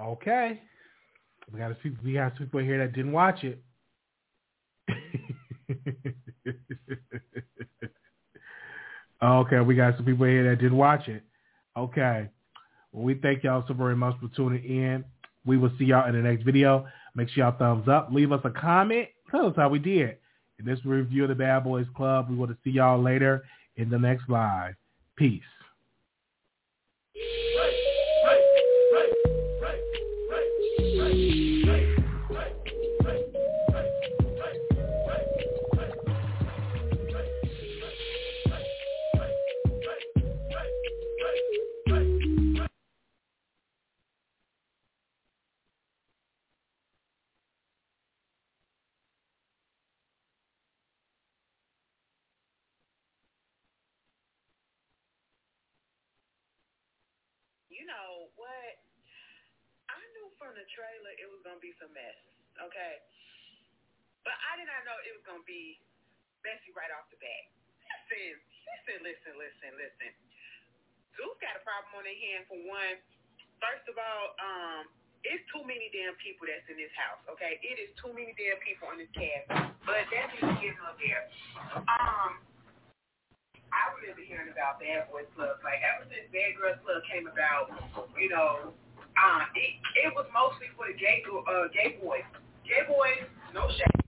Okay. 0.00 0.60
We 1.52 1.58
got 1.58 1.80
people. 1.82 1.98
We 2.04 2.12
got 2.14 2.36
people 2.36 2.60
here 2.60 2.78
that 2.78 2.92
didn't 2.94 3.12
watch 3.12 3.44
it. 3.44 3.62
okay, 9.22 9.60
we 9.60 9.74
got 9.74 9.96
some 9.96 10.04
people 10.04 10.26
here 10.26 10.48
that 10.48 10.60
didn't 10.60 10.76
watch 10.76 11.08
it. 11.08 11.22
Okay. 11.76 12.28
Well, 12.92 13.04
we 13.04 13.14
thank 13.14 13.44
y'all 13.44 13.64
so 13.66 13.74
very 13.74 13.96
much 13.96 14.16
for 14.20 14.28
tuning 14.34 14.64
in. 14.64 15.04
We 15.44 15.56
will 15.56 15.72
see 15.78 15.84
y'all 15.86 16.08
in 16.08 16.14
the 16.14 16.22
next 16.22 16.44
video. 16.44 16.86
Make 17.14 17.28
sure 17.30 17.44
y'all 17.44 17.56
thumbs 17.58 17.88
up. 17.88 18.10
Leave 18.12 18.32
us 18.32 18.40
a 18.44 18.50
comment. 18.50 19.08
Tell 19.30 19.46
us 19.46 19.54
how 19.56 19.68
we 19.68 19.78
did. 19.78 20.16
In 20.58 20.64
this 20.66 20.84
review 20.84 21.22
of 21.24 21.28
the 21.28 21.34
Bad 21.34 21.64
Boys 21.64 21.86
Club, 21.96 22.28
we 22.28 22.36
want 22.36 22.50
to 22.50 22.56
see 22.64 22.70
y'all 22.70 23.00
later 23.00 23.44
in 23.76 23.88
the 23.88 23.98
next 23.98 24.28
live. 24.28 24.74
Peace. 25.16 25.42
Trailer 60.78 61.14
it 61.18 61.26
was 61.26 61.42
gonna 61.42 61.58
be 61.58 61.74
some 61.82 61.90
mess. 61.90 62.14
Okay, 62.62 63.02
but 64.22 64.34
I 64.34 64.62
did 64.62 64.70
not 64.70 64.86
know 64.86 64.94
it 65.02 65.10
was 65.18 65.26
gonna 65.26 65.42
be 65.42 65.82
messy 66.46 66.70
right 66.78 66.90
off 66.94 67.10
the 67.10 67.18
bat. 67.18 67.44
Listen, 68.06 68.38
listen, 68.70 68.98
listen, 69.02 69.34
listen, 69.34 69.70
listen. 69.74 70.10
Zeus 71.18 71.34
got 71.42 71.58
a 71.58 71.62
problem 71.66 71.98
on 71.98 72.04
their 72.06 72.14
hand 72.14 72.46
for 72.46 72.58
one. 72.70 72.96
First 73.58 73.90
of 73.90 73.98
all, 73.98 74.26
um, 74.38 74.82
it's 75.26 75.42
too 75.50 75.66
many 75.66 75.90
damn 75.90 76.14
people 76.22 76.46
that's 76.46 76.62
in 76.70 76.78
this 76.78 76.94
house, 76.94 77.18
okay? 77.26 77.58
It 77.58 77.76
is 77.82 77.90
too 77.98 78.14
many 78.14 78.30
damn 78.38 78.62
people 78.62 78.86
in 78.94 79.02
this 79.02 79.10
cast. 79.10 79.50
But 79.82 80.06
that's 80.14 80.30
just 80.38 80.62
getting 80.62 80.78
up 80.86 80.94
there. 81.02 81.26
Um, 81.90 82.38
I 83.74 83.82
remember 83.98 84.22
hearing 84.22 84.48
about 84.54 84.78
Bad 84.78 85.10
Boys 85.10 85.26
Club. 85.34 85.58
Like 85.66 85.82
ever 85.82 86.06
since 86.06 86.30
Bad 86.30 86.54
Girls 86.54 86.78
Club 86.86 87.02
came 87.10 87.26
about, 87.26 87.66
you 88.14 88.30
know, 88.30 88.72
uh, 89.18 89.40
it 89.54 89.74
it 90.06 90.14
was 90.14 90.26
mostly 90.32 90.66
for 90.76 90.86
the 90.86 90.96
gay 90.98 91.22
uh, 91.26 91.68
gay 91.74 91.98
boys. 92.02 92.22
Gay 92.64 92.86
boys, 92.86 93.26
no 93.54 93.68
shame. 93.68 93.98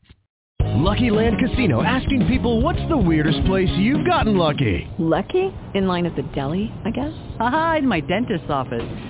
Lucky 0.83 1.11
Land 1.11 1.37
Casino 1.39 1.83
asking 1.83 2.27
people 2.27 2.63
what's 2.63 2.81
the 2.89 2.97
weirdest 2.97 3.45
place 3.47 3.69
you've 3.77 4.07
gotten 4.07 4.37
lucky? 4.37 4.89
Lucky? 4.99 5.53
In 5.75 5.87
line 5.87 6.07
at 6.07 6.17
the 6.17 6.23
deli, 6.35 6.73
I 6.85 6.91
guess? 6.91 7.13
Aha, 7.39 7.77
in 7.79 7.87
my 7.87 8.01
dentist's 8.01 8.49
office. 8.49 9.10